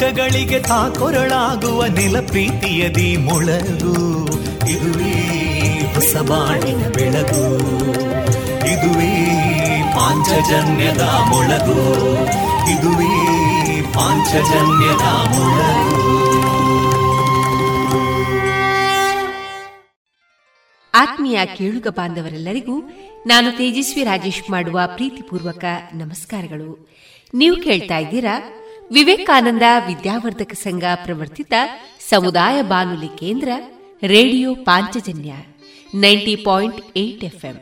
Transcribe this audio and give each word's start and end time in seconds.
ದುಃಖಗಳಿಗೆ 0.00 0.60
ತಾಕೊರಳಾಗುವ 0.60 1.84
ನಿಲ 1.84 2.20
ಪ್ರೀತಿಯದಿ 2.26 3.16
ಮೊಳಗು. 3.16 4.26
ಇದುವೇ 4.70 5.12
ಹೊಸ 5.94 6.16
ಬಾಣಿನ 6.16 6.88
ಬೆಳಗು. 6.88 7.58
ಇದುವೇ 8.66 9.34
ಪಾಂಚಜನ್ಯದ 9.96 11.00
ಮೊಳಗು. 11.00 12.02
ಇದುವೇ 12.70 13.16
ಪಾಂಚಜನ್ಯದ 13.82 15.06
ಮೊಳಗು. 15.38 16.08
ಆತ್ಮೀಯ 20.94 21.46
ಕೇಳುಗ 21.46 21.86
ಬಾಂಧವರೆಲ್ಲರಿಗೂ 21.88 22.80
ನಾನು 23.26 23.50
ತೇಜಸ್ವಿ 23.50 24.04
ರಾಜೇಶ್ 24.04 24.50
ಮಾಡುವ 24.50 24.80
ಪ್ರೀತಿಪೂರ್ವಕ 24.86 25.64
ನಮಸ್ಕಾರಗಳು. 25.94 26.98
ನೀವು 27.34 27.56
ಕೇಳ್ತಾ 27.56 27.98
ಇದ್ದೀರಾ 27.98 28.57
ವಿವೇಕಾನಂದ 28.92 29.62
ವಿದ್ಯಾವರ್ಧಕ 29.86 30.52
ಸಂಘ 30.52 30.84
ಪ್ರವರ್ತಿತ 31.04 31.52
ಸಮುದಾಯ 32.08 32.62
ಬಾನುಲಿ 32.62 33.18
ಕೇಂದ್ರ 33.18 33.48
radio 34.02 34.54
Panchajanya 34.54 35.32
ninety 35.94 36.36
point 36.36 36.98
eight 36.98 37.24
FM. 37.24 37.54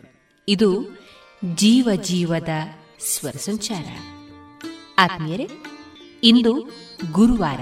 ಇದು 0.49 0.99
ಜೀವ 1.55 1.89
ಜೀವದ 2.03 2.49
ಸಂಚಾರ. 3.39 3.85
ಆತ್ಮೀಯರೇ, 4.99 5.49
ಇಂದು 6.23 6.53
ಗುರುವಾರ. 7.13 7.61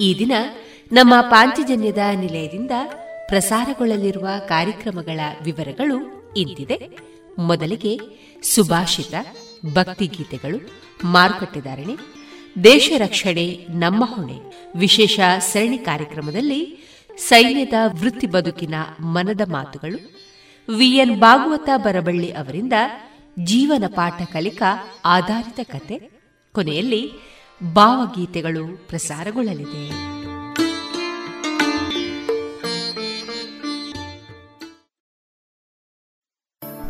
ಈ 0.00 0.18
ದಿನ 0.18 0.32
ನಮ್ಮ 0.92 1.14
ಪಾಂಚಜನ್ಯದ 1.20 1.98
ನಿಲಯದಿಂದ 2.14 2.70
ಪ್ರಸಾರಗೊಳ್ಳಲಿರುವ 3.28 4.28
ಕಾರ್ಯಕ್ರಮಗಳ 4.48 5.20
ವಿವರಗಳು 5.44 5.96
ಇಂತಿದೆ. 6.36 6.98
ಮೊದಲಿಗೆ 7.38 7.98
ಸುಭಾಷಿತ 8.42 9.14
ಭಕ್ತಿಗೀತೆಗಳು 9.74 10.70
ಮಾರುಕಟ್ಟೆದಾರಣೆ 11.04 12.21
ದೇಶ 12.64 12.92
ರಕ್ಷಣೆ 12.98 13.66
ನಮ್ಮ 13.70 14.04
ಹೊಣೆ. 14.04 14.38
ವಿಶೇಷ 14.78 15.20
ಸರಣಿ 15.38 15.78
ಕಾರ್ಯಕ್ರಮದಲ್ಲಿ 15.78 16.78
ಸೈನ್ಯದ 17.16 17.72
ವೃತ್ತಿ 17.86 18.26
ಬದುಕಿನ 18.26 18.74
ಮನದ 19.00 19.40
ಮಾತುಗಳು 19.50 19.98
ವಿಎನ್ 20.76 21.20
ಭಾಗವತ 21.20 21.68
ಬರಬಳ್ಳಿ 21.76 22.32
ಅವರಿಂದ 22.32 22.72
ಜೀವನ 23.44 23.84
ಪಾಠ 23.88 24.22
ಕಲಿಕಾ 24.22 24.88
ಆಧಾರಿತ 25.04 25.60
ಕತೆ, 25.70 26.10
ಕೊನೆಯಲ್ಲಿ 26.52 27.12
ಭಾವಗೀತೆಗಳು 27.72 28.88
ಪ್ರಸಾರಗೊಳ್ಳಲಿದೆ. 28.88 30.21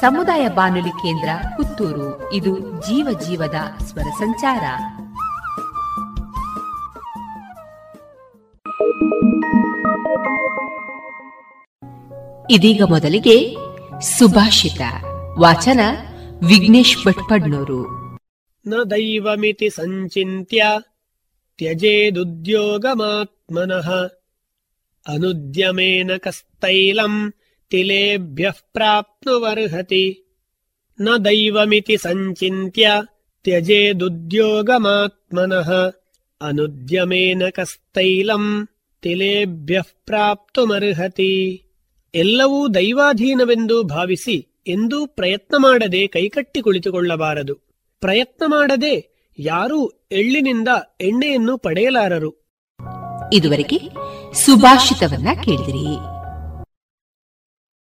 ಸಮುದಾಯ 0.00 0.48
ಬಾನುಲಿ 0.48 0.88
ಕೇಂದ್ರ 0.88 1.28
ಪುತ್ತೂರು. 1.56 2.32
ಇದು 2.32 2.58
ಜೀವ 2.58 3.18
ಜೀವದ 3.28 3.54
ಸ್ವರ 3.84 4.00
ಸಂಚಾರ. 4.00 4.62
ಇದೀಗ 12.50 12.82
ಮೊದಲಿಗೆ 12.82 13.56
ಸುಭಾಷಿತ. 14.00 14.80
ವಾಚನ 15.38 15.80
ವಿಘ್ನೇಶ್ 16.46 17.06
ಭಟ್ಪಡ್ನೂರು. 17.06 18.10
ನ 18.66 18.74
ದೈವಮಿತಿ 18.90 19.70
ಸಂಚಿತ್ಯ 19.70 20.62
ತ್ಯಜೇದುದ್ಯೋಗಮಾತ್ಮನಃ 21.56 24.08
ಅನುದ್ಯಮೇನ 25.08 26.10
ಕಸ್ತೈಲಂ 26.18 27.34
तिलेभ्यः 27.71 28.57
प्राप्नुवर्हति 28.75 30.23
न 30.99 31.17
दैवमिति 31.19 31.97
सञ्चिन्त्य 31.97 33.03
त्यजेदुद्योगमात्मनः 33.45 35.91
ಅನುದ್ಯಮೇನ 36.41 37.43
ಕಸ್ತೈಲಂ 37.57 38.67
ತಿಲೇಭ್ಯ 39.03 39.81
ಪ್ರಾಪ್ತುಮರ್ಹತಿ 40.05 41.61
ಎಲ್ಲವೂ 42.13 42.73
ದೈವಾಧೀನವೆಂದು 42.73 43.93
ಭಾವಿಸಿ 43.93 44.47
ಎಂದೂ 44.67 45.07
ಪ್ರಯತ್ನ 45.17 45.55
ಮಾಡದೆ 45.57 46.07
ಕೈಕಟ್ಟಿ 46.07 46.61
ಕುಳಿತುಕೊಳ್ಳಬಾರದು 46.61 47.61
ಪ್ರಯತ್ನ 48.01 48.43
ಮಾಡದೆ 48.47 49.11
ಯಾರೂ 49.37 49.91
ಎಳ್ಳಿನಿಂದ 50.11 50.67
ಎಣ್ಣೆಯನ್ನು 51.01 51.57
ಪಡೆಯಲಾರರು 51.57 52.37
ಇದುವರೆಗೆ 53.31 53.79
ಸುಭಾಷಿತವನ್ನ 54.35 55.27
ಕೇಳಿದಿರಿ 55.45 55.87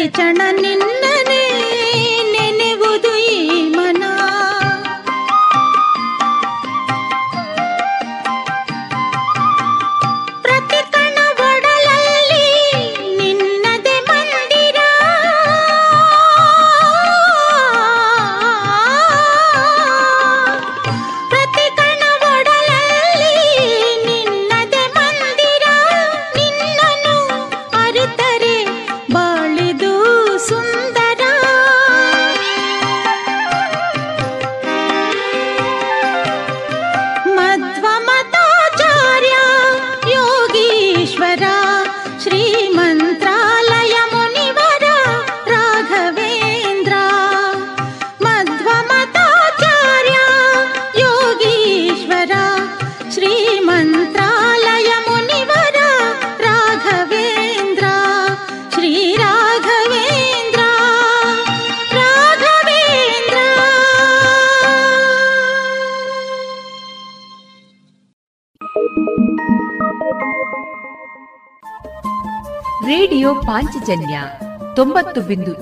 ಚಣ 0.09 0.41
ನಿನ್ನ 0.61 0.94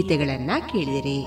ಗೀತೆಗಳನ್ನ 0.00 0.50
ಕೇಳಿದಿರಿ. 0.72 1.18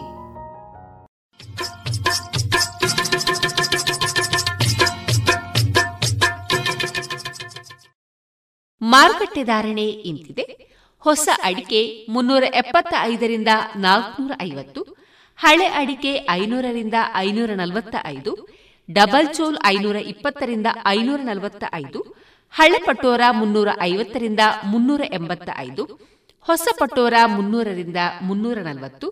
ಮಾರುಕಟ್ಟೆ 8.81 9.43
ಧಾರಣೆ 9.43 9.85
ಇಂತಿದೆ. 10.09 10.45
ಹೊಸ 10.99 11.29
ಅಡಿಕೆ 11.43 11.81
ಮುನ್ನೂರ 12.09 12.43
ಎಪ್ಪತ್ತ 12.53 12.93
ಐದರಿಂದ 13.01 13.47
ನಾಲ್ಕನೂರ 13.75 14.31
ಐವತ್ತು, 14.41 14.81
ಹಳೆ 15.37 15.65
ಅಡಿಕೆ 15.65 16.13
ಐನೂರರಿಂದ 16.29 16.93
ಐನೂರ 17.15 17.51
ನಲವತ್ತ 17.55 17.95
ಐದು 18.05 18.33
ಡಬಲ್ 18.91 19.35
ಚೋಲ್ 19.35 19.57
ಐನೂರ 19.65 19.95
ಇಪ್ಪತ್ತರಿಂದ 19.95 20.67
ಐನೂರ 20.87 21.19
ನಲವತ್ತ 21.19 21.63
ಐದು 21.73 22.01
ಹಳೆ 22.53 22.79
ಪಟೋರ 22.85 23.21
ಮುನ್ನೂರ 23.31 23.69
ಐವತ್ತರಿಂದ 23.81 24.39
ಮುನ್ನೂರ 24.65 25.01
ಎಂಬತ್ತ 25.13 25.49
ಐದು 25.57 25.85
ಹೊಸ 26.47 26.67
ಪಟೋರ 26.79 27.13
ಮುನ್ನೂರರಿಂದ 27.25 27.97
ಮುನ್ನೂರ 28.21 28.57
ನಲವತ್ತು 28.57 29.07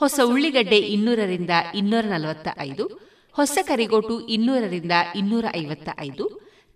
ಹೊಸ 0.00 0.20
ಉಳ್ಳಿಗಡ್ಡೆ 0.24 0.78
ಇನ್ನೂರರಿಂದ 0.78 1.50
ಇನ್ನೂರ 1.74 2.04
ನಲವತ್ತ 2.04 2.48
ಐದು 2.58 2.84
ಹೊಸ 3.32 3.58
ಕರಿಗೋಟು 3.62 4.20
ಇನ್ನೂರರಿಂದ 4.26 4.92
ಇನ್ನೂರ 5.16 5.44
ಐವತ್ತ 5.56 5.88
ಐದು 5.98 6.24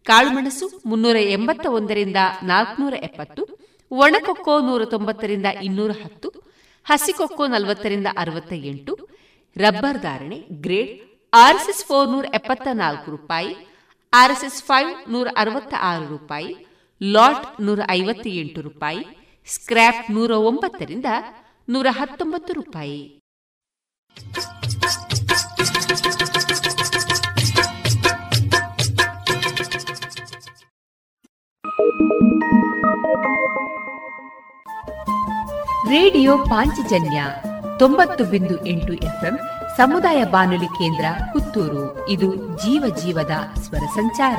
ಕಾಳುಮೆಣಸು 0.06 0.66
ಮುನ್ನೂರ 0.86 1.16
ಎಂಬತ್ತ 1.16 1.66
ಒಂದರಿಂದ 1.66 2.16
ನಾಲ್ಕನೂರ 2.42 2.94
ಎಪ್ಪತ್ತು 2.94 3.42
ಒಣಕೊಕ್ಕೋ 3.90 4.60
ನೂರ 4.60 4.84
ತೊಂಬತ್ತರಿಂದ 4.84 5.46
ಇನ್ನೂರ 5.62 5.90
ಹತ್ತು 5.90 6.28
ಹಸಿಕೊಕ್ಕೋ 6.84 7.46
ನಲವತ್ತರಿಂದ 7.46 8.06
ಅರವತ್ತ 8.16 8.52
ಎಂಟು 8.52 9.08
ರಬ್ಬರ್ 9.56 9.98
ಧಾರಣೆ 9.98 10.38
ಗ್ರೇಡ್ 10.60 10.90
ಆರ್ಎಸ್ಎಸ್ 11.32 11.84
ಫೋರ್ 11.84 12.08
ನೂರ 12.08 12.24
ಎಪ್ಪತ್ತ 12.34 12.68
ನಾಲ್ಕು 12.72 13.10
ರೂಪಾಯಿ, 13.10 13.56
ಆರ್ಎಸ್ಎಸ್ 14.12 14.62
ಫೈವ್ 14.62 15.12
ನೂರ 15.12 15.28
ಅರವತ್ತ 15.36 15.74
ಆರು 15.80 16.08
ರೂಪಾಯಿ, 16.08 16.56
ಲಾಟ್ 17.02 17.60
ನೂರ 17.60 17.80
ಐವತ್ತ 17.90 18.26
ಎಂಟು 18.26 18.60
ರೂಪಾಯಿ 18.60 19.02
ಸ್ಕ್ರ್ಯಾಪ್ 19.48 20.10
ನೂರ 20.10 20.30
ಒಂಬತ್ತರಿಂದ 20.30 21.04
ನೂರ 21.68 21.86
ಹತ್ತೊಂಬತ್ತು 21.90 22.52
ರೂಪಾಯಿ. 22.52 23.20
ರೇಡಿಯೋ 35.88 36.38
ಪಾಂಚಜನ್ಯ 36.38 37.24
ತೊಂಬತ್ತು 37.78 38.24
ಬಿಂದು 38.24 38.66
ಎಂಟು 38.66 38.92
ಎಫ್ಎಂ 38.92 39.38
ಸಮುದಾಯ 39.76 40.24
ಬಾನುಲಿ 40.24 40.66
ಕೇಂದ್ರ 40.66 41.04
ಪುತ್ತೂರು. 41.32 42.08
ಇದು 42.08 42.36
ಜೀವ 42.58 42.96
ಜೀವದ 42.96 43.60
ಸ್ವರ 43.62 43.86
ಸಂಚಾರ. 43.94 44.38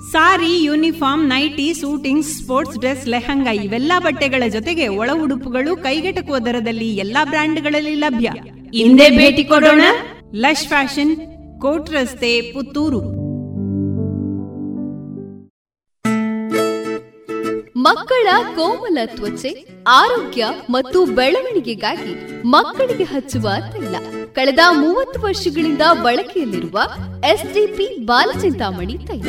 Sari, 0.00 0.64
uniform, 0.64 1.28
nighty 1.28 1.74
suiting 1.74 2.24
sports 2.24 2.78
dress, 2.78 3.08
lehenga 3.08 3.50
ಇವೆಲ್ಲ 3.50 3.92
ಬಟ್ಟೆಗಳ 3.98 4.42
ಜೊತೆಗೆ 4.48 4.88
ಒಳ 4.88 5.10
ಉಡುಪುಗಳು 5.22 5.76
ಕೈಗೆಟಕುವ 5.76 6.38
ದರದಲ್ಲಿ 6.38 6.96
ಎಲ್ಲಾ 6.96 7.24
ಬ್ರ್ಯಾಂಡ್ಗಳಲ್ಲಿ 7.24 7.94
ಲಭ್ಯ. 7.94 8.30
ಹಿಂದೆ 8.78 9.10
ಭೇಟಿ 9.10 9.44
ಕೊಡೋಣ. 9.44 9.80
ಲಶ್ 10.34 10.66
ಫ್ಯಾಷನ್, 10.66 11.16
ಕೋಟ್ 11.60 11.90
ರಸ್ತೆ, 11.90 12.40
ಪುತ್ತೂರು. 12.40 13.00
ಮಕ್ಕಳ 17.76 18.28
ಕೋಮಲ 18.56 18.98
ತ್ವಚೆ, 19.04 19.82
ಆರೋಗ್ಯ 19.88 20.46
ಮತ್ತು 20.70 21.04
ಬೆಳವಣಿಗೆಗಾಗಿ 21.04 22.42
ಮಕ್ಕಳಿಗೆ 22.44 23.04
ಹಚ್ಚುವ 23.04 23.48
ತೈಲ. 23.72 24.15
ಕಳೆದ 24.35 24.63
ಮೂವತ್ತು 24.79 25.19
ವರ್ಷಗಳಿಂದ 25.19 25.83
ಬಳಕೆಯಲ್ಲಿರುವ 26.03 26.77
ಎಸ್ಡಿಪಿ 27.29 27.87
ಬಾಲಚಿಂತಾಮಣಿ 28.05 28.97
ತೈಲ 29.07 29.27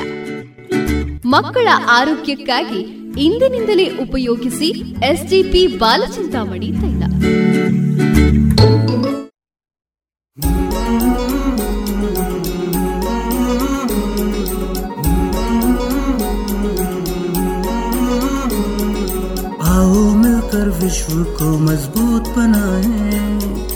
ಮಕ್ಕಳ 1.27 1.69
ಆರೋಗ್ಯಕ್ಕಾಗಿ 1.91 2.81
ಇಂದಿನಿಂದಲೇ 3.19 3.87
ಉಪಯೋಗಿಸಿ 3.99 4.69
ಎಸ್ಡಿಪಿ 5.11 5.67
ಬಾಲಚಿಂತಾಮಣಿ 5.77 6.71
ತೈಲ 6.83 7.03
आओ 19.73 20.01
मिलकर 20.15 20.69
विश्व 20.81 21.13
को 21.37 21.51
मजबूत 21.61 22.29
बनाए 22.37 23.76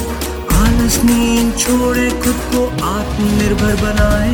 तस्नीम 0.91 1.51
छोड़े 1.51 2.09
खुद 2.11 2.39
को 2.53 2.61
आत्मनिर्भर 2.85 3.75
बनाए। 3.75 4.33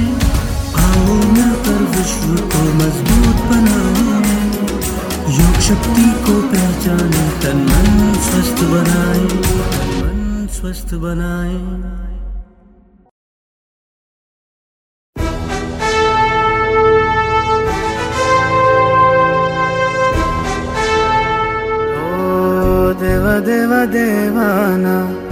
आओ 0.84 1.14
मिलकर 1.14 1.84
विश्व 1.96 2.32
को 2.54 2.62
मज़बूत 2.80 3.44
बनाए। 3.52 4.48
योग 5.38 5.60
शक्ति 5.60 6.08
को 6.26 6.42
पहचाने, 6.48 7.30
तन 7.44 7.62
मन 7.70 8.16
स्वस्थ 8.22 8.64
बनाए। 8.64 9.24
मन 10.02 10.48
स्वस्थ 10.52 10.94
बनाए। 10.94 11.88
देवा 23.00 23.40
देवा 23.40 23.86
देवाना 23.86 25.27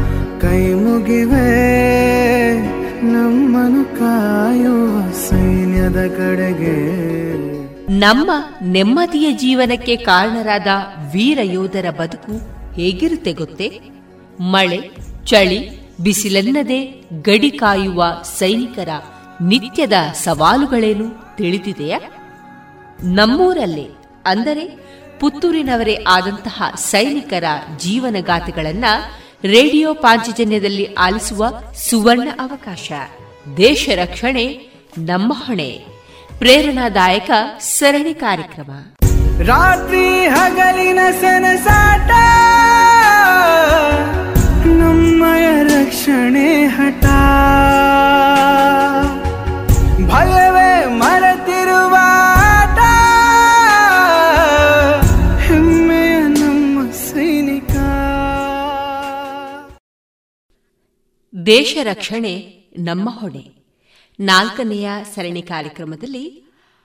ಕೈ 0.46 0.74
ಮುಗಿವೆ 0.74 1.48
ನಮ್ಮನು 3.04 4.00
ಕಾಯುವ 4.00 5.12
ಸೈನ್ಯದ 5.12 6.08
ಕಡೆಗೆ. 6.08 6.76
ನಮ್ಮ 8.00 8.32
ನೆಮ್ಮದಿಯ 8.62 9.32
ಜೀವನಕ್ಕೆ 9.32 9.96
ಕಾರಣರಾದ 9.96 10.68
ವೀರ 11.14 11.40
ಯೋಧರ 11.44 11.86
ಬದುಕು 11.90 12.34
ಹೇಗಿರುತ್ತೆ 12.74 13.34
ಗೊತ್ತೇ? 13.34 13.82
ಮಳೆ, 14.42 14.92
ಚಳಿ, 15.26 15.60
ಬಿಸಿಲೆನ್ನದೆ 16.04 17.04
ಗಡಿ 17.22 17.52
ಕಾಯುವ 17.52 18.06
ಸೈನಿಕರ 18.24 18.90
ನಿತ್ಯದ 19.42 19.94
ಸವಾಲುಗಳೇನು 20.14 21.38
ತಿಳಿದಿದೆಯಾ? 21.38 22.00
ನಮ್ಮೂರಲ್ಲೇ 23.04 23.88
ಅಂದರೆ 24.26 24.66
ಪುತ್ತೂರಿನವರೇ 25.20 25.98
ಆದಂತಹ 26.08 26.64
ಸೈನಿಕರ 26.78 27.44
ಜೀವನಗಾಥೆಗಳನ್ನ 27.78 28.86
ರೇಡಿಯೋ 29.44 29.94
ಪಾಂಚಜನ್ಯದಲ್ಲಿ 29.94 30.94
ಆಲಿಸುವ 30.94 31.46
ಸುವರ್ಣ 31.90 32.30
ಅವಕಾಶ. 32.40 32.92
ದೇಶ 33.58 33.90
ರಕ್ಷಣೆ, 33.96 34.46
ನಮ್ಮ 34.98 35.34
ಹೊಣೆ. 35.36 35.86
ಪ್ರೇರಣಾದಾಯಕ 36.38 37.32
ಸರಣಿ 37.60 38.14
ಕಾರ್ಯಕ್ರಮ. 38.14 38.72
ರಾತ್ರಿ 39.44 40.28
ಹಗಲಿನ 40.28 41.00
ಸನಸಾಟ, 41.22 42.10
ನಮ್ಮಯ 44.66 45.64
ರಕ್ಷಣೆ 45.64 46.66
ಹಠ. 46.66 47.04
ಭಯವೇ 50.12 50.45
ದೇಶ 61.46 61.78
ರಕ್ಷಣೆ 61.84 62.64
ನಮ್ಮ 62.80 63.10
ಹೊಣೆ. 63.10 63.52
ನಾಲ್ಕನೆಯ 64.20 64.90
ಸರಣಿ 65.16 65.42
ಕಾರ್ಯಕ್ರಮದಲ್ಲಿ 65.42 66.44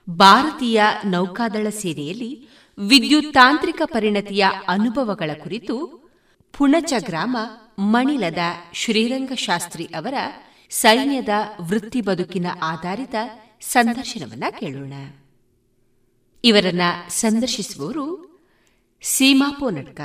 ಭಾರತೀಯ 0.09 0.81
ನೌಕಾದಳ 1.05 1.69
ಸೇನೆಯಲ್ಲಿ 1.69 2.47
ವಿದ್ಯುತ್ 2.79 3.33
ತಾಂತ್ರಿಕ 3.33 3.81
ಪರಿಣತಿಯ 3.85 4.45
ಅನುಭವಗಳ 4.67 5.31
ಕುರಿತು 5.43 6.01
ಪುಣಚ 6.53 6.93
ಗ್ರಾಮ 6.97 7.37
ಮಣಿಲದ 7.79 8.37
ಶ್ರೀರಂಗ 8.73 9.31
ಶಾಸ್ತ್ರಿ 9.33 9.85
ಅವರ 9.85 10.13
ಸೈನ್ಯದ 10.69 11.29
ವೃತ್ತಿ 11.61 12.01
ಬದುಕಿನ 12.01 12.45
ಆಧಾರಿತ 12.61 13.15
ಸಂದರ್ಶನವನ್ನ 13.61 14.43
ಕೇಳೋಣ. 14.59 14.93
ಇವರನ್ನ 16.43 16.81
ಸಂದರ್ಶಿಸುವವರು 17.09 18.39
ಸೀಮಾ 19.01 19.55
ಪೋನಡ್ಕ. 19.59 20.01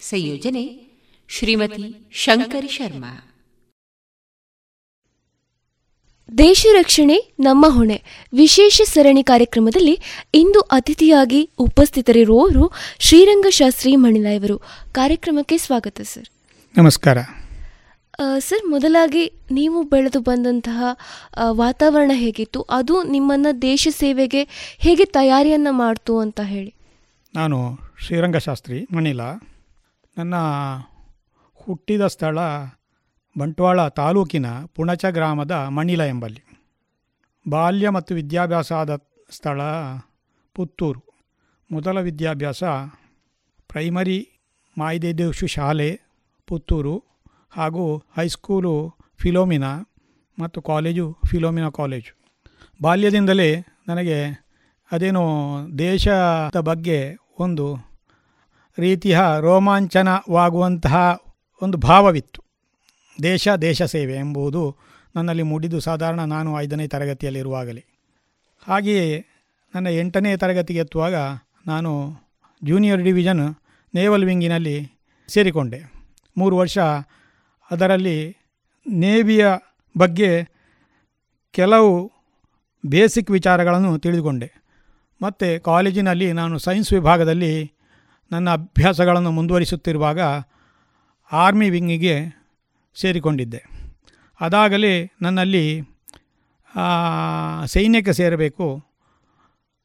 ಸಂಯೋಜನೆ 0.00 0.86
ಶ್ರೀಮತಿ 1.28 2.08
ಶಂಕರಿ 2.12 2.68
ಶರ್ಮಾ. 2.68 3.31
ದೇಶ 6.38 6.66
ರಕ್ಷಣೆ 6.72 7.32
ನಮ್ಮ 7.40 7.66
ಹೊಣೆ. 7.68 8.02
ವಿಶೇಷ 8.34 8.80
ಸರಣಿ 8.84 9.22
ಕಾರ್ಯಕ್ರಮದಲ್ಲಿ 9.22 9.98
ಇಂದು 10.34 10.60
ಅತಿಥಿಯಾಗಿ 10.60 11.50
ಉಪಸ್ಥಿತರಿರುವವರು 11.58 12.72
ಶ್ರೀರಂಗಶಾಸ್ತ್ರಿ 12.98 13.96
ಶಾಸ್ತ್ರಿ 13.96 14.34
ಇವರು. 14.34 14.58
ಕಾರ್ಯಕ್ರಮಕ್ಕೆ 14.92 15.58
ಸ್ವಾಗತ 15.58 16.00
ಸರ್. 16.00 16.28
ನಮಸ್ಕಾರ. 16.78 17.18
ಸರ್ 18.38 18.66
ಮೊದಲಾಗಿ 18.66 19.32
ನೀವು 19.50 19.82
ಬೆಳೆದು 19.82 20.20
ಬಂದಂತಹ 20.20 20.84
ವಾತಾವರಣ 21.50 22.10
ಹೇಗಿತ್ತು? 22.14 22.62
ಅದು 22.62 23.02
ನಿಮ್ಮನ್ನು 23.02 23.62
ದೇಶ 23.62 23.88
ಸೇವೆಗೆ 23.90 24.74
ಹೇಗೆ 24.78 25.04
ತಯಾರಿಯನ್ನು 25.04 25.72
ಮಾಡ್ತು 25.72 26.18
ಅಂತ 26.18 26.40
ಹೇಳಿ. 26.44 26.74
ನಾನು 27.34 27.78
ಶ್ರೀರಂಗಶಾಸ್ತ್ರಿ 28.06 28.86
ಮಣಿಲಾ. 28.94 29.30
ನನ್ನ 30.18 30.34
ಹುಟ್ಟಿದ 31.54 32.06
ಸ್ಥಳ 32.06 32.38
ಬಂಟ್ವಾಳ 33.38 33.88
ತಾಲೂಕಿನ 33.88 34.46
ಪುಣಚ 34.74 35.04
ಗ್ರಾಮದ 35.04 35.50
ಮಣಿಲ 35.50 36.02
ಎಂಬಲ್ಲಿ. 36.02 36.60
ಬಾಲ್ಯ 37.50 37.88
ಮತ್ತು 37.88 38.14
ವಿದ್ಯಾಭ್ಯಾಸದ 38.14 38.96
ಸ್ಥಳ 39.30 39.60
ಪುತ್ತೂರು. 40.54 41.02
ಮೊದಲ 41.72 42.00
ವಿದ್ಯಾಭ್ಯಾಸ 42.00 42.64
ಪ್ರೈಮರಿ 43.68 44.28
ಮಾಯಿದೇದೇಶು 44.78 45.46
ಶಾಲೆ 45.46 46.00
ಪುತ್ತೂರು 46.46 47.04
ಹಾಗೂ 47.50 47.98
ಹೈಸ್ಕೂಲು 47.98 48.94
ಫಿಲೋಮಿನಾ 49.18 49.82
ಮತ್ತು 50.38 50.62
ಕಾಲೇಜು 50.62 51.16
ಫಿಲೋಮಿನಾ 51.26 51.70
ಕಾಲೇಜು. 51.70 52.16
ಬಾಲ್ಯದಿಂದಲೇ 52.82 53.64
ನನಗೆ 53.88 54.46
ಅದೇನೋ 54.92 55.22
ದೇಶದ 55.78 56.60
ಬಗ್ಗೆ 56.60 57.16
ಒಂದು 57.38 57.76
ರೀತಿಯ 58.78 59.20
ರೋಮಾಂಚನವಾಗುವಂತಹ 59.40 61.20
ಒಂದು 61.62 61.78
ಭಾವವಿತ್ತು. 61.78 62.41
ದೇಶ 63.22 63.48
ದೇಶ 63.48 63.82
ಸೇವೆ 63.82 64.14
ಎಂಬುದು 64.14 64.76
ನನ್ನಲ್ಲಿ 65.16 65.42
ಮೂಡಿದ್ದು. 65.42 65.80
ಸಾಧಾರಣ 65.80 66.20
ನಾನು 66.20 66.60
ಐದನೇ 66.60 66.88
ತರಗತಿಯಲ್ಲಿರುವಾಗಲೇ 66.88 67.84
ಹಾಗೆಯೇ 68.68 69.26
ನನ್ನ 69.74 69.86
ಎಂಟನೇ 69.86 70.36
ತರಗತಿಗೆ 70.36 70.78
ಎತ್ತುವಾಗ 70.78 71.14
ನಾನು 71.66 72.16
ಜೂನಿಯರ್ 72.64 73.02
ಡಿವಿಷನ್ 73.02 73.54
ನೇವಲ್ 73.94 74.24
ವಿಂಗಿನಲ್ಲಿ 74.24 74.92
ಸೇರಿಕೊಂಡೆ. 75.28 75.92
ಮೂರು 76.36 76.56
ವರ್ಷ 76.56 76.78
ಅದರಲ್ಲಿ 77.70 78.36
ನೇವಿಯ 78.86 79.46
ಬಗ್ಗೆ 79.98 80.48
ಕೆಲವು 81.50 82.12
ಬೇಸಿಕ್ 82.86 83.30
ವಿಚಾರಗಳನ್ನು 83.30 83.98
ತಿಳಿದುಕೊಂಡೆ. 83.98 84.52
ಮತ್ತು 85.22 85.62
ಕಾಲೇಜಿನಲ್ಲಿ 85.62 86.32
ನಾನು 86.32 86.58
ಸೈನ್ಸ್ 86.58 86.92
ವಿಭಾಗದಲ್ಲಿ 86.92 87.72
ನನ್ನ 88.32 88.50
ಅಭ್ಯಾಸಗಳನ್ನು 88.50 89.30
ಮುಂದುವರಿಸುತ್ತಿರುವಾಗ 89.30 90.20
ಆರ್ಮಿ 91.32 91.70
ವಿಂಗಿಗೆ 91.70 92.41
ಸೇರಿಕೊಂಡಿದ್ದೆ. 92.94 93.64
ಅದಾಗಲೇ 94.40 95.10
ನನ್ನಲ್ಲಿ 95.22 95.80
ಸೈನ್ಯಕ್ಕೆ 97.66 98.12
ಸೇರಬೇಕು. 98.12 98.84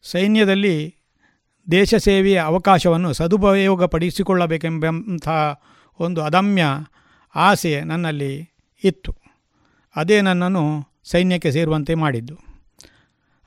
ಸೈನ್ಯದಲ್ಲಿ 0.03 0.95
ದೇಶ 1.71 1.95
ಸೇವೆಯ 1.95 2.41
ಅವಕಾಶವನ್ನು 2.41 3.13
ಸದುಪಯೋಗಪಡಿಸಿಕೊಳ್ಳಬೇಕೆಂಬಂಥ 3.13 5.27
ಒಂದು 5.99 6.23
ಅದಮ್ಯ 6.23 6.63
ಆಸೆ 7.35 7.81
ನನ್ನಲ್ಲಿ 7.81 8.49
ಇತ್ತು. 8.83 9.15
ಅದೇ 9.95 10.21
ನನ್ನನ್ನು 10.21 10.83
ಸೈನ್ಯಕ್ಕೆ 11.03 11.51
ಸೇರುವಂತೆ 11.51 11.95
ಮಾಡಿದ್ದು. 11.95 12.37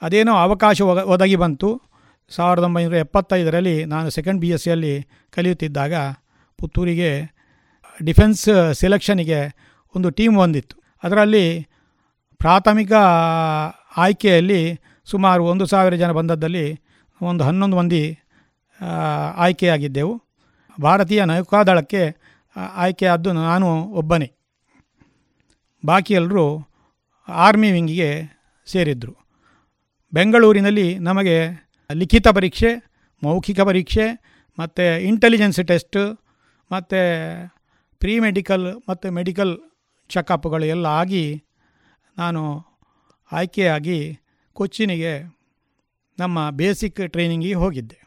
ಅದೇನೋ 0.03 0.35
ಅವಕಾಶ 0.35 0.81
ಒದಗಿ 0.81 1.37
ಬಂತು. 1.37 1.83
ಸಾವಿರದ 2.31 2.63
ಒಂಬೈನೂರ 2.63 2.95
ಎಪ್ಪತ್ತೈದರಲ್ಲಿ 2.95 3.85
ನಾನು 3.85 4.11
ಸೆಕೆಂಡ್ 4.11 4.41
ಬಿ 4.41 4.49
ಎಸ್ 4.49 4.63
ಸಿಯಲ್ಲಿ 4.63 5.07
ಕಲಿಯುತ್ತಿದ್ದಾಗ 5.31 5.93
ಪುತ್ತೂರಿಗೆ 6.59 7.40
ಡಿಫೆನ್ಸ್ 8.05 8.73
ಸೆಲೆಕ್ಷನಿಗೆ 8.73 9.41
ಒಂದು 9.95 10.11
ಟೀಮ್ 10.11 10.37
ಹೊಂದಿತ್ತು 10.37 10.77
ಅದರಲ್ಲಿ 11.03 11.45
ಪ್ರಾಥಮಿಕ 12.39 12.93
ಆಯ್ಕೆಯಲ್ಲಿ 13.97 14.61
ಸುಮಾರು 15.05 15.45
ಒಂದು 15.45 15.67
ಸಾವಿರ 15.67 15.95
ಜನ 15.95 16.11
ಬಂದದ್ದಲ್ಲಿ 16.13 16.67
ಒಂದು 17.21 17.45
ಹನ್ನೊಂದು 17.45 17.77
ಮಂದಿ 17.77 18.19
ಆಯ್ಕೆಯಾಗಿದ್ದೆವು. 19.37 20.15
ಭಾರತೀಯ 20.83 21.25
ನೌಕಾದಳಕ್ಕೆ 21.25 22.03
ಆಯ್ಕೆಯಾದ್ದು 22.77 23.33
ನಾನು 23.33 23.69
ಒಬ್ಬನೇ. 23.93 24.29
ಬಾಕಿ 25.87 26.15
ಎಲ್ಲರೂ 26.15 26.45
ಆರ್ಮಿ 27.29 27.71
ವಿಂಗಿಗೆ 27.73 28.11
ಸೇರಿದ್ದರು 28.67 29.15
ಬೆಂಗಳೂರಿನಲ್ಲಿ 30.13 30.99
ನಮಗೆ 30.99 31.37
ಲಿಖಿತ 31.93 32.29
ಪರೀಕ್ಷೆ, 32.29 32.71
ಮೌಖಿಕ 33.23 33.61
ಪರೀಕ್ಷೆ, 33.61 34.07
ಮತ್ತು 34.59 35.01
ಇಂಟೆಲಿಜೆನ್ಸ್ 35.01 35.61
ಟೆಸ್ಟ್ 35.67 35.99
ಮತ್ತು 36.71 37.01
ಪ್ರೀ 38.01 38.19
ಮೆಡಿಕಲ್ 38.19 38.83
ಮತ್ತು 38.89 39.11
ಮೆಡಿಕಲ್ 39.11 39.59
ಚೆಕಪ್ಗಳು 40.11 40.65
ಎಲ್ಲ 40.65 40.87
ಆಗಿ 40.87 41.25
ನಾನು 42.19 42.43
ಆಯ್ಕೆಯಾಗಿ 43.33 44.19
ಕೊಚ್ಚಿನಿಗೆ 44.53 45.13
ನಮ್ಮ 46.19 46.51
ಬೇಸಿಕ್ 46.51 47.01
ಟ್ರೈನಿಂಗಿಗೆ 47.07 47.55
ಹೋಗಿದ್ದೆ. 47.55 47.99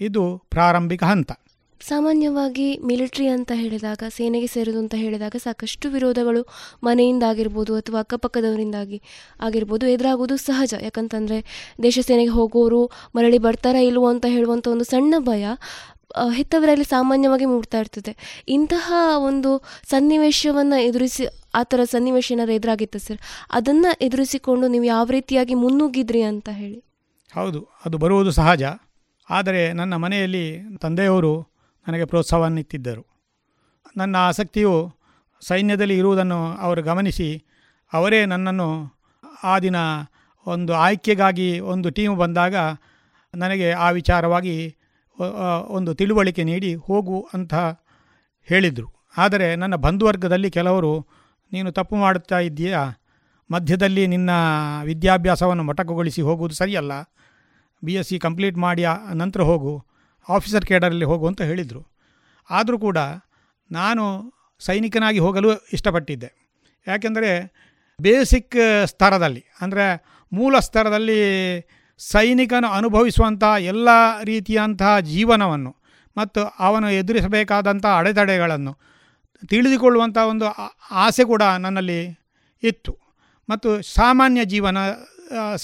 ಇದು 0.00 0.38
ಪ್ರಾರಂಭಿಕ 0.50 1.02
ಹಂತ. 1.02 1.32
ಸಾಮಾನ್ಯವಾಗಿ 1.80 2.78
ಮಿಲಿಟರಿ 2.84 3.26
ಅಂತ 3.26 3.52
ಹೇಳಿದಾಗ, 3.54 4.02
ಸೇನೆಗೆ 4.08 4.46
ಸೇರೋದು 4.46 4.78
ಅಂತ 4.78 4.94
ಹೇಳಿದಾಗ 4.94 5.36
ಸಾಕಷ್ಟು 5.38 5.90
ವಿರೋಧಗಳು 5.90 6.46
ಮನೆಯಿಂದ 6.84 7.22
ಆಗಿರ್ಬೋದು 7.22 7.74
ಅಥವಾ 7.74 8.00
ಅಕ್ಕಪಕ್ಕದವರಿಂದಾಗಿ 8.00 9.02
ಆಗಿರ್ಬೋದು 9.40 9.86
ಎದುರಾಗೋದು 9.86 10.36
ಸಹಜ. 10.36 10.74
ಯಾಕಂತಂದರೆ 10.82 11.38
ದೇಶ 11.82 11.98
ಸೇನೆಗೆ 12.02 12.30
ಹೋಗೋರು 12.30 12.90
ಮರಳಿ 13.16 13.38
ಬರ್ತಾರಾ 13.38 13.78
ಇಲ್ವೋ 13.80 14.08
ಅಂತ 14.08 14.26
ಹೇಳುವಂಥ 14.28 14.68
ಒಂದು 14.68 14.84
ಸಣ್ಣ 14.84 15.14
ಭಯ 15.18 15.46
ಹೆತ್ತವರಲ್ಲಿ 16.16 16.84
ಸಾಮಾನ್ಯವಾಗಿ 16.84 17.44
ಮೂಡ್ತಾ 17.44 17.78
ಇರ್ತದೆ. 17.78 18.42
ಇಂತಹ 18.48 18.92
ಒಂದು 19.16 19.62
ಸನ್ನಿವೇಶವನ್ನು 19.90 20.82
ಎದುರಿಸಿ, 20.82 21.26
ಆ 21.54 21.62
ಥರ 21.62 21.80
ಸನ್ನಿವೇಶ 21.84 22.32
ಏನಾದ್ರು 22.32 22.54
ಎದುರಾಗಿತ್ತು 22.54 22.98
ಸರ್? 22.98 23.18
ಅದನ್ನು 23.50 23.96
ಎದುರಿಸಿಕೊಂಡು 24.00 24.68
ನೀವು 24.68 24.84
ಯಾವ 24.84 25.06
ರೀತಿಯಾಗಿ 25.10 25.54
ಮುನ್ನುಗ್ಗಿದ್ರಿ 25.54 26.22
ಅಂತ 26.22 26.48
ಹೇಳಿ. 26.52 26.84
ಹೌದು, 27.34 27.68
ಅದು 27.84 27.98
ಬರುವುದು 27.98 28.30
ಸಹಜ. 28.30 28.62
ಆದರೆ 29.30 29.72
ನನ್ನ 29.72 29.96
ಮನೆಯಲ್ಲಿ 29.96 30.58
ತಂದೆಯವರು 30.80 31.48
ನನಗೆ 31.88 32.04
ಪ್ರೋತ್ಸಾಹವನ್ನಿತ್ತಿದ್ದರು. 32.04 33.04
ನನ್ನ 33.96 34.16
ಆಸಕ್ತಿಯು 34.16 34.96
ಸೈನ್ಯದಲ್ಲಿ 35.40 35.96
ಇರುವುದನ್ನು 35.96 36.56
ಅವರು 36.56 36.82
ಗಮನಿಸಿ, 36.82 37.44
ಅವರೇ 37.92 38.26
ನನ್ನನ್ನು 38.26 38.98
ಆ 39.44 39.58
ದಿನ 39.58 39.76
ಒಂದು 40.46 40.74
ಆಯ್ಕೆಗಾಗಿ 40.74 41.60
ಒಂದು 41.60 41.90
ಟೀಮ್ 41.90 42.16
ಬಂದಾಗ 42.16 42.56
ನನಗೆ 43.34 43.72
ಆ 43.72 43.90
ವಿಚಾರವಾಗಿ 43.90 44.77
ಒಂದು 45.68 45.94
ತಿಳುವಳಿಕೆ 45.94 46.44
ನೀಡಿ 46.44 46.74
ಹೋಗು 46.74 47.28
ಅಂತ 47.32 47.54
ಹೇಳಿದರು. 48.42 49.06
ಆದರೆ 49.16 49.56
ನನ್ನ 49.56 49.74
ಬಂಧುವರ್ಗದಲ್ಲಿ 49.74 50.50
ಕೆಲವರು, 50.50 51.06
ನೀನು 51.52 51.72
ತಪ್ಪು 51.72 51.96
ಮಾಡುತ್ತಾ 51.96 52.38
ಇದ್ದೀಯಾ? 52.38 53.02
ಮಧ್ಯದಲ್ಲಿ 53.50 54.06
ನಿನ್ನ 54.06 54.30
ವಿದ್ಯಾಭ್ಯಾಸವನ್ನು 54.84 55.62
ಮೊಟಕುಗೊಳಿಸಿ 55.62 56.22
ಹೋಗುವುದು 56.22 56.54
ಸರಿಯಲ್ಲ. 56.54 56.92
ಬಿ 57.84 57.94
ಎಸ್ 57.94 58.08
ಸಿ 58.08 58.18
ಕಂಪ್ಲೀಟ್ 58.18 58.56
ಮಾಡಿ 58.56 58.84
ನಂತರ 59.14 59.40
ಹೋಗು. 59.40 59.84
ಆಫೀಸರ್ 60.28 60.64
ಕೇಡರಲ್ಲಿ 60.64 61.04
ಹೋಗು 61.04 61.26
ಅಂತ 61.26 61.42
ಹೇಳಿದರು. 61.42 61.86
ಆದರೂ 62.50 62.78
ಕೂಡ 62.78 62.98
ನಾನು 63.70 64.32
ಸೈನಿಕನಾಗಿ 64.58 65.18
ಹೋಗಲು 65.18 65.56
ಇಷ್ಟಪಟ್ಟಿದ್ದೆ. 65.72 66.48
ಯಾಕೆಂದರೆ, 66.86 67.52
ಬೇಸಿಕ್ 68.00 68.56
ಸ್ತರದಲ್ಲಿ 68.84 69.44
ಅಂದರೆ 69.60 70.02
ಮೂಲ 70.32 70.58
ಸ್ತರದಲ್ಲಿ 70.58 71.20
ಸೈನಿಕನು 71.98 72.68
ಅನುಭವಿಸುವಂಥ 72.78 73.44
ಎಲ್ಲ 73.72 73.88
ರೀತಿಯಂತಹ 74.22 74.92
ಜೀವನವನ್ನು 75.12 75.72
ಮತ್ತು 76.16 76.40
ಅವನು 76.66 76.88
ಎದುರಿಸಬೇಕಾದಂಥ 76.90 77.86
ಅಡೆತಡೆಗಳನ್ನು 78.00 78.72
ತಿಳಿದುಕೊಳ್ಳುವಂಥ 79.50 80.18
ಒಂದು 80.30 80.46
ಆಸೆ 81.04 81.24
ಕೂಡ 81.24 81.42
ನನ್ನಲ್ಲಿ 81.64 82.00
ಇತ್ತು. 82.62 82.92
ಮತ್ತು 83.48 83.68
ಸಾಮಾನ್ಯ 83.94 84.40
ಜೀವನ 84.44 84.78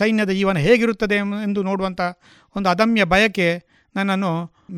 ಸೈನ್ಯದ 0.00 0.32
ಜೀವನ 0.38 0.58
ಹೇಗಿರುತ್ತದೆ 0.66 1.16
ಎಂದು 1.46 1.60
ನೋಡುವಂಥ 1.62 2.00
ಒಂದು 2.56 2.68
ಅದಮ್ಯ 2.68 3.04
ಬಯಕೆ 3.14 3.48
ನನ್ನನ್ನು 3.96 4.32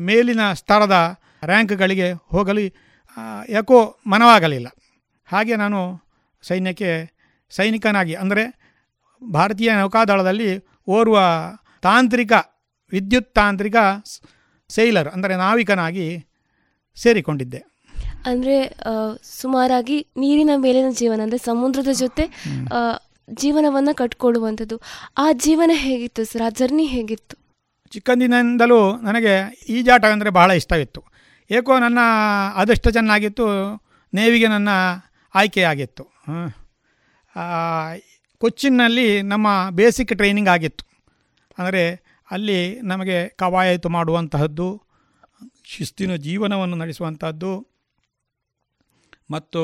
ಮೇಲಿನ 0.07 0.43
ಸ್ತರದ 0.61 0.95
ರ್ಯಾಂಕ್ಗಳಿಗೆ 1.43 2.07
ಹೋಗಲು 2.33 2.63
ಯಾಕೋ 3.49 3.77
ಮನವಾಗಲಿಲ್ಲ. 4.07 4.67
ಹಾಗೆ 5.29 5.53
ನಾನು 5.55 5.79
ಸೈನ್ಯಕ್ಕೆ 6.43 6.91
ಸೈನಿಕನಾಗಿ, 7.51 8.13
ಅಂದರೆ 8.15 8.43
ಭಾರತೀಯ 9.21 9.69
ನೌಕಾದಳದಲ್ಲಿ 9.81 10.49
ಓರ್ವ 10.87 11.17
ತಾಂತ್ರಿಕ 11.85 12.33
ವಿದ್ಯುತ್ 12.91 13.31
ತಾಂತ್ರಿಕ 13.39 13.77
ಸೇಲರ್ 14.69 15.09
ಅಂದರೆ 15.15 15.33
ನಾವಿಕನಾಗಿ 15.43 16.05
ಸೇರಿಕೊಂಡಿದ್ದೆ. 16.97 17.61
ಅಂದರೆ 18.29 18.55
ಸುಮಾರಾಗಿ 19.39 19.97
ನೀರಿನ 20.21 20.51
ಮೇಲಿನ 20.63 20.89
ಜೀವನ 21.01 21.19
ಅಂದರೆ 21.25 21.39
ಸಮುದ್ರದ 21.49 21.91
ಜೊತೆ 22.03 22.23
ಜೀವನವನ್ನು 23.41 23.93
ಕಟ್ಕೊಳ್ಳುವಂಥದ್ದು. 24.01 24.75
ಆ 25.23 25.25
ಜೀವನ 25.45 25.71
ಹೇಗಿತ್ತು 25.85 26.21
ಸರ್? 26.29 26.43
ಆ 26.47 26.49
ಜರ್ನಿ 26.59 26.85
ಹೇಗಿತ್ತು? 26.95 27.35
ಚಿಕ್ಕಂದಿನಿಂದಲೂ 27.93 28.79
ನನಗೆ 29.07 29.33
ಈಜಾಟ 29.77 30.03
ಅಂದರೆ 30.15 30.31
ಬಹಳ 30.39 30.49
ಇಷ್ಟವಿತ್ತು. 30.61 31.01
ಏಕೋ 31.49 31.73
ನನ್ನ 31.85 31.99
ಅದೆಷ್ಟು 32.61 32.89
ಚೆನ್ನಾಗಿತ್ತು 32.97 33.45
ನೇವಿಗೆ 34.13 34.47
ನನ್ನ 34.55 34.69
ಆಯ್ಕೆಯಾಗಿತ್ತು. 35.35 36.05
ಕೊಚ್ಚಿನ್ನಲ್ಲಿ 38.41 39.07
ನಮ್ಮ 39.31 39.47
ಬೇಸಿಕ್ 39.69 40.13
ಟ್ರೈನಿಂಗ್ 40.15 40.49
ಆಗಿತ್ತು. 40.49 40.83
ಅಂದರೆ 41.57 41.83
ಅಲ್ಲಿ 42.27 42.59
ನಮಗೆ 42.81 43.17
ಕವಾಯತು 43.41 43.89
ಮಾಡುವಂತಹದ್ದು, 43.89 44.67
ಶಿಸ್ತಿನ 45.65 46.13
ಜೀವನವನ್ನು 46.25 46.75
ನಡೆಸುವಂಥದ್ದು 46.75 47.51
ಮತ್ತು 49.31 49.61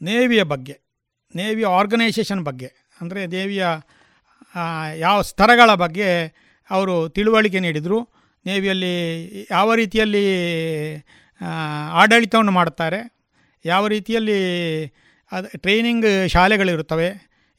ನೇವಿಯ 0.00 0.42
ಬಗ್ಗೆ, 0.52 0.74
ನೇವಿಯ 1.34 1.66
ಆರ್ಗನೈಸೇಷನ್ 1.78 2.42
ಬಗ್ಗೆ, 2.48 2.68
ಅಂದರೆ 3.00 3.20
ನೇವಿಯ 3.26 3.64
ಯಾವ 4.98 5.16
ಸ್ತರಗಳ 5.22 5.70
ಬಗ್ಗೆ 5.74 6.08
ಅವರು 6.70 6.94
ತಿಳುವಳಿಕೆ 7.08 7.60
ನೀಡಿದರು. 7.60 7.98
ನೇವಿಯಲ್ಲಿ 8.46 8.94
ಯಾವ 9.50 9.74
ರೀತಿಯಲ್ಲಿ 9.74 10.24
ಆಡಳಿತವನ್ನು 11.92 12.52
ಮಾಡುತ್ತಾರೆ, 12.52 13.00
ಯಾವ 13.64 13.86
ರೀತಿಯಲ್ಲಿ 13.86 14.38
ಅದು 15.32 15.48
ಟ್ರೈನಿಂಗ್ 15.64 16.06
ಶಾಲೆಗಳಿರುತ್ತವೆ, 16.34 17.08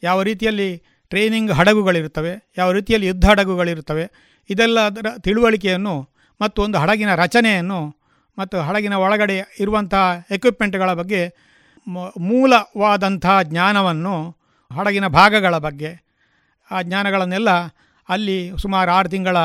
ಯಾವ 0.04 0.18
ರೀತಿಯಲ್ಲಿ 0.30 0.70
ಟ್ರೈನಿಂಗ್ 1.12 1.52
ಹಡಗುಗಳಿರುತ್ತವೆ, 1.60 2.34
ಯಾವ 2.58 2.70
ರೀತಿಯಲ್ಲಿ 2.78 3.08
ಯುದ್ಧ 3.08 3.26
ಹಡಗುಗಳಿರುತ್ತವೆ, 3.32 4.06
ಇದೆಲ್ಲ 4.50 4.80
ಅದರ 4.90 5.08
ತಿಳುವಳಿಕೆಯನ್ನು 5.26 5.96
ಮತ್ತು 6.40 6.60
ಒಂದು 6.66 6.78
ಹಡಗಿನ 6.78 7.12
ರಚನೆಯನ್ನು 7.16 7.80
ಮತ್ತು 8.38 8.58
ಹಡಗಿನ 8.68 8.96
ಒಳಗಡೆ 9.06 9.36
ಇರುವಂತಹ 9.64 10.04
ಎಕ್ವಿಪ್ಮೆಂಟ್ಗಳ 10.36 10.92
ಬಗ್ಗೆ 11.02 11.22
ಮೂಲವಾದಂಥ 12.28 13.26
ಜ್ಞಾನವನ್ನು 13.50 14.16
ಹಡಗಿನ 14.72 15.08
ಭಾಗಗಳ 15.20 15.56
ಬಗ್ಗೆ, 15.58 15.92
ಆ 16.72 16.78
ಜ್ಞಾನಗಳನ್ನೆಲ್ಲ 16.88 17.52
ಅಲ್ಲಿ 18.10 18.38
ಸುಮಾರು 18.64 18.90
ಆರು 18.92 19.10
ತಿಂಗಳ 19.10 19.38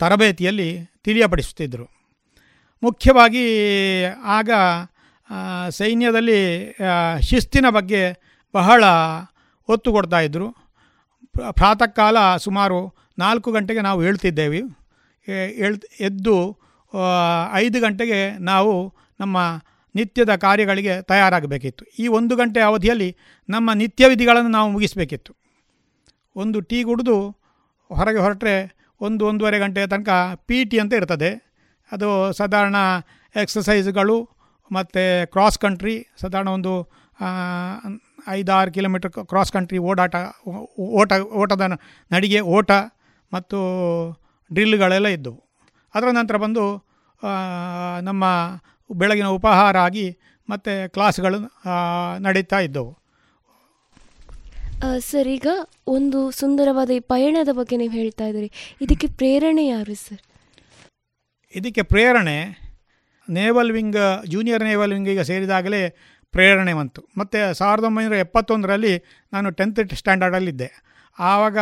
ತರಬೇತಿಯಲ್ಲಿ 0.00 0.68
ತಿಳಿಯಪಡಿಸುತ್ತಿದ್ದರು. 1.04 1.86
ಮುಖ್ಯವಾಗಿ 2.82 3.44
ಆಗ 4.36 4.50
ಸೈನ್ಯದಲ್ಲಿ 5.78 6.40
ಶಿಸ್ತಿನ 7.28 7.66
ಬಗ್ಗೆ 7.70 8.02
ಬಹಳ 8.54 8.84
ಒತ್ತು 9.68 9.88
ಕೊಡ್ತಾಯಿದ್ರು 9.92 10.48
ಪ್ರಾತಃ 11.50 11.90
ಕಾಲ 12.00 12.16
ಸುಮಾರು 12.36 12.78
ನಾಲ್ಕು 13.18 13.48
ಗಂಟೆಗೆ 13.52 13.80
ನಾವು 13.80 14.00
ಹೇಳ್ತಿದ್ದೇವೆ. 14.02 14.60
ಹೇಳ್ 15.58 15.76
ಎದ್ದು 16.00 16.34
ಐದು 17.54 17.78
ಗಂಟೆಗೆ 17.80 18.20
ನಾವು 18.50 18.72
ನಮ್ಮ 19.20 19.38
ನಿತ್ಯದ 19.94 20.32
ಕಾರ್ಯಗಳಿಗೆ 20.36 20.94
ತಯಾರಾಗಬೇಕಿತ್ತು. 21.02 21.84
ಈ 21.98 22.04
ಒಂದು 22.18 22.34
ಗಂಟೆ 22.36 22.60
ಅವಧಿಯಲ್ಲಿ 22.60 23.08
ನಮ್ಮ 23.48 23.72
ನಿತ್ಯ 23.72 24.08
ವಿಧಿಗಳನ್ನು 24.08 24.48
ನಾವು 24.48 24.68
ಮುಗಿಸಬೇಕಿತ್ತು. 24.70 25.32
ಒಂದು 26.36 26.58
ಟೀ 26.60 26.78
ಕುಡಿದು 26.84 27.16
ಹೊರಗೆ 27.90 28.20
ಹೊರಟ್ರೆ 28.24 28.54
ಒಂದು 29.00 29.22
ಒಂದೂವರೆ 29.26 29.58
ಗಂಟೆಯ 29.58 29.86
ತನಕ 29.86 30.10
ಪಿ 30.46 30.58
ಟಿ 30.64 30.76
ಅಂತ 30.78 30.92
ಇರ್ತದೆ. 30.92 31.30
ಅದು 31.92 32.08
ಸಾಧಾರಣ 32.32 32.76
ಎಕ್ಸಸೈಸ್ಗಳು 33.34 34.16
ಮತ್ತು 34.76 35.02
ಕ್ರಾಸ್ 35.34 35.58
ಕಂಟ್ರಿ 35.64 35.94
ಸಾಧಾರಣ 36.22 36.48
ಒಂದು 36.58 36.72
ಐದಾರು 38.36 38.70
ಕಿಲೋಮೀಟ್ರ್ 38.76 39.10
ಕ್ರಾಸ್ 39.30 39.52
ಕಂಟ್ರಿ 39.56 39.78
ಓಡಾಟ 39.90 40.14
ಓಟ 41.00 41.12
ಓಟದ 41.42 41.66
ನಡಿಗೆ 42.14 42.40
ಓಟ 42.56 42.70
ಮತ್ತು 43.32 43.58
ಡ್ರಿಲ್ಗಳೆಲ್ಲ 44.50 45.08
ಇದ್ದವು. 45.16 45.38
ಅದರ 45.94 46.08
ನಂತರ 46.18 46.36
ಬಂದು 46.44 46.64
ನಮ್ಮ 48.08 48.24
ಬೆಳಗಿನ 48.90 49.28
ಉಪಹಾರ 49.38 49.76
ಆಗಿ 49.88 50.06
ಮತ್ತು 50.48 50.72
ಕ್ಲಾಸ್ಗಳು 50.94 51.38
ನಡೀತಾ 52.26 52.58
ಇದ್ದವು. 52.66 52.92
ಸರ್ 55.08 55.28
ಈಗ 55.36 55.48
ಒಂದು 55.96 56.20
ಸುಂದರವಾದ 56.40 56.90
ಈ 56.98 57.00
ಪಯಣದ 57.12 57.50
ಬಗ್ಗೆ 57.58 57.76
ನೀವು 57.82 57.94
ಹೇಳ್ತಾ 58.00 58.24
ಇದ್ದೀರಿ. 58.30 58.48
ಇದಕ್ಕೆ 58.84 59.08
ಪ್ರೇರಣೆ 59.20 59.64
ಯಾರು 59.66 59.94
ಸರ್? 60.04 60.22
ಇದಕ್ಕೆ 61.54 61.82
ಪ್ರೇರಣೆ 61.92 62.36
ನೇವಲ್ 63.28 63.72
ವಿಂಗ್ 63.72 63.98
ಜೂನಿಯರ್ 64.26 64.64
ನೇವಲ್ 64.64 64.92
ವಿಂಗಿಗೆ 64.92 65.24
ಸೇರಿದಾಗಲೇ 65.24 65.82
ಪ್ರೇರಣೆ 66.34 66.72
ಬಂತು. 66.74 67.00
ಮತ್ತು 67.18 67.40
ಸಾವಿರದ 67.54 67.84
ಒಂಬೈನೂರ 67.84 68.16
ಎಪ್ಪತ್ತೊಂದರಲ್ಲಿ 68.16 68.94
ನಾನು 69.32 69.48
ಟೆಂತ್ 69.50 69.80
ಸ್ಟ್ಯಾಂಡರ್ಡಲ್ಲಿದ್ದೆ 69.94 70.68
ಆವಾಗ 71.18 71.58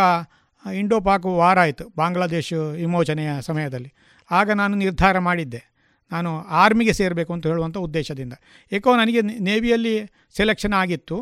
ಇಂಡೋ 0.64 0.96
ಪಾಕ್ 1.00 1.26
ವಾರ 1.40 1.58
ಆಯಿತು 1.58 1.84
ಬಾಂಗ್ಲಾದೇಶ 1.96 2.48
ವಿಮೋಚನೆಯ 2.52 3.30
ಸಮಯದಲ್ಲಿ. 3.40 3.90
ಆಗ 4.30 4.50
ನಾನು 4.52 4.74
ನಿರ್ಧಾರ 4.76 5.18
ಮಾಡಿದ್ದೆ, 5.18 5.60
ನಾನು 6.12 6.30
ಆರ್ಮಿಗೆ 6.62 6.92
ಸೇರಬೇಕು 6.92 7.32
ಅಂತ 7.32 7.46
ಹೇಳುವಂಥ 7.46 7.76
ಉದ್ದೇಶದಿಂದ. 7.86 8.34
ಏಕೋ 8.72 8.90
ನನಗೆ 8.96 9.20
ನೇವಿಯಲ್ಲಿ 9.48 9.94
ಸೆಲೆಕ್ಷನ್ 10.36 10.74
ಆಗಿತ್ತು. 10.74 11.16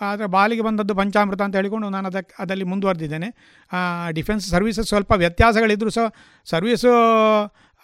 ಆದರೆ 0.00 0.26
ಬಾಲಿಗೆ 0.26 0.62
ಬಂದದ್ದು 0.62 0.94
ಪಂಚಾಮೃತ 0.94 1.42
ಅಂತ 1.42 1.54
ಹೇಳಿಕೊಂಡು 1.56 1.88
ನಾನು 1.88 2.06
ಅದಕ್ಕೆ 2.08 2.34
ಅದರಲ್ಲಿ 2.38 2.64
ಮುಂದುವರೆದಿದ್ದೇನೆ. 2.64 3.28
ಡಿಫೆನ್ಸ್ 4.10 4.46
ಸರ್ವೀಸಸ್ 4.50 4.88
ಸ್ವಲ್ಪ 4.88 5.12
ವ್ಯತ್ಯಾಸಗಳಿದ್ದರೂ 5.16 5.90
ಸಹ. 5.90 6.06
ಸರ್ವೀಸು 6.46 6.92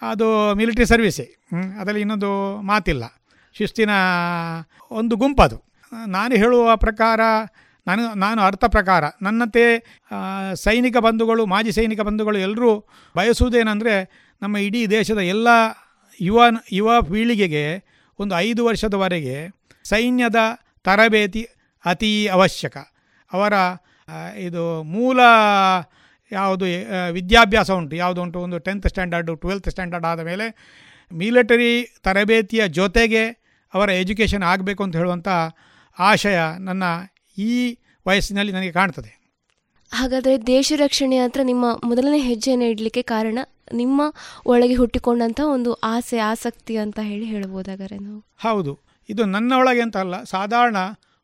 ಅದು 0.01 0.55
ಮಿಲಿಟ್ರಿ 0.55 0.85
ಸರ್ವೀಸೇ 0.85 1.25
ಅದರಲ್ಲಿ 1.79 2.01
ಇನ್ನೊಂದು 2.01 2.61
ಮಾತಿಲ್ಲ. 2.61 3.03
ಶಿಸ್ತಿನ 3.53 3.89
ಒಂದು 4.91 5.15
ಗುಂಪದು. 5.15 5.57
ನಾನು 6.07 6.35
ಹೇಳುವ 6.35 6.75
ಪ್ರಕಾರ, 6.75 7.19
ನಾನು 7.87 8.13
ನಾನು 8.13 8.41
ಅರ್ಥ 8.41 8.65
ಪ್ರಕಾರ, 8.65 9.03
ನನ್ನಂತೆ 9.21 9.63
ಸೈನಿಕ 10.55 10.97
ಬಂಧುಗಳು, 10.97 11.45
ಮಾಜಿ 11.45 11.71
ಸೈನಿಕ 11.71 12.01
ಬಂಧುಗಳು 12.01 12.37
ಎಲ್ಲರೂ 12.37 12.71
ಬಯಸುವುದೇನೆಂದರೆ, 13.15 13.95
ನಮ್ಮ 14.41 14.57
ಇಡೀ 14.57 14.87
ದೇಶದ 14.87 15.17
ಎಲ್ಲ 15.17 15.47
ಯುವ 16.21 16.43
ಯುವ 16.71 17.01
ಪೀಳಿಗೆಗೆ 17.01 17.63
ಒಂದು 18.19 18.33
ಐದು 18.37 18.65
ವರ್ಷದವರೆಗೆ 18.65 19.35
ಸೈನ್ಯದ 19.83 20.39
ತರಬೇತಿ 20.83 21.43
ಅತೀ 21.85 22.27
ಅವಶ್ಯಕ. 22.27 22.77
ಅವರ 23.31 23.53
ಇದು 24.37 24.83
ಮೂಲ 24.83 25.19
ಯಾವುದು 26.31 26.65
ವಿದ್ಯಾಭ್ಯಾಸ 27.11 27.69
ಉಂಟು. 27.71 27.95
ಯಾವುದು 27.95 28.19
ಉಂಟು? 28.21 28.39
ಒಂದು 28.39 28.57
ಟೆಂತ್ 28.57 28.87
ಸ್ಟ್ಯಾಂಡರ್ಡು 28.87 29.33
ಟ್ವೆಲ್ತ್ 29.35 29.69
ಸ್ಟ್ಯಾಂಡರ್ಡ್ 29.69 30.05
ಆದ 30.05 30.23
ಮೇಲೆ 30.29 30.45
ಮಿಲಿಟರಿ 31.11 31.71
ತರಬೇತಿಯ 32.03 32.67
ಜೊತೆಗೆ 32.67 33.23
ಅವರ 33.73 33.89
ಎಜುಕೇಷನ್ 34.01 34.43
ಆಗಬೇಕು 34.43 34.81
ಅಂತ 34.83 34.95
ಹೇಳುವಂಥ 34.95 35.29
ಆಶಯ 35.97 36.39
ನನ್ನ 36.59 36.83
ಈ 37.37 37.53
ವಯಸ್ಸಿನಲ್ಲಿ 38.05 38.53
ನನಗೆ 38.53 38.71
ಕಾಣ್ತದೆ. 38.71 39.11
ಹಾಗಾದರೆ 39.91 40.35
ದೇಶ 40.47 40.73
ರಕ್ಷಣೆ 40.77 41.17
ಹತ್ರ 41.17 41.41
ನಿಮ್ಮ 41.43 41.65
ಮೊದಲನೇ 41.83 42.19
ಹೆಜ್ಜೆಯನ್ನು 42.19 42.65
ಇಡಲಿಕ್ಕೆ 42.65 43.01
ಕಾರಣ 43.01 43.39
ನಿಮ್ಮ 43.73 44.01
ಒಳಗೆ 44.45 44.75
ಹುಟ್ಟಿಕೊಂಡಂಥ 44.75 45.39
ಒಂದು 45.45 45.73
ಆಸೆ 45.73 46.17
ಆಸಕ್ತಿ 46.17 46.75
ಅಂತ 46.77 46.99
ಹೇಳಿ 47.01 47.25
ಹೇಳ್ಬೋದಾಗಾರೆ 47.25 47.97
ನಾವು? 47.97 48.19
ಹೌದು. 48.37 48.71
ಇದು 49.09 49.25
ನನ್ನ 49.25 49.51
ಒಳಗೆ 49.57 49.81
ಅಂತ 49.81 49.97
ಅಲ್ಲ. 49.97 50.15
ಸಾಧಾರಣ 50.23 50.77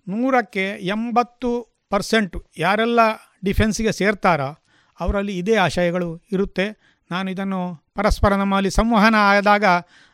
ನೂರಕ್ಕೆ 0.07 0.65
ಎಂಬತ್ತು 0.87 1.51
ಪರ್ಸೆಂಟು 1.89 2.39
ಯಾರೆಲ್ಲ 2.57 2.99
ಡಿಫೆನ್ಸಿಗೆ 3.45 3.91
ಸೇರ್ತಾರೋ 3.91 4.49
ಅವರಲ್ಲಿ 4.99 5.37
ಇದೇ 5.37 5.55
ಆಶಯಗಳು 5.55 6.09
ಇರುತ್ತೆ. 6.31 6.65
ನಾನು 7.11 7.31
ಇದನ್ನು 7.31 7.61
ಪರಸ್ಪರ 7.95 8.35
ನಮ್ಮಲ್ಲಿ 8.35 8.69
ಸಂವಹನ 8.69 9.15
ಆದಾಗ 9.31 9.65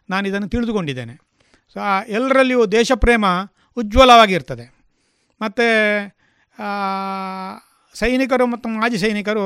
ನಾನು 0.09 0.27
ಇದನ್ನು 0.27 0.49
ತಿಳಿದುಕೊಂಡಿದ್ದೇನೆ. 0.49 1.15
ಸೊ 1.73 1.79
ಎಲ್ಲರಲ್ಲಿಯೂ 2.07 2.65
ದೇಶಪ್ರೇಮ 2.65 3.25
ಉಜ್ವಲವಾಗಿರ್ತದೆ. 3.77 4.65
ಮತ್ತು 5.41 5.67
ಸೈನಿಕರು 7.95 8.45
ಮತ್ತು 8.45 8.69
ಮಾಜಿ 8.69 8.97
ಸೈನಿಕರು 8.97 9.45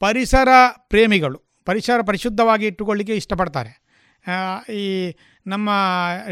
ಪರಿಸರ 0.00 0.48
ಪ್ರೇಮಿಗಳು, 0.90 1.38
ಪರಿಸರ 1.64 2.02
ಪರಿಶುದ್ಧವಾಗಿ 2.02 2.66
ಇಟ್ಟುಕೊಳ್ಳಿಕ್ಕೆ 2.66 3.14
ಇಷ್ಟಪಡ್ತಾರೆ. 3.16 3.72
ಈ 4.80 4.84
ನಮ್ಮ 5.46 5.68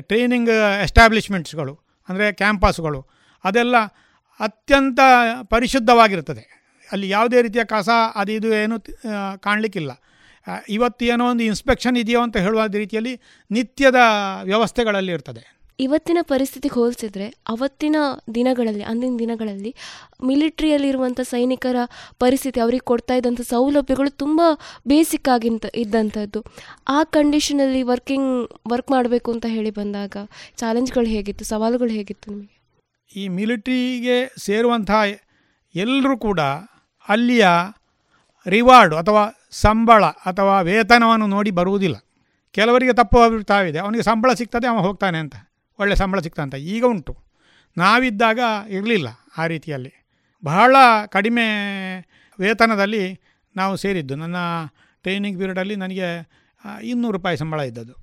ಟ್ರೈನಿಂಗ್ 0.01 0.51
ಎಸ್ಟಾಬ್ಲಿಷ್ಮೆಂಟ್ಸ್ಗಳು, 0.83 1.75
ಅಂದರೆ 2.09 2.27
ಕ್ಯಾಂಪಸ್ಗಳು, 2.33 3.01
ಅದೆಲ್ಲ 3.45 3.77
ಅತ್ಯಂತ 4.41 5.01
ಪರಿಶುದ್ಧವಾಗಿರ್ತದೆ. 5.51 6.45
ಅಲ್ಲಿ 6.93 7.09
ಯಾವುದೇ 7.09 7.39
ರೀತಿಯ 7.47 7.65
ಕಸ 7.75 7.89
ಅದು 8.21 8.33
ಇದು 8.39 8.49
ಏನು 8.63 8.77
ಕಾಣಲಿಕ್ಕಿಲ್ಲ. 9.47 9.93
ಇವತ್ತು 10.77 11.05
ಏನೋ 11.13 11.25
ಒಂದು 11.33 11.45
ಇನ್ಸ್ಪೆಕ್ಷನ್ 11.51 11.97
ಇದೆಯೋ 12.03 12.21
ಅಂತ 12.27 12.37
ಹೇಳುವ 12.47 12.65
ರೀತಿಯಲ್ಲಿ 12.83 13.15
ನಿತ್ಯದ 13.51 14.01
ವ್ಯವಸ್ಥೆಗಳಲ್ಲಿ 14.51 15.13
ಇರ್ತದೆ. 15.17 15.43
ಇವತ್ತಿನ 15.79 16.19
ಪರಿಸ್ಥಿತಿಗೆ 16.31 16.77
ಹೋಲಿಸಿದ್ರೆ 16.81 17.25
ಅವತ್ತಿನ 17.53 17.97
ದಿನಗಳಲ್ಲಿ 18.37 18.85
ಅಂದಿನ 18.91 19.17
ದಿನಗಳಲ್ಲಿ 19.23 19.73
ಮಿಲಿಟ್ರಿಯಲ್ಲಿರುವಂಥ 20.29 21.21
ಸೈನಿಕರ 21.33 21.77
ಪರಿಸ್ಥಿತಿ 22.23 22.59
ಅವರಿಗೆ 22.61 22.85
ಕೊಡ್ತಾ 22.91 23.15
ಇದ್ದಂಥ 23.19 23.43
ಸೌಲಭ್ಯಗಳು 23.51 24.11
ತುಂಬ 24.23 24.41
ಬೇಸಿಕ್ 24.93 25.29
ಆಗಿಂತ 25.35 25.67
ಇದ್ದಂಥದ್ದು. 25.83 26.41
ಆ 26.89 26.99
ಕಂಡೀಷನಲ್ಲಿ 27.17 27.83
ವರ್ಕಿಂಗ್ 27.93 28.31
ವರ್ಕ್ 28.73 28.91
ಮಾಡಬೇಕು 28.95 29.29
ಅಂತ 29.37 29.47
ಹೇಳಿ 29.57 29.73
ಬಂದಾಗ 29.81 30.17
ಚಾಲೆಂಜ್ಗಳು 30.63 31.11
ಹೇಗಿತ್ತು 31.15 31.47
ಸವಾಲುಗಳು 31.53 31.93
ಹೇಗಿತ್ತು 31.99 32.27
ನಿಮಗೆ? 32.33 32.55
ಈ 33.11 33.25
ಮಿಲಿಟ್ರಿಗೆ 33.39 34.17
ಸೇರುವಂಥ 34.47 34.91
ಎಲ್ಲರೂ 35.75 36.17
ಕೂಡ 36.19 36.41
ಅಲ್ಲಿಯ 37.09 37.49
ರಿವಾರ್ಡು 38.47 38.97
ಅಥವಾ 38.97 39.29
ಸಂಬಳ 39.51 40.05
ಅಥವಾ 40.05 40.61
ವೇತನವನ್ನು 40.61 41.27
ನೋಡಿ 41.27 41.51
ಬರುವುದಿಲ್ಲ. 41.51 41.97
ಕೆಲವರಿಗೆ 42.51 42.93
ತಪ್ಪು 42.93 43.21
ಅಭಿಪ್ರಾಯವಿದೆ. 43.21 43.79
ಅವನಿಗೆ 43.79 44.03
ಸಂಬಳ 44.03 44.33
ಸಿಗ್ತದೆ 44.33 44.67
ಅವನು 44.67 44.83
ಹೋಗ್ತಾನೆ 44.83 45.19
ಅಂತ. 45.19 45.35
ಒಳ್ಳೆ 45.79 45.97
ಸಂಬಳ 45.97 46.21
ಸಿಗ್ತಂತ. 46.21 46.55
ಈಗ 46.55 46.85
ಉಂಟು. 46.85 47.19
ನಾವಿದ್ದಾಗ 47.79 48.39
ಇರಲಿಲ್ಲ 48.69 49.09
ಆ 49.39 49.47
ರೀತಿಯಲ್ಲಿ. 49.47 49.93
ಬಹಳ 50.45 50.77
ಕಡಿಮೆ 51.07 51.43
ವೇತನದಲ್ಲಿ 52.41 53.21
ನಾವು 53.57 53.77
ಸೇರಿದ್ದು. 53.77 54.17
ನನ್ನ 54.17 54.37
ಟ್ರೈನಿಂಗ್ 55.03 55.39
ಪೀರಿಯಡಲ್ಲಿ 55.39 55.77
ನನಗೆ 55.77 56.29
ಇನ್ನೂರು 56.83 57.19
ರೂಪಾಯಿ 57.19 57.37
ಸಂಬಳ 57.37 57.61
ಇದ್ದದ್ದು. 57.61 57.95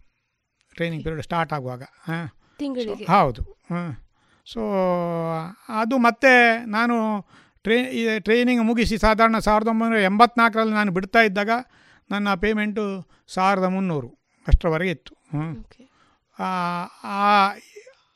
ಟ್ರೈನಿಂಗ್ 0.75 1.03
ಪೀರಿಯಡ್ 1.03 1.23
ಸ್ಟಾರ್ಟ್ 1.23 1.53
ಆಗುವಾಗ. 1.53 1.83
ಹಾಂ. 1.83 2.29
ಹೌದು. 3.05 3.41
ಹಾಂ 3.41 3.97
ಸೊ 4.45 4.59
ಅದು 5.69 5.97
ಮತ್ತೆ 5.97 6.65
ನಾನು 6.65 7.25
ಟ್ರೇ 7.63 7.77
ಟ್ರೈನಿಂಗ್ 8.19 8.63
ಮುಗಿಸಿ 8.63 8.97
ಸಾಧಾರಣ 8.97 9.37
ಸಾವಿರದ 9.39 9.67
ಒಂಬೈನೂರ 9.67 9.99
ಎಂಬತ್ನಾಲ್ಕರಲ್ಲಿ 10.01 10.73
ನಾನು 10.73 10.91
ಬಿಡ್ತಾ 10.91 11.21
ಇದ್ದಾಗ 11.21 11.51
ನನ್ನ 12.11 12.33
ಪೇಮೆಂಟು 12.33 12.83
ಸಾವಿರದ 13.27 13.67
ಮುನ್ನೂರು 13.75 14.09
ಅಷ್ಟರವರೆಗೆ 14.47 14.91
ಇತ್ತು. 14.91 15.13
ಹ್ಞೂ 15.31 15.45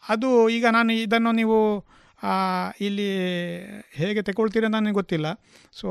ಅದು 0.09 0.27
ಈಗ 0.49 0.65
ನಾನು 0.71 0.91
ಇದನ್ನು 0.93 1.31
ನೀವು 1.31 1.57
ಇಲ್ಲಿ 2.81 3.07
ಹೇಗೆ 3.91 4.21
ತಗೊಳ್ತೀರ 4.21 4.65
ನನಗೆ 4.67 4.93
ಗೊತ್ತಿಲ್ಲ. 4.93 5.27
ಸೊ 5.79 5.89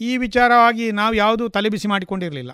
ಈ 0.00 0.16
ವಿಚಾರವಾಗಿ 0.16 0.86
ನಾವು 0.92 1.14
ಯಾವುದು 1.14 1.44
ತಲೆಬಿಸಿ 1.48 1.88
ಮಾಡಿಕೊಂಡಿರಲಿಲ್ಲ. 1.88 2.52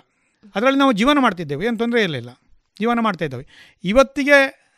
ಅದರಲ್ಲಿ 0.55 0.79
ನಾವು 0.79 0.91
ಜೀವನ 0.91 1.17
ಮಾಡ್ತಿದ್ದೇವೆ 1.19 1.65
ಏನು 1.65 1.77
ತೊಂದರೆ 1.77 2.01
ಇರಲಿಲ್ಲ. 2.03 2.31
ಜೀವನ 2.79 2.99
ಮಾಡ್ತಾಯಿದ್ದೇವೆ 2.99 3.45
ಇವತ್ತಿಗೆ 3.83 4.37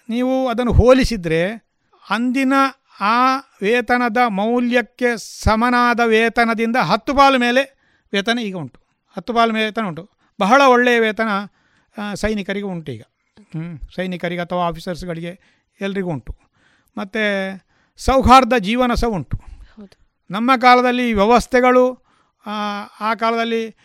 ನೀವು 0.10 0.34
ಅದನ್ನು 0.48 0.74
ಹೋಲಿಸಿದರೆ 0.74 1.42
ಅಂದಿನ 2.10 2.54
ಆ 3.00 3.38
ವೇತನದ 3.62 4.18
ಮೌಲ್ಯಕ್ಕೆ 4.28 5.06
ಸಮನಾದ 5.44 6.00
ವೇತನದಿಂದ 6.00 6.76
ಹತ್ತು 6.76 7.16
ಪಾಲು 7.16 7.40
ಮೇಲೆ 7.40 7.78
ವೇತನ 8.14 8.40
ಈಗ 8.40 8.56
ಉಂಟು. 8.56 8.80
ಹತ್ತು 9.18 9.34
ಪಾಲು 9.34 9.54
ವೇತನ 9.54 9.86
ಉಂಟು. 9.86 10.10
ಬಹಳ 10.40 10.62
ಒಳ್ಳೆಯ 10.62 11.00
ವೇತನ 11.00 11.30
ಸೈನಿಕರಿಗೆ 12.14 12.66
ಉಂಟು 12.66 12.92
ಈಗ. 12.92 13.04
ಸೈನಿಕರಿಗೆ 13.96 14.42
ಅಥವಾ 14.42 14.68
ಆಫೀಸರ್ಸ್ಗಳಿಗೆ 14.68 15.40
ಎಲ್ರಿಗೂ 15.82 16.10
ಉಂಟು. 16.10 16.36
ಮತ್ತು 16.98 17.20
ಸೌಹಾರ್ದ 17.98 18.54
ಜೀವನ 18.60 18.94
ಸಹ 18.94 19.08
ಉಂಟು. 19.08 19.38
ನಮ್ಮ 20.32 20.52
ಕಾಲದಲ್ಲಿ 20.58 21.14
ವ್ಯವಸ್ಥೆಗಳು 21.14 22.06
ಆ 23.00 23.14
ಕಾಲದಲ್ಲಿ 23.14 23.76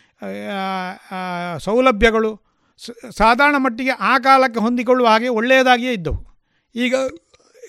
ಸೌಲಭ್ಯಗಳು 1.58 2.40
ಸ- 2.86 3.10
ಸಾಧಾರಣ 3.10 3.54
ಮಟ್ಟಿಗೆ 3.58 3.90
ಆ 3.90 4.18
ಕಾಲಕ್ಕೆ 4.18 4.60
ಹೊಂದಿಕೊಳ್ಳುವ 4.60 5.08
ಹಾಗೆ 5.08 5.28
ಒಳ್ಳೆಯದಾಗಿಯೇ 5.28 5.92
ಇದ್ದವು. 5.92 6.26
ಈಗ 6.74 6.94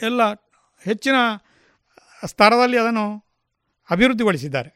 ಎಲ್ಲ 0.01 0.33
ಹೆಚ್ಚಿನ 0.85 1.17
ಸ್ತರದಲ್ಲಿ 2.25 2.77
ಅದನ್ನು 2.77 3.07
ಅಭಿವೃದ್ಧಿಗೊಳಿಸಿದ್ದಾರೆ. 3.89 4.69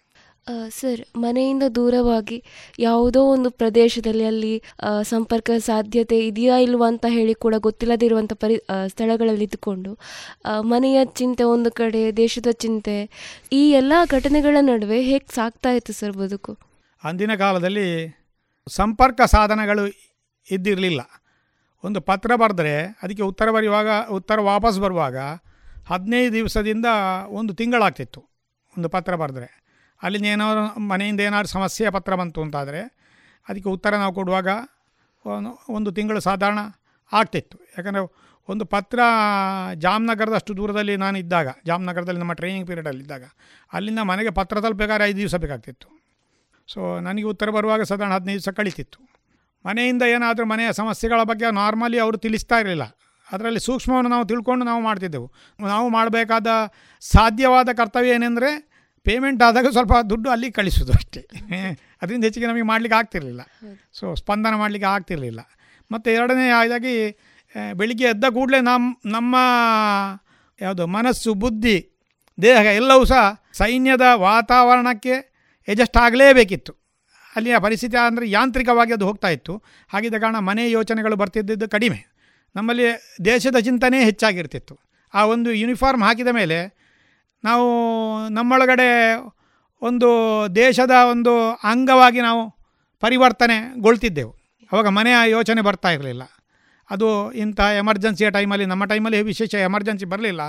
ಸರ್ 0.70 1.02
ಮನೆಯಿಂದ 1.18 1.66
ದೂರವಾಗಿ 1.76 2.38
ಯಾವುದೋ 2.80 3.22
ಒಂದು 3.26 3.50
ಪ್ರದೇಶದಲ್ಲಿ 3.52 4.26
ಅಲ್ಲಿ 4.26 4.52
ಸಂಪರ್ಕ 5.04 5.52
ಸಾಧ್ಯತೆ 5.66 6.18
ಇದೆಯಾ 6.28 6.56
ಇಲ್ವಾ 6.58 6.88
ಅಂತ 6.88 7.06
ಹೇಳಿ 7.10 7.34
ಕೂಡ 7.36 7.56
ಗೊತ್ತಿಲ್ಲದಿರುವಂಥ 7.58 8.34
ಪರಿ 8.34 8.58
ಸ್ಥಳಗಳಲ್ಲಿ 8.88 9.44
ಇದ್ದುಕೊಂಡು 9.44 9.92
ಮನೆಯ 10.72 11.00
ಚಿಂತೆ 11.20 11.46
ಒಂದು 11.54 11.72
ಕಡೆ 11.72 12.04
ದೇಶದ 12.18 12.52
ಚಿಂತೆ 12.64 12.98
ಈ 13.52 13.64
ಎಲ್ಲ 13.72 13.94
ಘಟನೆಗಳ 14.08 14.58
ನಡುವೆ 14.62 15.00
ಹೇಗೆ 15.02 15.36
ಸಾಗ್ತಾ 15.36 15.72
ಇತ್ತು 15.72 15.94
ಸರ್ 15.94 16.16
ಬದುಕು? 16.18 16.54
ಅಂದಿನ 17.04 17.36
ಕಾಲದಲ್ಲಿ 17.36 17.88
ಸಂಪರ್ಕ 18.68 19.22
ಸಾಧನಗಳು 19.22 19.86
ಇದ್ದಿರಲಿಲ್ಲ. 20.48 21.02
ಒಂದು 21.84 22.00
ಪತ್ರ 22.02 22.32
ಬರೆದ್ರೆ 22.36 22.76
ಅದಕ್ಕೆ 23.04 23.24
ಉತ್ತರ 23.24 23.48
ಬರೆಯುವಾಗ 23.52 23.90
ಉತ್ತರ 24.12 24.40
ವಾಪಸ್ 24.52 24.80
ಬರುವಾಗ 24.80 25.18
ಹದಿನೈದು 25.90 26.34
ದಿವಸದಿಂದ 26.34 26.86
ಒಂದು 27.28 27.54
ತಿಂಗಳಾಗ್ತಿತ್ತು. 27.54 28.26
ಒಂದು 28.78 28.90
ಪತ್ರ 28.90 29.16
ಬರೆದ್ರೆ. 29.16 29.66
ಅಲ್ಲಿಂದ 30.04 30.26
ಏನಾದ್ರು 30.26 30.80
ಮನೆಯಿಂದ 30.80 31.20
ಏನಾದ್ರು 31.20 31.48
ಸಮಸ್ಯೆ 31.48 31.90
ಪತ್ರ 31.90 32.16
ಬಂತು 32.16 32.42
ಅಂತಾದರೆ, 32.42 32.82
ಅದಕ್ಕೆ 33.50 33.70
ಉತ್ತರ 33.70 33.96
ನಾವು 33.96 34.14
ಕೊಡುವಾಗ 34.14 34.48
ಒಂದು- 35.68 35.96
ತಿಂಗಳು 35.96 36.20
ಸಾಧಾರಣ 36.20 36.60
ಆಗ್ತಿತ್ತು. 37.14 37.60
ಯಾಕಂದರೆ 37.78 38.16
ಒಂದು 38.50 38.66
ಪತ್ರ 38.66 39.00
ಜಾಮ್ನಗರದಷ್ಟು 39.76 40.58
ದೂರದಲ್ಲಿ 40.58 40.98
ನಾನು 40.98 41.18
ಇದ್ದಾಗ 41.18 41.48
ಜಾಮ್ನಗರದಲ್ಲಿ 41.66 42.20
ನಮ್ಮ 42.20 42.34
ಟ್ರೈನಿಂಗ್ 42.34 42.68
ಪೀರಿಯಡಲ್ಲಿ 42.68 43.02
ಇದ್ದಾಗ, 43.02 43.24
ಅಲ್ಲಿಂದ 43.74 44.00
ಮನೆಗೆ 44.00 44.30
ಪತ್ರ 44.30 44.62
ತಲುಪಬೇಕಾದ್ರೆ 44.62 45.06
ಐದು 45.06 45.18
ದಿವಸ 45.18 45.36
ಬೇಕಾಗ್ತಿತ್ತು. 45.36 46.06
ಸೊ 46.68 47.00
ನನಗೆ 47.00 47.24
ಉತ್ತರ 47.24 47.50
ಬರುವಾಗ 47.50 47.82
ಸಾಧಾರಣ 47.82 48.12
ಹದಿನೈದು 48.12 48.40
ದಿವಸ 48.40 48.50
ಕಳೀತಿತ್ತು. 48.50 49.10
ಮನೆಯಿಂದ 49.66 50.02
ಏನಾದರೂ 50.02 50.46
ಮನೆಯ 50.46 50.74
ಸಮಸ್ಯೆಗಳ 50.74 51.24
ಬಗ್ಗೆ 51.24 51.54
ನಾರ್ಮಲಿ 51.54 52.00
ಅವರು 52.00 52.18
ತಿಳಿಸ್ತಾ 52.18 52.60
ಇರಲಿಲ್ಲ. 52.60 52.98
ಅದರಲ್ಲಿ 53.32 53.60
ಸೂಕ್ಷ್ಮವನ್ನು 53.60 54.10
ನಾವು 54.10 54.26
ತಿಳ್ಕೊಂಡು 54.28 54.66
ನಾವು 54.66 54.82
ಮಾಡ್ತಿದ್ದೆವು. 54.82 55.34
ನಾವು 55.60 55.90
ಮಾಡಬೇಕಾದ 55.90 56.48
ಸಾಧ್ಯವಾದ 57.02 57.70
ಕರ್ತವ್ಯ 57.72 58.10
ಏನೆಂದರೆ 58.10 58.50
ಪೇಮೆಂಟ್ 59.04 59.44
ಆದಾಗ 59.44 59.68
ಸ್ವಲ್ಪ 59.68 59.94
ದುಡ್ಡು 60.10 60.30
ಅಲ್ಲಿ 60.30 60.52
ಕಳಿಸೋದು 60.52 60.92
ಅಷ್ಟೇ. 60.92 61.22
ಅದರಿಂದ 62.02 62.24
ಹೆಚ್ಚಿಗೆ 62.24 62.46
ನಮಗೆ 62.46 62.62
ಮಾಡಲಿಕ್ಕೆ 62.62 62.98
ಆಗ್ತಿರಲಿಲ್ಲ. 63.00 63.42
ಸೊ 63.94 64.16
ಸ್ಪಂದನ 64.16 64.56
ಮಾಡಲಿಕ್ಕೆ 64.56 64.88
ಆಗ್ತಿರಲಿಲ್ಲ. 64.88 65.40
ಮತ್ತು 65.92 66.10
ಎರಡನೇ 66.12 66.66
ಇದಾಗಿ 66.66 67.20
ಬೆಳಿಗ್ಗೆ 67.74 68.06
ಎದ್ದ 68.06 68.26
ಕೂಡಲೇ 68.30 68.62
ನಮ್ಮ 68.62 68.98
ನಮ್ಮ 69.06 69.36
ಯಾವುದು 70.62 70.88
ಮನಸ್ಸು 70.88 71.34
ಬುದ್ಧಿ 71.34 71.78
ದೇಹ 72.42 72.66
ಎಲ್ಲವೂ 72.66 73.06
ಸಹ 73.06 73.44
ಸೈನ್ಯದ 73.54 74.02
ವಾತಾವರಣಕ್ಕೆ 74.14 75.16
ಎಜಸ್ಟ್ 75.68 75.98
ಆಗಲೇಬೇಕಿತ್ತು. 75.98 76.74
ಅಲ್ಲಿಯ 77.36 77.60
ಪರಿಸ್ಥಿತಿ 77.60 77.98
ಅಂದರೆ 78.06 78.30
ಯಾಂತ್ರಿಕವಾಗಿ 78.30 78.94
ಅದು 78.94 79.06
ಹೋಗ್ತಾ 79.06 79.28
ಇತ್ತು. 79.28 79.64
ಹಾಗಿದ್ದ 79.90 80.16
ಕಾರಣ 80.16 80.40
ಮನೆ 80.40 80.72
ಯೋಚನೆಗಳು 80.72 81.16
ಬರ್ತಿದ್ದದ್ದು 81.16 81.70
ಕಡಿಮೆ. 81.70 82.15
ನಮ್ಮಲ್ಲಿ 82.56 82.84
ದೇಶದ 83.26 83.60
ಚಿಂತನೆ 83.60 84.04
ಹೆಚ್ಚಾಗಿರ್ತಿತ್ತು. 84.04 84.80
ಆ 85.14 85.26
ಒಂದು 85.26 85.52
ಯೂನಿಫಾರ್ಮ್ 85.52 86.04
ಹಾಕಿದ 86.04 86.28
ಮೇಲೆ 86.28 86.76
ನಾವು 87.44 87.68
ನಮ್ಮೊಳಗಡೆ 88.30 89.16
ಒಂದು 89.82 90.10
ದೇಶದ 90.56 90.92
ಒಂದು 91.12 91.52
ಅಂಗವಾಗಿ 91.52 92.22
ನಾವು 92.22 92.56
ಪರಿವರ್ತನೆಗೊಳ್ತಿದ್ದೆವು. 93.00 94.36
ಅವಾಗ 94.72 94.88
ಮನೆಯ 94.88 95.32
ಯೋಚನೆ 95.32 95.62
ಬರ್ತಾ 95.62 95.90
ಇರಲಿಲ್ಲ. 95.90 96.22
ಅದು 96.90 97.32
ಇಂಥ 97.32 97.60
ಎಮರ್ಜೆನ್ಸಿಯ 97.60 98.30
ಟೈಮಲ್ಲಿ 98.32 98.66
ನಮ್ಮ 98.66 98.86
ಟೈಮಲ್ಲಿ 98.86 99.22
ವಿಶೇಷ 99.22 99.56
ಎಮರ್ಜೆನ್ಸಿ 99.56 100.06
ಬರಲಿಲ್ಲ. 100.06 100.42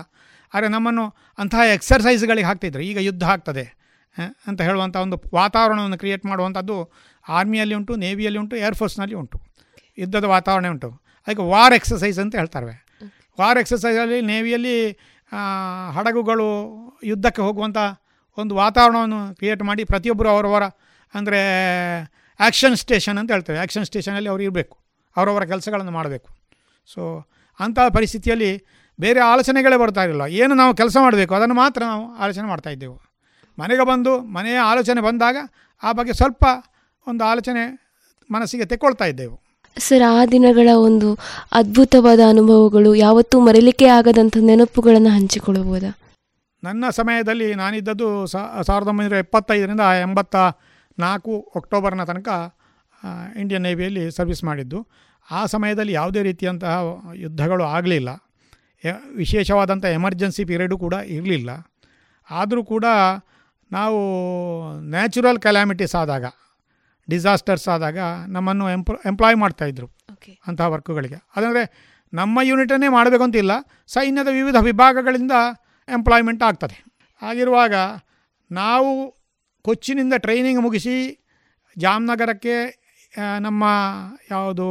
ಆದರೆ 0.55 0.69
ನಮ್ಮನ್ನು 0.69 1.15
ಅಂತಹ 1.39 1.59
ಎಕ್ಸರ್ಸೈಸ್ಗಳಿಗೆ 1.75 2.47
ಹಾಕ್ತಿದ್ರು. 2.47 2.83
ಈಗ 2.83 2.97
ಯುದ್ಧ 2.97 3.25
ಆಗ್ತದೆ 3.25 3.77
ಅಂತ 4.47 4.61
ಹೇಳುವಂಥ 4.61 4.97
ಒಂದು 4.97 5.23
ವಾತಾವರಣವನ್ನು 5.35 5.99
ಕ್ರಿಯೇಟ್ 5.99 6.27
ಮಾಡುವಂಥದ್ದು 6.27 6.93
ಆರ್ಮಿಯಲ್ಲಿ 7.29 7.75
ಉಂಟು 7.75 7.97
ನೇವಿಯಲ್ಲಿ 7.97 8.39
ಉಂಟು 8.39 8.57
ಏರ್ಫೋರ್ಸ್ನಲ್ಲಿ 8.57 9.15
ಉಂಟು. 9.15 9.41
ಯುದ್ಧದ 9.99 10.25
ವಾತಾವರಣ 10.25 10.69
ಉಂಟು. 10.71 11.06
ಅದಕ್ಕೆ 11.27 11.45
ವಾರ್ 11.53 11.75
ಎಕ್ಸಸೈಸ್ 11.79 12.19
ಅಂತ 12.25 12.35
ಹೇಳ್ತಾರೆ 12.41 12.75
ವಾರ್ 13.41 13.59
ಎಕ್ಸಸೈಸಲ್ಲಿ 13.63 14.19
ನೇವಿಯಲ್ಲಿ 14.33 14.77
ಹಡಗುಗಳು 15.97 16.49
ಯುದ್ಧಕ್ಕೆ 17.11 17.43
ಹೋಗುವಂಥ 17.47 17.79
ಒಂದು 18.39 18.55
ವಾತಾವರಣವನ್ನು 18.55 19.21
ಕ್ರಿಯೇಟ್ 19.39 19.63
ಮಾಡಿ 19.69 19.83
ಪ್ರತಿಯೊಬ್ಬರು 19.85 20.29
ಅವರವರ, 20.35 20.65
ಅಂದರೆ 21.15 21.41
ಆ್ಯಕ್ಷನ್ 22.41 22.77
ಸ್ಟೇಷನ್ 22.83 23.19
ಅಂತ 23.21 23.31
ಹೇಳ್ತೇವೆ. 23.35 23.59
ಆ್ಯಕ್ಷನ್ 23.59 23.87
ಸ್ಟೇಷನಲ್ಲಿ 23.91 24.31
ಅವರು 24.33 24.43
ಇರಬೇಕು. 24.47 24.75
ಅವರವರ 25.17 25.45
ಕೆಲಸಗಳನ್ನು 25.53 25.93
ಮಾಡಬೇಕು. 25.99 26.29
ಸೊ 26.91 27.03
ಅಂಥ 27.61 27.79
ಪರಿಸ್ಥಿತಿಯಲ್ಲಿ 27.97 28.51
ಬೇರೆ 28.99 29.21
ಆಲೋಚನೆಗಳೇ 29.21 29.77
ಬರ್ತಾ 29.83 30.03
ಇರಲಿಲ್ಲ. 30.07 30.27
ಏನು 30.43 30.55
ನಾವು 30.55 30.73
ಕೆಲಸ 30.81 30.97
ಮಾಡಬೇಕು? 31.05 31.33
ಅದನ್ನು 31.39 31.57
ಮಾತ್ರ 31.63 31.81
ನಾವು 31.93 32.05
ಆಲೋಚನೆ 32.23 32.47
ಮಾಡ್ತಾಯಿದ್ದೆವು 32.53 32.97
ಮನೆಗೆ 33.59 33.85
ಬಂದು, 33.91 34.13
ಮನೆಯ 34.37 34.59
ಆಲೋಚನೆ 34.71 35.01
ಬಂದಾಗ 35.01 35.37
ಆ 35.83 35.91
ಬಗ್ಗೆ 35.99 36.13
ಸ್ವಲ್ಪ 36.13 36.45
ಒಂದು 37.07 37.25
ಆಲೋಚನೆ 37.25 37.65
ಮನಸ್ಸಿಗೆ 38.31 38.65
ತೆಕ್ಕೊಳ್ತಾ 38.65 39.05
ಇದ್ದೆವು. 39.05 39.37
ಸರ್, 39.79 40.05
ಆ 40.09 40.19
ದಿನಗಳ 40.27 40.69
ಒಂದು 40.75 41.09
ಅದ್ಭುತವಾದ 41.53 42.21
ಅನುಭವಗಳು 42.29 42.91
ಯಾವತ್ತೂ 42.95 43.37
ಮರೀಲಿಕ್ಕೆ 43.41 43.87
ಆಗದಂಥ 43.97 44.37
ನೆನಪುಗಳನ್ನು 44.41 45.11
ಹಂಚಿಕೊಳ್ಳಬಹುದಾ? 45.11 45.91
ನನ್ನ 46.63 46.85
ಸಮಯದಲ್ಲಿ 46.91 47.49
ನಾನಿದ್ದದ್ದು 47.55 48.07
ಸಾವಿರದ 48.27 48.89
ಒಂಬೈನೂರ 48.93 49.19
ಎಪ್ಪತ್ತೈದರಿಂದ 49.25 49.81
ಎಂಬತ್ತ 49.81 50.37
ನಾಲ್ಕು 50.99 51.33
ಅಕ್ಟೋಬರ್ನ 51.57 52.05
ತನಕ 52.05 52.29
ಇಂಡಿಯನ್ 53.41 53.63
ನೇವಿಯಲ್ಲಿ 53.63 54.05
ಸರ್ವಿಸ್ 54.17 54.43
ಮಾಡಿದ್ದು. 54.45 54.79
ಆ 55.31 55.41
ಸಮಯದಲ್ಲಿ 55.47 55.93
ಯಾವುದೇ 55.93 56.23
ರೀತಿಯಂತಹ 56.23 56.75
ಯುದ್ಧಗಳು 57.25 57.65
ಆಗಲಿಲ್ಲ. 57.77 58.11
ವಿಶೇಷವಾದಂಥ 59.17 59.85
ಎಮರ್ಜೆನ್ಸಿ 59.99 60.43
ಪೀರಿಯಡು 60.45 60.79
ಕೂಡ 60.79 60.95
ಇರಲಿಲ್ಲ. 61.17 61.51
ಆದರೂ 62.31 62.65
ಕೂಡ 62.65 62.85
ನಾವು 63.71 64.01
ನ್ಯಾಚುರಲ್ 64.91 65.39
ಕ್ಯಾಲಾಮಿಟೀಸ್ 65.39 65.95
ಆದಾಗ 65.95 66.27
ಡಿಸಾಸ್ಟರ್ಸ್ 67.11 67.69
ಆದಾಗ 67.69 67.99
ನಮ್ಮನ್ನು 68.29 68.71
ಎಂಪ್ 68.71 68.91
ಎಂಪ್ಲಾಯ್ 69.07 69.37
ಮಾಡ್ತಾಯಿದ್ರು 69.37 69.89
ಅಂತಹ 70.47 70.67
ವರ್ಕ್ಗಳಿಗೆ 70.67 71.19
ಅದಂದರೆ 71.37 71.63
ನಮ್ಮ 72.13 72.39
ಯೂನಿಟನ್ನೇ 72.43 72.89
ಮಾಡಬೇಕು 72.89 73.23
ಅಂತಿಲ್ಲ 73.23 73.53
ಸೈನ್ಯದ 73.87 74.31
ವಿವಿಧ 74.33 74.57
ವಿಭಾಗಗಳಿಂದ 74.61 75.33
ಎಂಪ್ಲಾಯ್ಮೆಂಟ್ 75.89 76.43
ಆಗ್ತದೆ. 76.43 76.77
ಆಗಿರುವಾಗ 77.23 77.75
ನಾವು 78.51 78.91
ಕೊಚ್ಚಿನಿಂದ 79.63 80.15
ಟ್ರೈನಿಂಗ್ 80.17 80.61
ಮುಗಿಸಿ 80.61 80.97
ಜಾಮ್ನಗರಕ್ಕೆ 81.77 82.57
ನಮ್ಮ 83.41 83.65
ಯಾವುದು 84.31 84.67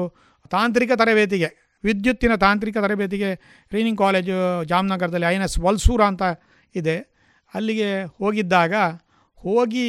ತಾಂತ್ರಿಕ 0.50 0.92
ತರಬೇತಿಗೆ 0.92 1.50
ವಿದ್ಯುತ್ತಿನ 1.84 2.36
ತಾಂತ್ರಿಕ 2.36 2.78
ತರಬೇತಿಗೆ 2.78 3.30
ಟ್ರೈನಿಂಗ್ 3.70 4.00
ಕಾಲೇಜು 4.00 4.38
ಜಾಮ್ನಗರದಲ್ಲಿ 4.64 5.26
ಐ 5.26 5.36
ಎನ್ 5.36 5.44
ಎಸ್ 5.44 5.58
ವಲ್ಸೂರ 5.60 6.02
ಅಂತ 6.04 6.24
ಇದೆ. 6.76 6.98
ಅಲ್ಲಿಗೆ 7.54 7.90
ಹೋಗಿದ್ದಾಗ 8.04 8.74
ಹೋಗಿ 9.38 9.88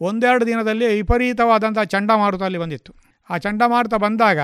ಒಂದೆರಡು 0.00 0.46
ದಿನದಲ್ಲಿ 0.46 0.86
ವಿಪರೀತವಾದಂಥ 0.94 1.78
ಚಂಡಮಾರುತ 1.78 2.42
ಅಲ್ಲಿ 2.42 2.58
ಬಂದಿತ್ತು. 2.58 2.92
ಆ 3.30 3.36
ಚಂಡಮಾರುತ 3.36 3.94
ಬಂದಾಗ 3.94 4.38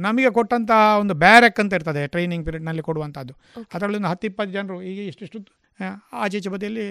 ನಮಗೆ 0.00 0.30
ಕೊಟ್ಟಂತಹ 0.30 0.98
ಒಂದು 0.98 1.14
ಬ್ಯಾರೆಕ್ 1.14 1.60
ಅಂತ 1.60 1.72
ಇರ್ತದೆ 1.72 2.06
ಟ್ರೈನಿಂಗ್ 2.06 2.44
ಪೀರಿಯಡ್ನಲ್ಲಿ 2.44 2.82
ಕೊಡುವಂಥದ್ದು 2.82 3.34
ಅದರಲ್ಲಿ 3.74 3.96
ಒಂದು 3.96 4.08
ಹತ್ತಿಪ್ಪತ್ತು 4.08 4.52
ಜನರು 4.52 4.82
ಈಗ 4.82 4.98
ಇಷ್ಟಿಷ್ಟು 5.08 5.38
ಆಚೆ 5.38 6.12
ಆಚೀಚೆ 6.12 6.48
ಬದಿಯಲ್ಲಿ 6.48 6.86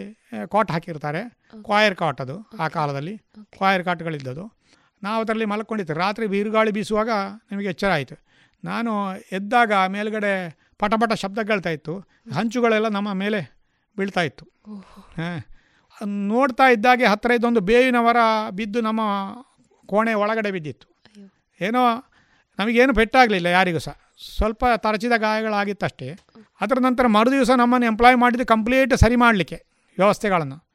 ಕಾಟ್ 0.51 0.71
ಹಾಕಿರ್ತಾರೆ. 0.71 1.21
ಕ್ವಾಯರ್ 1.63 1.95
ಕಾಟ್ 1.95 2.21
ಅದು 2.21 2.35
ಆ 2.59 2.67
ಕಾಲದಲ್ಲಿ. 2.67 3.17
ಕ್ವಾಯರ್ 3.57 3.83
ಕಾಟ್ಗಳಿದ್ದದು 3.83 4.45
ನಾವು 5.03 5.23
ಅದರಲ್ಲಿ 5.23 5.45
ಮಲ್ಕೊಂಡಿದ್ದೆ 5.45 5.93
ರಾತ್ರಿ 5.93 6.27
ಬೀರುಗಾಳಿ 6.27 6.71
ಬೀಸುವಾಗ 6.71 7.09
ನಿಮಗೆ 7.51 7.67
ಎಚ್ಚರ 7.67 7.91
ಆಯಿತು. 7.91 8.15
ನಾನು 8.63 8.91
ಎದ್ದಾಗ 9.31 9.73
ಮೇಲ್ಗಡೆ 9.87 10.33
ಪಟಪಟ 10.79 11.13
ಶಬ್ದ 11.13 11.39
ಕೇಳ್ತಾ 11.39 11.69
ಇತ್ತು. 11.69 11.95
ಹಂಚುಗಳೆಲ್ಲ 12.33 12.87
ನಮ್ಮ 12.87 13.13
ಮೇಲೆ 13.13 13.39
ಬೀಳ್ತಾ 13.97 14.21
ಇತ್ತು. 14.21 14.45
ಹಾಂ. 15.17 15.39
ನೋಡ್ತಾ 16.05 16.69
ಇದ್ದಾಗೆ 16.69 17.05
ಹತ್ತಿರ 17.05 17.31
ಇದ್ದೊಂದು 17.31 17.59
ಬೇವಿನ 17.59 17.95
ಮರ 17.95 18.17
ಬಿದ್ದು 18.51 18.81
ನಮ್ಮ 18.81 18.99
ಕೋಣೆ 19.85 20.13
ಒಳಗಡೆ 20.13 20.51
ಬಿದ್ದಿತ್ತು. 20.51 21.03
ಏನೋ 21.61 22.11
ನಮಗೇನು 22.59 22.93
ಪೆಟ್ಟಾಗಲಿಲ್ಲ 22.93 23.47
ಯಾರಿಗೂ 23.47 23.79
ಸಹ. 23.79 23.97
ಸ್ವಲ್ಪ 24.35 24.65
ತರಚಿದ 24.77 25.11
ಗಾಯಗಳಾಗಿತ್ತಷ್ಟೇ. 25.17 26.09
ಅದರ 26.61 26.77
ನಂತರ 26.79 27.07
ಮರುದಿವಸ 27.07 27.49
ನಮ್ಮನ್ನು 27.49 27.87
ಎಂಪ್ಲಾಯ್ 27.87 28.17
ಮಾಡಿದ್ದು 28.17 28.45
ಕಂಪ್ಲೀಟ್ 28.45 28.97
ಸರಿ 28.97 29.15
ಮಾಡಲಿಕ್ಕೆ 29.15 29.55
ವ್ಯವಸ್ಥೆಗಳನ್ನು. 29.97 30.67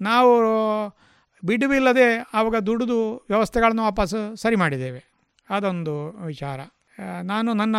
ನಾವು 0.00 0.32
ಬಿಡುವಿಲ್ಲದೆ 1.46 2.26
ಆವಾಗ 2.34 2.56
ದುಡಿದು 2.56 3.16
ವ್ಯವಸ್ಥೆಗಳನ್ನು 3.16 3.82
ವಾಪಸ್ 3.82 4.36
ಸರಿ 4.36 4.56
ಮಾಡಿದ್ದೇವೆ. 4.56 5.04
ಅದೊಂದು 5.50 6.24
ವಿಚಾರ. 6.26 6.60
ನಾನು 7.22 7.54
ನನ್ನ 7.54 7.76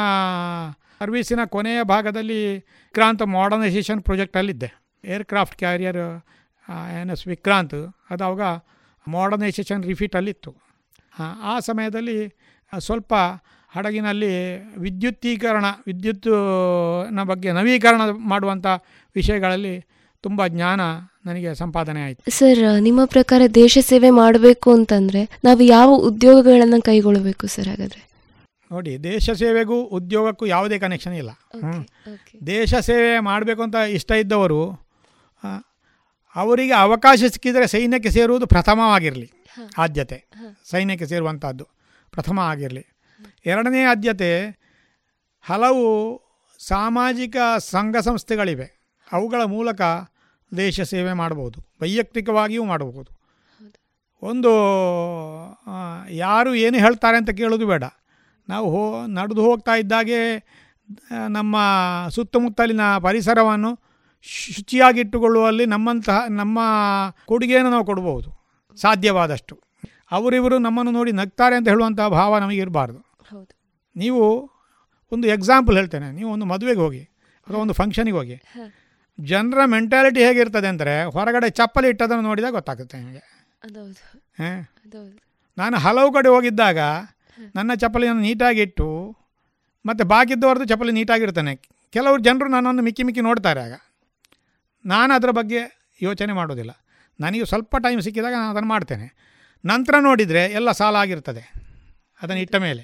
ಸರ್ವೀಸಿನ 1.00 1.40
ಕೊನೆಯ 1.46 1.84
ಭಾಗದಲ್ಲಿ 1.84 2.62
ಕ್ರಾಂತ 2.94 3.22
modernisation 3.22 4.02
ಪ್ರಾಜೆಕ್ಟಲ್ಲಿದ್ದೆ 4.02 4.74
aircraft 5.06 5.58
carrier 5.58 6.24
N 6.94 7.12
S 7.12 7.28
Vikrant 7.28 7.76
ಅದು 8.10 8.24
ಅವಾಗ 8.24 8.44
ಮಾಡರ್ನೈಸೇಷನ್ 9.08 9.84
ರಿಫಿಟಲ್ಲಿತ್ತು 9.84 10.52
ಆ, 11.20 11.24
ಆ 11.44 11.60
ಸಮಯದಲ್ಲಿ 11.60 12.18
ಸ್ವಲ್ಪ 12.80 13.14
ಹಡಗಿನಲ್ಲಿ 13.72 14.30
ವಿದ್ಯುತ್ತೀಕರಣ 14.78 15.66
ವಿದ್ಯುತ್ನ 15.88 17.24
ಬಗ್ಗೆ 17.24 17.52
ನವೀಕರಣ 17.52 18.02
ಮಾಡುವಂಥ 18.26 18.68
ವಿಷಯಗಳಲ್ಲಿ 19.16 19.76
ತುಂಬ 20.24 20.48
ಜ್ಞಾನ 20.48 20.82
ನನಗೆ 21.26 21.56
ಸಂಪಾದನೆ 21.56 22.04
ಆಯಿತು. 22.04 22.22
ಸರ್ 22.32 22.62
ನಿಮ್ಮ 22.80 23.06
ಪ್ರಕಾರ 23.06 23.42
ದೇಶ 23.56 23.78
ಸೇವೆ 23.82 24.10
ಮಾಡಬೇಕು 24.14 24.72
ಅಂತಂದರೆ 24.74 25.22
ನಾವು 25.44 25.64
ಯಾವ 25.70 25.90
ಉದ್ಯೋಗಗಳನ್ನು 26.02 26.82
ಕೈಗೊಳ್ಳಬೇಕು 26.82 27.48
ಸರ್ 27.48 27.68
ಹಾಗಾದರೆ? 27.68 28.02
ನೋಡಿ 28.72 29.04
ದೇಶ 29.04 29.32
ಸೇವೆಗೂ 29.34 29.82
ಉದ್ಯೋಗಕ್ಕೂ 29.92 30.46
ಯಾವುದೇ 30.46 30.80
ಕನೆಕ್ಷನ್ 30.80 31.14
ಇಲ್ಲ. 31.14 31.32
ದೇಶ 32.48 32.76
ಸೇವೆ 32.82 33.20
ಮಾಡಬೇಕು 33.20 33.62
ಅಂತ 33.62 33.76
ಇಷ್ಟ 33.92 34.12
ಇದ್ದವರು 34.20 34.62
ಅವರಿಗೆ 36.36 36.74
ಅವಕಾಶ 36.74 37.24
ಸಿಕ್ಕಿದರೆ 37.28 37.68
ಸೈನ್ಯಕ್ಕೆ 37.68 38.10
ಸೇರುವುದು 38.10 38.48
ಪ್ರಥಮವಾಗಿರಲಿ. 38.48 39.32
ಆದ್ಯತೆ. 39.78 40.26
ಸೈನ್ಯಕ್ಕೆ 40.70 41.08
ಸೇರುವಂಥದ್ದು 41.08 41.68
ಪ್ರಥಮ 42.12 42.40
ಆಗಿರಲಿ. 42.40 42.86
ಎರಡನೇ 43.46 43.84
ಆದ್ಯತೆ 43.84 44.50
ಹಲವು 45.42 46.22
ಸಾಮಾಜಿಕ 46.60 47.36
ಸಂಘ 47.58 47.98
ಸಂಸ್ಥೆಗಳಿವೆ. 47.98 48.98
ಅವುಗಳ 49.12 49.42
ಮೂಲಕ 49.42 49.82
ದೇಶ 50.58 50.82
ಸೇವೆ 50.82 51.14
ಮಾಡಬಹುದು. 51.14 51.60
ವೈಯಕ್ತಿಕವಾಗಿಯೂ 51.82 52.64
ಮಾಡಬಹುದು. 52.66 53.24
ಒಂದು 54.22 54.52
ಯಾರು 56.10 56.56
ಏನು 56.56 56.78
ಹೇಳ್ತಾರೆ 56.78 57.18
ಅಂತ 57.18 57.30
ಕೇಳೋದು 57.30 57.66
ಬೇಡ. 57.68 57.84
ನಾವು 58.50 58.72
ಹೋ 58.72 59.08
ನಡೆದು 59.08 59.42
ಹೋಗ್ತಾ 59.42 59.76
ಇದ್ದಾಗೆ 59.76 60.20
ನಮ್ಮ 61.30 61.56
ಸುತ್ತಮುತ್ತಲಿನ 62.10 62.98
ಪರಿಸರವನ್ನು 62.98 63.80
ಶುಚಿಯಾಗಿಟ್ಟುಕೊಳ್ಳುವಲ್ಲಿ 64.24 65.66
ನಮ್ಮಂತಹ 65.66 66.26
ನಮ್ಮ 66.30 66.60
ಕೊಡುಗೆಯನ್ನು 67.26 67.70
ನಾವು 67.70 67.86
ಕೊಡಬಹುದು 67.86 68.30
ಸಾಧ್ಯವಾದಷ್ಟು. 68.78 69.62
ಅವರಿವರು 70.12 70.58
ನಮ್ಮನ್ನು 70.58 70.92
ನೋಡಿ 70.92 71.12
ನಗ್ತಾರೆ 71.12 71.56
ಅಂತ 71.56 71.68
ಹೇಳುವಂತಹ 71.68 72.08
ಭಾವ 72.08 72.40
ನಮಗಿರಬಾರ್ದು 72.40 73.00
ಹೌದು. 73.32 73.56
ನೀವು 73.96 74.52
ಒಂದು 75.12 75.28
ಎಕ್ಸಾಂಪಲ್ 75.28 75.78
ಹೇಳ್ತೇನೆ. 75.78 76.12
ನೀವು 76.12 76.32
ಒಂದು 76.32 76.46
ಮದುವೆಗೆ 76.46 76.80
ಹೋಗಿ 76.80 77.02
ಅಥವಾ 77.48 77.60
ಒಂದು 77.60 77.74
ಫಂಕ್ಷನಿಗೆ 77.74 78.18
ಹೋಗಿ. 78.18 78.42
ಜನರ 79.20 79.66
ಮೆಂಟಾಲಿಟಿ 79.66 80.20
ಹೇಗಿರ್ತದೆ 80.24 80.68
ಅಂದರೆ 80.68 81.04
ಹೊರಗಡೆ 81.04 81.50
ಚಪ್ಪಲಿ 81.50 81.90
ಇಟ್ಟದನ್ನು 81.90 82.24
ನೋಡಿದಾಗ 82.24 82.52
ಗೊತ್ತಾಗುತ್ತೆ 82.52 82.98
ನಿಮಗೆ. 82.98 83.22
ಅದೌದು. 83.64 84.22
ಹಾಂ. 84.40 84.62
ಅದೌದು. 84.86 85.18
ನಾನು 85.58 85.78
ಹಲವು 85.78 86.14
ಕಡೆ 86.14 86.30
ಹೋಗಿದ್ದಾಗ 86.30 86.80
ನನ್ನ 87.56 87.74
ಚಪ್ಪಲಿಯನ್ನು 87.74 88.22
ನೀಟಾಗಿಟ್ಟು 88.22 89.18
ಮತ್ತು 89.86 90.06
ಬಾಕಿದ್ದವ್ರದ್ದು 90.06 90.66
ಚಪ್ಪಲಿ 90.66 90.92
ನೀಟಾಗಿರ್ತಾನೆ 90.92 91.56
ಕೆಲವರು 91.92 92.22
ಜನರು 92.22 92.48
ನನ್ನನ್ನು 92.50 92.84
ಮಿಕ್ಕಿ 92.84 93.04
ಮಿಕ್ಕಿ 93.04 93.22
ನೋಡ್ತಾರೆ 93.22 93.62
ಆಗ. 93.62 93.74
ನಾನು 94.86 95.14
ಅದರ 95.14 95.32
ಬಗ್ಗೆ 95.32 95.60
ಯೋಚನೆ 96.02 96.34
ಮಾಡೋದಿಲ್ಲ. 96.34 96.72
ನನಗೆ 97.20 97.46
ಸ್ವಲ್ಪ 97.46 97.76
ಟೈಮ್ 97.76 98.02
ಸಿಕ್ಕಿದಾಗ 98.02 98.34
ನಾನು 98.34 98.50
ಅದನ್ನು 98.50 98.70
ಮಾಡ್ತೇನೆ. 98.70 99.08
ನಂತರ 99.66 99.96
ನೋಡಿದರೆ 100.00 100.44
ಎಲ್ಲ 100.52 100.72
ಸಾಲ 100.72 100.96
ಆಗಿರ್ತದೆ. 100.96 101.44
ಅದನ್ನು 102.22 102.42
ಇಟ್ಟ 102.42 102.56
ಮೇಲೆ. 102.56 102.84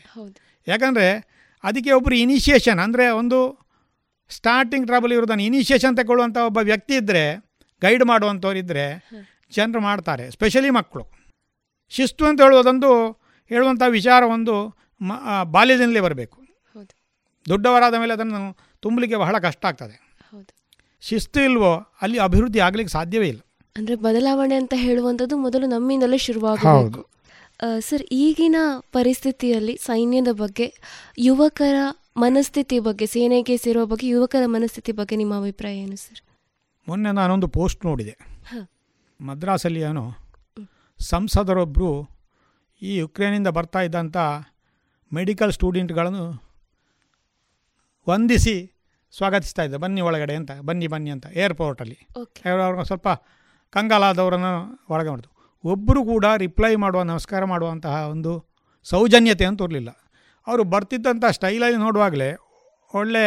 ಯಾಕಂದರೆ 0.68 1.08
ಅದಕ್ಕೆ 1.64 1.92
ಒಬ್ಬರು 1.92 2.16
ಇನಿಷಿಯೇಷನ್ 2.16 2.80
ಅಂದರೆ 2.80 3.10
ಒಂದು 3.10 3.40
ಸ್ಟಾರ್ಟಿಂಗ್ 4.30 4.88
ಟ್ರಬಲ್ 4.88 5.14
ಇರೋದನ್ನು 5.14 5.44
ಇನಿಷಿಯೇಷನ್ 5.44 5.98
ತಗೊಳ್ಳುವಂಥ 5.98 6.38
ಒಬ್ಬ 6.38 6.58
ವ್ಯಕ್ತಿ 6.58 6.96
ಇದ್ದರೆ 6.96 7.24
ಗೈಡ್ 7.82 8.06
ಮಾಡುವಂಥವ್ರು 8.06 8.60
ಇದ್ದರೆ 8.60 8.86
ಜನರು 9.56 9.80
ಮಾಡ್ತಾರೆ 9.80 10.32
ಸ್ಪೆಷಲಿ 10.32 10.70
ಮಕ್ಕಳು. 10.70 11.06
ಶಿಸ್ತು 11.90 12.26
ಅಂತ 12.26 12.42
ಹೇಳುವುದೊಂದು 12.42 12.92
ಹೇಳುವಂಥ 13.52 13.84
ವಿಚಾರ 13.88 14.24
ಒಂದು 14.24 14.54
ಮ 15.02 15.14
ಬಾಲ್ಯದಿಂದಲೇ 15.44 16.00
ಬರಬೇಕು. 16.00 16.38
ದೊಡ್ಡವರಾದ 17.50 17.94
ಮೇಲೆ 17.94 18.14
ಅದನ್ನು 18.14 18.42
ತುಂಬಲಿಕ್ಕೆ 18.80 19.18
ಬಹಳ 19.18 19.36
ಕಷ್ಟ 19.40 19.66
ಆಗ್ತದೆ. 19.66 19.96
ಶಿಸ್ತು 21.02 21.40
ಇಲ್ವೋ 21.42 21.72
ಅಲ್ಲಿ 22.02 22.18
ಅಭಿವೃದ್ಧಿ 22.20 22.60
ಆಗ್ಲಿಕ್ಕೆ 22.60 22.92
ಸಾಧ್ಯವೇ 22.94 23.28
ಇಲ್ಲ. 23.28 23.42
ಅಂದ್ರೆ 23.76 23.96
ಬದಲಾವಣೆ 23.96 24.56
ಅಂತ 24.56 24.74
ಹೇಳುವಂಥದ್ದು 24.78 25.38
ಮೊದಲು 25.38 25.66
ನಮ್ಮಿಂದಲೇ 25.68 26.18
ಶುರುವಾಗಬೇಕು. 26.18 27.02
ಸರ್ 27.80 28.04
ಈಗಿನ 28.12 28.58
ಪರಿಸ್ಥಿತಿಯಲ್ಲಿ 28.92 29.76
ಸೈನ್ಯದ 29.82 30.32
ಬಗ್ಗೆ 30.32 30.68
ಯುವಕರ 31.18 31.76
ಮನಸ್ಥಿತಿ 32.18 32.78
ಬಗ್ಗೆ 32.80 33.06
ಸೇನೆಗೆ 33.06 33.56
ಸೇರುವ 33.58 33.86
ಬಗ್ಗೆ 33.86 34.08
ಯುವಕರ 34.08 34.44
ಮನಸ್ಥಿತಿ 34.46 34.92
ಬಗ್ಗೆ 34.92 35.16
ನಿಮ್ಮ 35.16 35.34
ಅಭಿಪ್ರಾಯ 35.38 35.76
ಏನು 35.78 35.96
ಸರ್? 35.96 36.22
ಮೊನ್ನೆ 36.88 37.12
ನಾನೊಂದು 37.12 37.48
ಪೋಸ್ಟ್ 37.48 37.82
ನೋಡಿದೆ. 37.86 38.16
ಮದ್ರಾಸಲ್ಲಿ 39.20 39.82
ಏನೋ 39.82 40.06
ಸಂಸದರೊಬ್ಬರು 41.00 41.92
ಈ 42.82 42.92
ಯುಕ್ರೇನಿಂದ 42.96 43.48
ಬರ್ತಾ 43.48 43.82
ಇದ್ದಂಥ 43.82 44.18
ಮೆಡಿಕಲ್ 45.12 45.52
ಸ್ಟೂಡೆಂಟ್ಗಳನ್ನು 45.52 46.26
ವಂದಿಸಿ 48.08 48.56
ಸ್ವಾಗತಿಸ್ತಾ 49.18 49.64
ಇದ್ದ. 49.64 49.76
ಬನ್ನಿ 49.76 50.02
ಒಳಗಡೆ 50.02 50.36
ಅಂತ. 50.36 50.52
ಬನ್ನಿ 50.62 50.88
ಬನ್ನಿ 50.88 51.10
ಅಂತ 51.10 51.26
ಏರ್ಪೋರ್ಟಲ್ಲಿ 51.34 51.98
ಅವ್ರನ್ನ 52.50 52.84
ಸ್ವಲ್ಪ 52.84 53.08
ಕಂಗಾಲಾದವರನ್ನು 53.70 54.54
ಒಳಗೆ 54.90 55.10
ಮಾಡಿದ್ರು 55.10 55.40
ಒಬ್ಬರು 55.64 56.06
ಕೂಡ 56.06 56.26
ರಿಪ್ಲೈ 56.38 56.76
ಮಾಡುವ 56.76 57.04
ನಮಸ್ಕಾರ 57.04 57.46
ಮಾಡುವಂತಹ 57.46 58.08
ಒಂದು 58.10 58.46
ಸೌಜನ್ಯತೆ 58.84 59.46
ಅಂತ 59.46 59.62
ಇರಲಿಲ್ಲ. 59.62 59.90
ಅವರು 60.48 60.64
ಬರ್ತಿದ್ದಂಥ 60.64 61.26
ಸ್ಟೈಲಲ್ಲಿ 61.26 61.78
ನೋಡುವಾಗಲೇ 61.78 62.38
ಒಳ್ಳೆ 62.94 63.24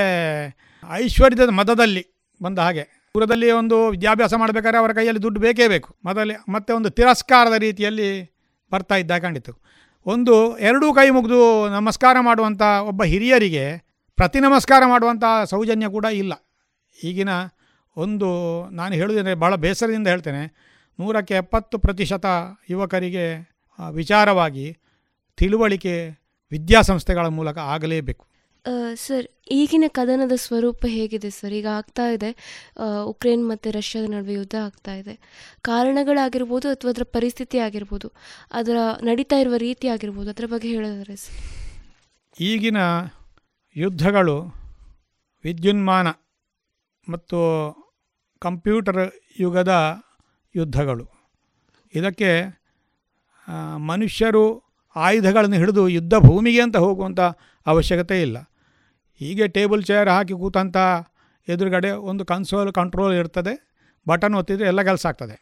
ಐಶ್ವರ್ಯದ 0.92 1.48
ಮದದಲ್ಲಿ 1.48 2.06
ಬಂದ 2.42 2.58
ಹಾಗೆ. 2.58 2.82
ದೂರದಲ್ಲಿ 3.14 3.50
ಒಂದು 3.50 3.88
ವಿದ್ಯಾಭ್ಯಾಸ 3.88 4.34
ಮಾಡಬೇಕಾದ್ರೆ 4.34 4.78
ಅವರ 4.78 4.92
ಕೈಯಲ್ಲಿ 4.92 5.22
ದುಡ್ಡು 5.22 5.40
ಬೇಕೇ 5.40 5.68
ಬೇಕು. 5.68 5.96
ಮೊದಲೇ 6.04 6.34
ಮತ್ತೆ 6.48 6.72
ಒಂದು 6.72 6.90
ತಿರಸ್ಕಾರದ 6.90 7.52
ರೀತಿಯಲ್ಲಿ 7.52 8.08
ಬರ್ತಾ 8.72 8.94
ಇದ್ದ 8.94 9.18
ಕಂಡಿತು 9.18 9.52
ಒಂದು 10.06 10.58
ಎರಡೂ 10.58 10.94
ಕೈ 10.94 11.10
ಮುಗಿದು 11.10 11.68
ನಮಸ್ಕಾರ 11.68 12.16
ಮಾಡುವಂಥ 12.20 12.62
ಒಬ್ಬ 12.62 13.02
ಹಿರಿಯರಿಗೆ 13.04 13.91
ಪ್ರತಿ 14.18 14.40
ನಮಸ್ಕಾರ 14.44 14.82
ಮಾಡುವಂಥ 14.90 15.24
ಸೌಜನ್ಯ 15.50 15.86
ಕೂಡ 15.94 16.06
ಇಲ್ಲ. 16.22 16.32
ಈಗಿನ 16.96 17.32
ಒಂದು 17.96 18.28
ನಾನು 18.78 18.92
ಹೇಳುವುದಂದರೆ 19.00 19.34
ಭಾಳ 19.42 19.54
ಬೇಸರದಿಂದ 19.64 20.08
ಹೇಳ್ತೇನೆ 20.12 20.42
ನೂರಕ್ಕೆ 20.98 21.34
ಎಪ್ಪತ್ತು 21.42 21.76
ಪ್ರತಿಶತ 21.84 22.26
ಯುವಕರಿಗೆ 22.72 23.24
ವಿಚಾರವಾಗಿ 23.98 24.66
ತಿಳುವಳಿಕೆ 25.38 25.94
ವಿದ್ಯಾಸಂಸ್ಥೆಗಳ 26.52 27.26
ಮೂಲಕ 27.38 27.58
ಆಗಲೇಬೇಕು. 27.74 28.24
ಸರ್ 29.04 29.26
ಈಗಿನ 29.58 29.86
ಕದನದ 29.98 30.34
ಸ್ವರೂಪ 30.44 30.82
ಹೇಗಿದೆ 30.96 31.30
ಸರ್? 31.38 31.54
ಈಗ 31.60 31.68
ಆಗ್ತಾ 31.78 32.04
ಇದೆ 32.16 32.30
ಉಕ್ರೇನ್ 33.12 33.42
ಮತ್ತು 33.52 33.70
ರಷ್ಯಾದ 33.78 34.04
ನಡುವೆ 34.12 34.34
ಯುದ್ಧ 34.38 34.56
ಆಗ್ತಾ 34.66 34.94
ಇದೆ. 35.00 35.14
ಕಾರಣಗಳಾಗಿರ್ಬೋದು 35.68 36.68
ಅಥವಾ 36.74 36.92
ಅದರ 36.94 37.06
ಪರಿಸ್ಥಿತಿ 37.16 37.60
ಆಗಿರ್ಬೋದು 37.66 38.10
ಅದರ 38.60 38.76
ನಡೀತಾ 39.08 39.38
ಇರುವ 39.44 39.58
ರೀತಿ 39.66 39.88
ಆಗಿರ್ಬೋದು 39.94 40.30
ಅದರ 40.34 40.48
ಬಗ್ಗೆ 40.54 40.70
ಹೇಳಿದರೆ 40.76 41.16
ಸರ್. 41.24 41.40
ಈಗಿನ 42.36 42.78
ಯುದ್ಧಗಳು, 43.76 44.36
ವಿದ್ಯುನ್ಮಾನ 45.44 46.08
ಮತ್ತು 47.08 47.38
ಕಂಪ್ಯೂಟರ್ 48.38 49.12
ಯುಗದ 49.40 49.72
ಯುದ್ಧಗಳು. 50.56 51.04
ಇದಕ್ಕೆ 51.94 52.30
ಮನುಷ್ಯರು 53.76 54.44
ಆಯುಧಗಳನ್ನು 54.96 55.56
ಹಿಡಿದು 55.56 55.88
ಯುದ್ಧ 55.88 56.14
ಭೂಮಿಗೆ 56.14 56.60
ಅಂತ 56.60 56.76
ಹೋಗುವಂಥ 56.76 57.20
ಅವಶ್ಯಕತೆ 57.66 58.22
ಇಲ್ಲ. 58.22 58.38
ಹೀಗೆ 59.18 59.48
ಟೇಬಲ್ 59.48 59.84
ಚೇರ್ 59.84 60.08
ಹಾಕಿ 60.08 60.32
ಕೂತಂಥ 60.32 60.76
ಎದುರುಗಡೆ 61.48 61.90
ಒಂದು 61.90 62.24
ಕನ್ಸೋಲ್, 62.24 62.72
ಕಂಟ್ರೋಲ್ 62.72 63.14
ಇರ್ತದೆ. 63.14 63.54
ಬಟನ್ 64.08 64.34
ಒತ್ತಿದರೆ 64.34 64.66
ಎಲ್ಲ 64.66 64.82
ಕೆಲಸ 64.82 65.06
ಆಗ್ತದೆ. 65.06 65.36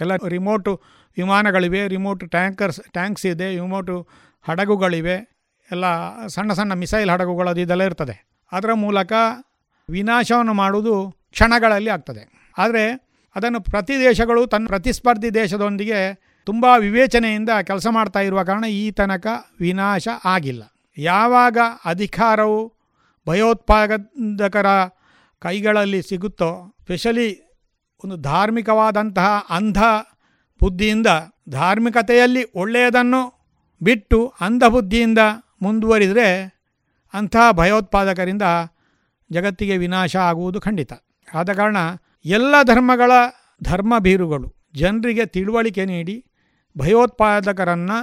ಎಲ್ಲ 0.00 0.12
ರಿಮೋಟು 0.28 0.72
ವಿಮಾನಗಳಿವೆ, 1.16 1.88
ರಿಮೋಟ್ 1.88 2.30
ಟ್ಯಾಂಕರ್ಸ್, 2.30 2.80
ಟ್ಯಾಂಕ್ಸ್ 2.92 3.26
ಇದೆ, 3.26 3.54
ರಿಮೋಟು 3.54 4.08
ಹಡಗುಗಳಿವೆ. 4.42 5.39
ಎಲ್ಲ 5.72 6.26
ಸಣ್ಣ 6.26 6.52
ಸಣ್ಣ 6.52 6.72
ಮಿಸೈಲ್ 6.72 7.10
ಹಡಗುಗಳು 7.10 7.48
ಅದು 7.48 7.60
ಇದೆಲ್ಲ 7.60 7.82
ಇರ್ತದೆ. 7.82 8.30
ಅದರ 8.52 8.72
ಮೂಲಕ 8.72 9.12
ವಿನಾಶವನ್ನು 9.90 10.54
ಮಾಡುವುದು 10.54 11.10
ಕ್ಷಣಗಳಲ್ಲಿ 11.10 11.90
ಆಗ್ತದೆ. 11.90 12.52
ಆದರೆ 12.58 13.10
ಅದನ್ನು 13.34 13.60
ಪ್ರತಿ 13.60 14.00
ದೇಶಗಳು 14.00 14.46
ತನ್ನ 14.46 14.66
ಪ್ರತಿಸ್ಪರ್ಧಿ 14.66 15.34
ದೇಶದೊಂದಿಗೆ 15.34 16.30
ತುಂಬ 16.46 16.66
ವಿವೇಚನೆಯಿಂದ 16.78 17.50
ಕೆಲಸ 17.62 17.86
ಮಾಡ್ತಾ 17.90 18.20
ಇರುವ 18.20 18.42
ಕಾರಣ 18.42 18.64
ಈ 18.64 18.90
ತನಕ 18.90 19.26
ವಿನಾಶ 19.60 20.08
ಆಗಿಲ್ಲ. 20.24 20.62
ಯಾವಾಗ 20.98 21.58
ಅಧಿಕಾರವು 21.84 22.74
ಭಯೋತ್ಪಾದಕರ 23.28 24.66
ಕೈಗಳಲ್ಲಿ 25.38 26.02
ಸಿಗುತ್ತೋ, 26.02 26.76
ಸ್ಪೆಷಲಿ 26.82 27.28
ಒಂದು 28.04 28.16
ಧಾರ್ಮಿಕವಾದಂತಹ 28.16 29.46
ಅಂಧ 29.50 29.78
ಬುದ್ಧಿಯಿಂದ, 30.60 31.06
ಧಾರ್ಮಿಕತೆಯಲ್ಲಿ 31.48 32.44
ಒಳ್ಳೆಯದನ್ನು 32.54 33.22
ಬಿಟ್ಟು 33.82 34.34
ಅಂಧ 34.40 34.64
ಬುದ್ಧಿಯಿಂದ 34.64 35.18
ಮುಂದುವರಿದರೆ 35.62 36.28
ಅಂಥ 37.14 37.36
ಭಯೋತ್ಪಾದಕರಿಂದ 37.52 38.42
ಜಗತ್ತಿಗೆ 39.30 39.76
ವಿನಾಶ 39.76 40.16
ಆಗುವುದು 40.16 40.60
ಖಂಡಿತ. 40.60 40.92
ಆದ 41.34 41.52
ಕಾರಣ 41.52 41.76
ಎಲ್ಲ 42.24 42.54
ಧರ್ಮಗಳ 42.62 43.12
ಧರ್ಮ 43.62 43.98
ಬೀರುಗಳು 43.98 44.54
ಜನರಿಗೆ 44.74 45.26
ತಿಳುವಳಿಕೆ 45.26 45.84
ನೀಡಿ 45.84 46.24
ಭಯೋತ್ಪಾದಕರನ್ನು 46.78 47.98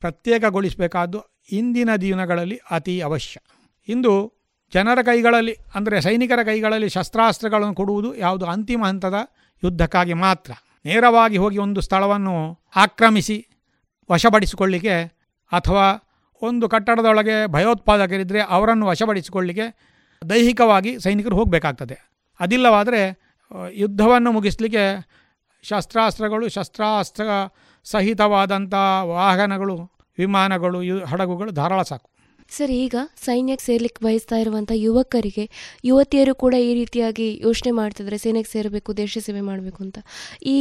ಪ್ರತ್ಯೇಕಗೊಳಿಸಬೇಕಾದ್ದು 0.00 1.20
ಇಂದಿನ 1.52 1.96
ದಿನಗಳಲ್ಲಿ 1.96 2.60
ಅತಿ 2.70 3.00
ಅವಶ್ಯ. 3.00 3.40
ಇಂದು 3.88 4.32
ಜನರ 4.74 5.02
ಕೈಗಳಲ್ಲಿ 5.02 5.54
ಅಂದರೆ 5.74 6.00
ಸೈನಿಕರ 6.00 6.42
ಕೈಗಳಲ್ಲಿ 6.42 6.88
ಶಸ್ತ್ರಾಸ್ತ್ರಗಳನ್ನು 6.88 7.74
ಕೊಡುವುದು 7.74 8.14
ಯಾವುದು 8.16 8.46
ಅಂತಿಮ 8.46 8.84
ಹಂತದ 8.86 9.14
ಯುದ್ಧಕ್ಕಾಗಿ 9.62 10.12
ಮಾತ್ರ. 10.12 10.52
ನೇರವಾಗಿ 10.84 11.36
ಹೋಗಿ 11.36 11.58
ಒಂದು 11.58 11.80
ಸ್ಥಳವನ್ನು 11.80 12.34
ಆಕ್ರಮಿಸಿ 12.76 13.48
ವಶಪಡಿಸಿಕೊಳ್ಳಿಕ್ಕೆ 14.10 14.96
ಅಥವಾ 15.52 16.05
ಒಂದು 16.42 16.68
ಕಟ್ಟಡದೊಳಗೆ 16.68 17.36
ಭಯೋತ್ಪಾದಕರಿದ್ದರೆ 17.46 18.40
ಅವರನ್ನು 18.56 18.86
ವಶಪಡಿಸಿಕೊಳ್ಳಿಕ್ಕೆ 18.86 19.66
ದೈಹಿಕವಾಗಿ 20.30 20.92
ಸೈನಿಕರು 21.04 21.36
ಹೋಗಬೇಕಾಗ್ತದೆ. 21.36 21.96
ಅದಿಲ್ಲವಾದರೆ 22.40 23.00
ಯುದ್ಧವನ್ನು 23.82 24.32
ಮುಗಿಸಲಿಕ್ಕೆ 24.32 24.84
ಶಸ್ತ್ರಾಸ್ತ್ರಗಳು 25.64 26.48
ಶಸ್ತ್ರಾಸ್ತ್ರ 26.48 27.24
ಸಹಿತವಾದಂಥ 27.84 28.74
ವಾಹನಗಳು 29.12 29.76
ವಿಮಾನಗಳು 30.18 30.78
ಹಡಗುಗಳು 31.12 31.50
ಧಾರಾಳ 31.50 31.82
ಸಾಕು. 31.82 32.06
ಸರ್ 32.50 32.70
ಈಗ 32.70 32.94
ಸೈನ್ಯಕ್ಕೆ 33.26 33.64
ಸೇರ್ಲಿಕ್ಕೆ 33.66 34.00
ಬಯಸ್ತಾ 34.06 34.36
ಇರುವಂಥ 34.36 34.72
ಯುವಕರಿಗೆ 34.74 35.44
ಯುವತಿಯರು 35.84 36.34
ಕೂಡ 36.34 36.54
ಈ 36.68 36.74
ರೀತಿಯಾಗಿ 36.74 37.40
ಯೋಚನೆ 37.46 37.70
ಮಾಡ್ತಿದ್ರೆ 37.70 38.18
ಸೇನೆಗೆ 38.24 38.50
ಸೇರಬೇಕು 38.52 38.96
ದೇಶ 38.96 39.18
ಸೇವೆ 39.26 39.40
ಮಾಡಬೇಕು 39.40 39.80
ಅಂತ. 39.84 39.98
ಈ 40.54 40.56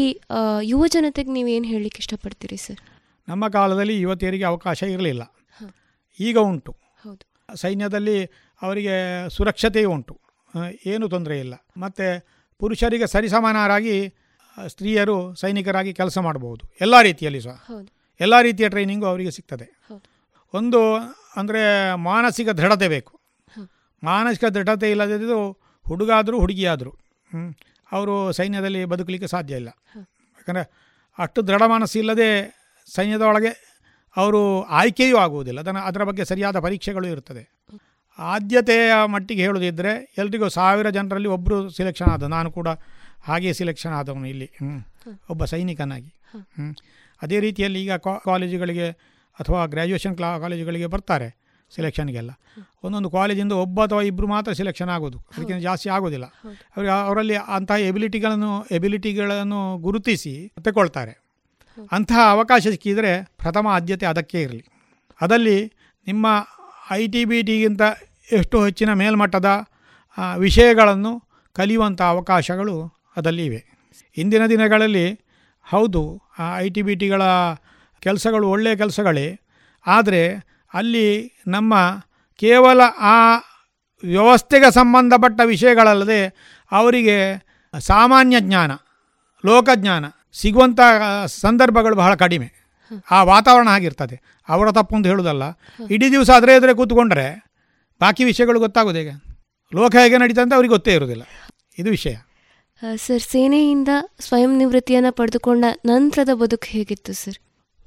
ಯುವ 0.62 0.88
ಜನತೆಗೆ 0.88 1.32
ನೀವು 1.32 1.48
ಏನು 1.48 1.68
ಹೇಳಲಿಕ್ಕೆ 1.74 2.02
ಇಷ್ಟಪಡ್ತೀರಿ 2.04 2.58
ಸರ್? 2.58 2.82
ನಮ್ಮ 3.28 3.48
ಕಾಲದಲ್ಲಿ 3.48 4.02
ಯುವತಿಯರಿಗೆ 4.02 4.44
ಅವಕಾಶ 4.44 4.82
ಇರಲಿಲ್ಲ. 4.96 5.24
ಈಗ 6.20 6.38
ಉಂಟು. 6.38 6.76
ಸೈನ್ಯದಲ್ಲಿ 7.56 8.26
ಅವರಿಗೆ 8.62 9.30
ಸುರಕ್ಷತೆಯೂ 9.30 9.92
ಉಂಟು. 9.92 10.20
ಏನೂ 10.86 11.08
ತೊಂದರೆ 11.08 11.40
ಇಲ್ಲ. 11.40 11.54
ಮತ್ತು 11.78 12.26
ಪುರುಷರಿಗೆ 12.60 13.08
ಸರಿಸಮಾನರಾಗಿ 13.08 14.14
ಸ್ತ್ರೀಯರು 14.68 15.36
ಸೈನಿಕರಾಗಿ 15.36 15.94
ಕೆಲಸ 15.94 16.18
ಮಾಡಬಹುದು. 16.18 16.74
ಎಲ್ಲ 16.82 17.02
ರೀತಿಯಲ್ಲಿ 17.02 17.42
ಸಹ. 17.42 17.66
ಎಲ್ಲ 18.20 18.42
ರೀತಿಯ 18.42 18.70
ಟ್ರೈನಿಂಗು 18.70 19.06
ಅವರಿಗೆ 19.06 19.32
ಸಿಗ್ತದೆ. 19.32 19.88
ಒಂದು 20.54 20.96
ಅಂದರೆ 21.36 21.96
ಮಾನಸಿಕ 21.96 22.50
ದೃಢತೆ 22.50 22.88
ಬೇಕು. 22.88 23.20
ಮಾನಸಿಕ 24.04 24.46
ದೃಢತೆ 24.46 24.92
ಇಲ್ಲದಿದ್ದು 24.92 25.52
ಹುಡುಗಾದರೂ 25.88 26.40
ಹುಡುಗಿಯಾದರೂ. 26.40 26.94
ಅವರು 27.92 28.32
ಸೈನ್ಯದಲ್ಲಿ 28.32 28.86
ಬದುಕಲಿಕ್ಕೆ 28.86 29.28
ಸಾಧ್ಯ 29.28 29.56
ಇಲ್ಲ. 29.56 29.68
ಯಾಕಂದರೆ 29.98 30.86
ಅಷ್ಟು 31.18 31.48
ದೃಢ 31.48 31.62
ಮನಸ್ಸು 31.62 32.00
ಇಲ್ಲದೆ 32.00 32.56
ಸೈನ್ಯದ 32.96 33.22
ಒಳಗೆ 33.22 33.75
ಅವರು 34.16 34.62
ಆಯ್ಕೆಯೂ 34.62 35.18
ಆಗುವುದಿಲ್ಲ. 35.18 35.60
ಅದನ್ನು 35.60 35.82
ಅದರ 35.82 36.04
ಬಗ್ಗೆ 36.04 36.26
ಸರಿಯಾದ 36.26 36.60
ಪರೀಕ್ಷೆಗಳು 36.60 37.08
ಇರುತ್ತದೆ 37.08 37.44
ಆದ್ಯತೆಯ 38.20 38.94
ಮಟ್ಟಿಗೆ 39.06 39.42
ಹೇಳುವುದಿದ್ದರೆ 39.42 40.14
ಎಲ್ರಿಗೂ 40.18 40.50
ಸಾವಿರ 40.50 40.90
ಜನರಲ್ಲಿ 40.90 41.28
ಒಬ್ಬರು 41.28 41.70
ಸಿಲೆಕ್ಷನ್ 41.70 42.08
ಆದ 42.08 42.24
ನಾನು 42.24 42.52
ಕೂಡ 42.52 42.70
ಹಾಗೆ 43.24 43.54
ಸಿಲೆಕ್ಷನ್ 43.54 43.94
ಆದವನು 43.94 44.28
ಇಲ್ಲಿ 44.28 44.48
ಒಬ್ಬ 45.30 45.46
ಸೈನಿಕನಾಗಿ 45.46 46.12
ಹ್ಞೂ 46.34 46.68
ಅದೇ 47.22 47.40
ರೀತಿಯಲ್ಲಿ 47.40 47.82
ಈಗ 47.82 47.94
ಕಾಲೇಜುಗಳಿಗೆ 48.24 48.88
ಅಥವಾ 49.40 49.66
ಗ್ರ್ಯಾಜುಯೇಷನ್ 49.66 50.16
ಕ್ಲಾ 50.18 50.40
ಕಾಲೇಜುಗಳಿಗೆ 50.40 50.86
ಬರ್ತಾರೆ 50.86 51.28
ಸಿಲೆಕ್ಷನ್ಗೆಲ್ಲ 51.72 52.32
ಒಂದೊಂದು 52.84 53.10
ಕಾಲೇಜಿಂದ 53.10 53.52
ಒಬ್ಬ 53.52 53.84
ಅಥವಾ 53.84 54.02
ಇಬ್ಬರು 54.02 54.28
ಮಾತ್ರ 54.28 54.54
ಸಿಲೆಕ್ಷನ್ 54.54 54.90
ಆಗೋದು 54.90 55.18
ಅದಕ್ಕಿಂತ 55.18 55.62
ಜಾಸ್ತಿ 55.62 55.90
ಆಗೋದಿಲ್ಲ 55.90 56.26
ಅವರಿಗೆ 56.76 57.06
ಅವರಲ್ಲಿ 57.06 57.36
ಅಂತಹ 57.36 57.78
ಎಬಿಲಿಟಿಗಳನ್ನು 57.80 58.66
ಎಬಿಲಿಟಿಗಳನ್ನು 58.72 59.78
ಗುರುತಿಸಿ 59.78 60.34
ತಗೊಳ್ತಾರೆ 60.62 61.14
ಅಂತಹ 61.92 62.20
ಅವಕಾಶ 62.32 62.62
ಸಿಕ್ಕಿದರೆ 62.74 63.12
ಪ್ರಥಮ 63.38 63.68
ಆದ್ಯತೆ 63.68 64.06
ಅದಕ್ಕೆ 64.06 64.42
ಇರಲಿ. 64.42 64.64
ಅದಲ್ಲಿ 65.22 65.58
ನಿಮ್ಮ 66.08 66.28
ಐ 66.92 67.02
ಟಿ 67.08 67.22
ಬಿ 67.26 67.38
ಟಿಗಿಂತ 67.44 67.82
ಎಷ್ಟು 68.32 68.58
ಹೆಚ್ಚಿನ 68.66 68.92
ಮೇಲ್ಮಟ್ಟದ 68.94 69.50
ವಿಷಯಗಳನ್ನು 70.38 71.12
ಕಲಿಯುವಂಥ 71.56 72.02
ಅವಕಾಶಗಳು 72.14 72.76
ಅದಲ್ಲಿ 73.18 73.46
ಇವೆ. 73.46 73.62
ಇಂದಿನ 74.18 74.44
ದಿನಗಳಲ್ಲಿ 74.46 75.08
ಹೌದು 75.68 76.02
ಐ 76.58 76.68
ಟಿ 76.70 76.82
ಬಿ 76.82 76.96
ಟಿಗಳ 76.96 77.24
ಕೆಲಸಗಳು 78.04 78.46
ಒಳ್ಳೆಯ 78.50 78.76
ಕೆಲಸಗಳೇ. 78.76 79.28
ಆದರೆ 79.86 80.22
ಅಲ್ಲಿ 80.74 81.08
ನಮ್ಮ 81.48 81.74
ಕೇವಲ 82.40 82.82
ಆ 83.00 83.18
ವ್ಯವಸ್ಥೆಗೆ 84.04 84.70
ಸಂಬಂಧಪಟ್ಟ 84.74 85.42
ವಿಷಯಗಳಲ್ಲದೆ 85.44 86.22
ಅವರಿಗೆ 86.72 87.18
ಸಾಮಾನ್ಯ 87.80 88.38
ಜ್ಞಾನ, 88.40 88.72
ಲೋಕಜ್ಞಾನ 89.44 90.06
ಸಿಗುವಂಥ 90.36 90.80
ಸಂದರ್ಭಗಳು 91.42 91.96
ಬಹಳ 92.02 92.14
ಕಡಿಮೆ. 92.24 92.48
ಆ 93.16 93.20
ವಾತಾವರಣ 93.32 93.70
ಆಗಿರ್ತದೆ 93.78 94.16
ಅವರ 94.48 94.68
ತಪ್ಪು 94.78 94.94
ಅಂತ 94.98 95.08
ಹೇಳೋದಲ್ಲ 95.12 95.44
ಇಡೀ 95.94 96.08
ದಿವಸ 96.16 96.30
ಅದರೇ 96.40 96.54
ಎದುರೇ 96.60 96.74
ಕೂತ್ಕೊಂಡ್ರೆ 96.80 97.28
ಬಾಕಿ 98.02 98.24
ವಿಷಯಗಳು 98.30 98.60
ಗೊತ್ತಾಗೋದು 98.66 98.98
ಹೇಗೆ? 99.02 99.14
ಲೋಕ 99.72 99.94
ಹೇಗೆ 100.02 100.18
ನಡೀತಾ 100.24 100.42
ಅಂತ 100.46 100.54
ಅವ್ರಿಗೆ 100.58 100.74
ಗೊತ್ತೇ 100.74 100.94
ಇರೋದಿಲ್ಲ 100.98 101.24
ಇದು 101.82 101.90
ವಿಷಯ. 101.98 102.16
ಸರ್ 103.06 103.24
ಸೇನೆಯಿಂದ 103.34 103.92
ಸ್ವಯಂ 104.26 104.52
ನಿವೃತ್ತಿಯನ್ನು 104.62 105.12
ಪಡೆದುಕೊಂಡ 105.20 105.66
ನಂತರದ 105.90 106.32
ಬದುಕು 106.42 106.68
ಹೇಗಿತ್ತು 106.74 107.14
ಸರ್? 107.22 107.38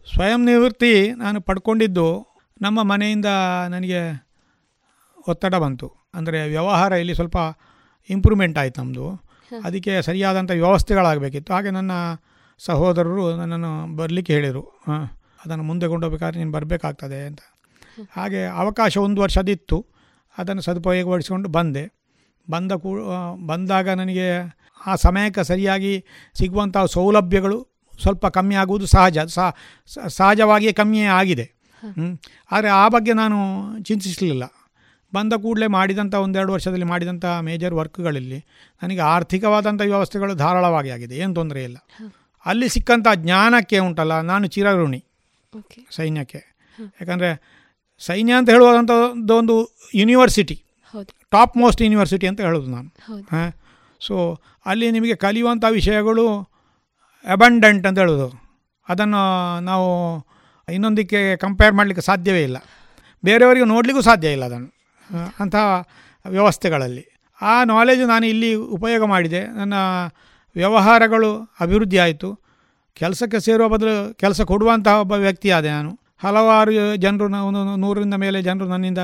ಸ್ವಯಂ 0.06 0.40
ನಿವೃತ್ತಿ 0.48 0.92
ನಾನು 1.22 1.38
ಪಡ್ಕೊಂಡಿದ್ದು 1.48 2.08
ನಮ್ಮ 2.60 2.78
ಮನೆಯಿಂದ 2.90 3.30
ನನಗೆ 3.74 4.00
ಒತ್ತಡ 5.28 5.54
ಬಂತು. 5.64 5.88
ಅಂದರೆ 6.14 6.38
ವ್ಯವಹಾರ 6.54 6.92
ಇಲ್ಲಿ 7.02 7.14
ಸ್ವಲ್ಪ 7.18 7.38
ಇಂಪ್ರೂವ್ಮೆಂಟ್ 8.10 8.58
ಆಯಿತು 8.62 8.78
ನಮ್ಮದು 8.80 9.06
ಅದಕ್ಕೆ 9.66 9.92
ಸರಿಯಾದಂಥ 10.06 10.50
ವ್ಯವಸ್ಥೆಗಳಾಗಬೇಕಿತ್ತು. 10.60 11.50
ಹಾಗೆ 11.56 11.70
ನನ್ನ 11.78 11.92
ಸಹೋದರರು 12.58 13.36
ನನ್ನನ್ನು 13.36 13.72
ಬರಲಿಕ್ಕೆ 13.96 14.32
ಹೇಳಿದರು. 14.32 14.62
ಹಾಂ, 14.88 15.04
ಅದನ್ನು 15.44 15.64
ಮುಂದೆ 15.64 15.88
ಕೊಂಡೋಗ್ಬೇಕಾದ್ರೆ 15.88 16.38
ನೀನು 16.38 16.52
ಬರಬೇಕಾಗ್ತದೆ 16.52 17.26
ಅಂತ. 17.26 17.40
ಹಾಗೆ 18.16 18.44
ಅವಕಾಶ 18.44 18.98
ಒಂದು 18.98 19.20
ವರ್ಷದಿತ್ತು. 19.20 19.78
ಅದನ್ನು 20.38 20.62
ಸದುಪಯೋಗಪಡಿಸಿಕೊಂಡು 20.62 21.48
ಬಂದೆ. 21.48 21.84
ಬಂದ 22.50 22.72
ಕೂ 22.72 22.90
ಬಂದಾಗ 23.46 23.88
ನನಗೆ 23.90 24.26
ಆ 24.86 24.94
ಸಮಯಕ್ಕೆ 24.94 25.44
ಸರಿಯಾಗಿ 25.44 26.04
ಸಿಗುವಂಥ 26.34 26.76
ಸೌಲಭ್ಯಗಳು 26.86 27.58
ಸ್ವಲ್ಪ 28.02 28.26
ಕಮ್ಮಿ 28.26 28.54
ಆಗುವುದು 28.54 28.86
ಸಹಜ. 28.86 29.18
ಸಹಜವಾಗಿಯೇ 30.08 30.72
ಕಮ್ಮಿಯೇ 30.72 31.04
ಆಗಿದೆ. 31.04 31.46
ಆದರೆ 32.52 32.68
ಆ 32.68 32.88
ಬಗ್ಗೆ 32.88 33.12
ನಾನು 33.12 33.36
ಚಿಂತಿಸಲಿಲ್ಲ. 33.82 34.44
ಬಂದ 35.12 35.32
ಕೂಡಲೇ 35.32 35.66
ಮಾಡಿದಂಥ 35.66 36.14
ಒಂದೆರಡು 36.14 36.52
ವರ್ಷದಲ್ಲಿ 36.52 36.84
ಮಾಡಿದಂಥ 36.84 37.24
ಮೇಜರ್ 37.40 37.74
ವರ್ಕ್ಗಳಲ್ಲಿ 37.74 38.38
ನನಗೆ 38.82 39.02
ಆರ್ಥಿಕವಾದಂಥ 39.06 39.82
ವ್ಯವಸ್ಥೆಗಳು 39.82 40.34
ಧಾರಾಳವಾಗಿ 40.34 40.90
ಆಗಿದೆ. 40.90 41.16
ಏನು 41.16 41.34
ತೊಂದರೆ 41.34 41.64
ಇಲ್ಲ. 41.64 41.78
ಅಲ್ಲಿ 42.48 42.68
ಸಿಕ್ಕಂಥ 42.68 43.06
ಜ್ಞಾನಕ್ಕೆ 43.14 43.78
ಉಂಟಲ್ಲ 43.78 44.20
ನಾನು 44.20 44.46
ಚಿರಋಣಿ 44.46 45.04
ಸೈನ್ಯಕ್ಕೆ. 45.96 46.40
ಯಾಕಂದರೆ 47.00 47.30
ಸೈನ್ಯ 47.98 48.32
ಅಂತ 48.32 48.50
ಹೇಳುವಂಥದ್ದು 48.50 49.36
ಒಂದು 49.36 49.54
ಯೂನಿವರ್ಸಿಟಿ 49.94 50.56
ಟಾಪ್ 51.30 51.56
ಮೋಸ್ಟ್ 51.56 51.82
ಯೂನಿವರ್ಸಿಟಿ 51.82 52.26
ಅಂತ 52.26 52.40
ಹೇಳೋದು 52.40 52.70
ನಾನು. 52.70 52.88
ಹಾಂ 53.32 53.52
ಸೊ 54.00 54.40
ಅಲ್ಲಿ 54.66 54.90
ನಿಮಗೆ 54.90 55.14
ಕಲಿಯುವಂಥ 55.14 55.64
ವಿಷಯಗಳು 55.70 56.24
ಅಬಂಡೆಂಟ್ 57.32 57.86
ಅಂತ 57.86 57.98
ಹೇಳೋದು. 57.98 58.28
ಅದನ್ನು 58.88 59.22
ನಾವು 59.60 59.88
ಇನ್ನೊಂದಕ್ಕೆ 60.72 61.36
ಕಂಪೇರ್ 61.36 61.74
ಮಾಡಲಿಕ್ಕೆ 61.74 62.04
ಸಾಧ್ಯವೇ 62.06 62.42
ಇಲ್ಲ. 62.42 62.58
ಬೇರೆಯವರಿಗೆ 63.24 63.66
ನೋಡಲಿಕ್ಕೂ 63.66 64.02
ಸಾಧ್ಯ 64.02 64.32
ಇಲ್ಲ 64.32 64.44
ಅದನ್ನು. 64.44 64.70
ಅಂತಹ 65.40 65.88
ವ್ಯವಸ್ಥೆಗಳಲ್ಲಿ. 66.28 67.04
ಆ 67.42 67.64
ನಾಲೆಜ್ 67.64 68.00
ನಾನು 68.00 68.26
ಇಲ್ಲಿ 68.26 68.54
ಉಪಯೋಗ 68.54 69.02
ಮಾಡಿದೆ. 69.04 69.46
ನನ್ನ 69.46 69.74
ವ್ಯವಹಾರಗಳು 70.58 71.54
ಅಭಿವೃದ್ಧಿ 71.60 71.98
ಆಯಿತು 71.98 72.40
ಕೆಲಸಕ್ಕೆ 72.94 73.40
ಸೇರುವ 73.40 73.68
ಬದಲು 73.68 74.14
ಕೆಲಸ 74.14 74.40
ಕೊಡುವಂತಹ 74.40 75.00
ಒಬ್ಬ 75.00 75.12
ವ್ಯಕ್ತಿ 75.12 75.50
ಆದೆ 75.50 75.68
ನಾನು. 75.68 75.98
ಹಲವಾರು 76.18 76.96
ಜನರು 76.96 77.24
ಒಂದು 77.24 77.76
ನೂರರಿಂದ 77.76 78.14
ಮೇಲೆ 78.14 78.42
ಜನರು 78.42 78.68
ನನ್ನಿಂದ 78.68 78.98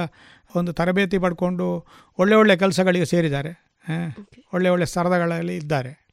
ಒಂದು 0.56 0.72
ತರಬೇತಿ 0.72 1.18
ಪಡ್ಕೊಂಡು 1.18 1.86
ಒಳ್ಳೆ 2.18 2.35
ಒಳ್ಳೆ 2.35 2.56
ಕೆಲಸಗಳಿಗೆ 2.56 3.05
ಸೇರಿದ್ದಾರೆ. 3.05 3.51
ಒಳ್ಳೆ 4.55 4.68
ಒಳ್ಳೆ 4.68 4.86
ಸ್ಥಳಗಳಲ್ಲಿ 4.86 5.56
ಇದ್ದಾರೆ. 5.56 6.09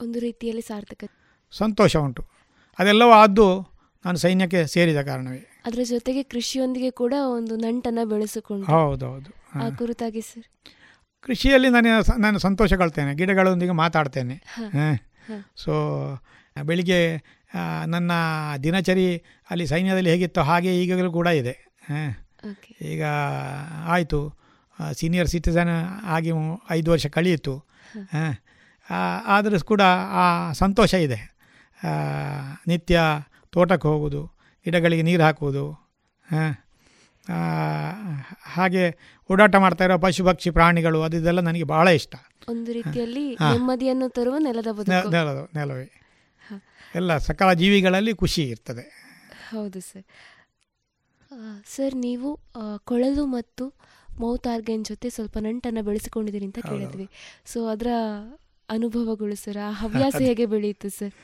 ಒಂದು 0.00 0.18
ರೀತಿಯಲ್ಲಿ 0.18 0.62
ಸಾರ್ಥಕ. 0.62 1.04
ಸಂತೋಷ 1.50 1.96
ಉಂಟು. 1.96 2.24
ಅದೆಲ್ಲವೂ 2.78 3.10
ಆದ್ದು 3.10 3.62
ನಾನು 4.04 4.18
ಸೈನ್ಯಕ್ಕೆ 4.18 4.66
ಸೇರಿದ 4.66 5.00
ಕಾರಣವೇ. 5.02 5.62
ಅದರ 5.66 5.80
ಜೊತೆಗೆ 5.84 6.22
ಕೃಷಿಯೊಂದಿಗೆ 6.22 6.90
ಕೂಡ 6.90 7.14
ಒಂದು 7.34 7.56
ನಂಟನ್ನು 7.56 8.06
ಬೆಳೆಸಿಕೊಂಡು. 8.06 8.66
ಹೌದೌದು. 8.66 9.60
ಆ 9.66 9.70
ಕುರಿತಾಗಿ 9.70 10.20
ಸರ್. 10.20 10.44
ಕೃಷಿಯಲ್ಲಿ 11.26 11.68
ನಾನು 11.68 12.18
ನಾನು 12.18 12.38
ಸಂತೋಷಗೊಳ್ತೇನೆ 12.38 13.14
ಗಿಡಗಳೊಂದಿಗೆ 13.14 13.72
ಮಾತಾಡ್ತೇನೆ. 13.72 14.36
ಸೊ 15.56 15.72
ಬೆಳಿಗ್ಗೆ 16.62 17.00
ನನ್ನ 17.86 18.12
ದಿನಚರಿ 18.62 19.06
ಅಲ್ಲಿ 19.50 19.66
ಸೈನ್ಯದಲ್ಲಿ 19.66 20.10
ಹೇಗಿತ್ತು 20.10 20.40
ಹಾಗೆ 20.40 20.70
ಈಗಲೂ 20.82 21.10
ಕೂಡ 21.12 21.26
ಇದೆ. 21.26 21.54
ಈಗ 22.82 23.02
ಆಯಿತು. 23.84 24.20
ಸೀನಿಯರ್ 24.92 25.28
ಸಿಟಿಸನ್ 25.28 25.72
ಆಗಿ 26.16 26.30
ಐದು 26.70 26.90
ವರ್ಷ 26.90 27.06
ಕಳೆಯಿತು. 27.06 27.54
ಆದರೂ 29.26 29.58
ಕೂಡ 29.64 29.82
ಆ 30.22 30.52
ಸಂತೋಷ 30.52 30.92
ಇದೆ. 31.06 31.20
ನಿತ್ಯ 32.68 33.00
ತೋಟಕ್ಕೆ 33.52 33.88
ಹೋಗೋದು 33.88 34.22
ಗಿಡಗಳಿಗೆ 34.64 35.02
ನೀರು 35.02 35.22
ಹಾಕುವುದು. 35.22 35.66
ಹಾಗೆ 38.42 38.84
ಓಡಾಟ 39.30 39.56
ಮಾಡ್ತಾ 39.56 39.84
ಇರೋ 39.84 39.98
ಪಶು 39.98 40.24
ಪಕ್ಷಿ 40.24 40.50
ಪ್ರಾಣಿಗಳು 40.50 41.02
ಅದೆಲ್ಲ 41.02 41.40
ನನಗೆ 41.40 41.64
ಬಹಳ 41.64 41.88
ಇಷ್ಟ. 41.88 42.14
ಒಂದು 42.48 42.72
ರೀತಿಯಲ್ಲಿ 42.72 43.36
ನೆಮ್ಮದಿಯನ್ನು 43.52 44.08
ತರುವ 44.08 44.36
ನೆಲದ 44.38 44.66
ನೆಲದ 45.12 45.48
ನೆಲವೇ. 45.56 45.86
ಎಲ್ಲ 46.94 47.18
ಸಕಲ 47.18 47.52
ಜೀವಿಗಳಲ್ಲಿ 47.52 48.14
ಖುಷಿ 48.14 48.42
ಇರ್ತದೆ. 48.42 48.84
ಹೌದು 49.50 49.80
ಸರ್. 49.80 50.04
ಸರ್ 51.66 51.94
ನೀವು 51.94 52.28
ಕೊಳಲು 52.84 53.26
ಮತ್ತು 53.26 53.64
ಮೌತಾರ್ಗೆನ್ 54.18 54.84
ಜೊತೆ 54.84 55.10
ಸ್ವಲ್ಪ 55.10 55.38
ನಂಟನ್ನು 55.38 55.82
ಬೆಳೆಸಿಕೊಂಡಿದ್ದೀರಿ 55.82 56.44
ಅಂತ 56.44 56.58
ಕೇಳಿದ್ವಿ. 56.58 57.06
ಸೊ 57.46 57.66
ಅದರ 57.68 57.90
ಅನುಭವಗಳು 58.68 59.36
ಸರ್ 59.36 59.56
ಆ 59.56 59.70
ಹವ್ಯಾಸ 59.70 60.14
ಹೇಗೆ 60.28 60.46
ಬೆಳೆಯಿತು 60.46 60.90
ಸರ್? 60.90 61.14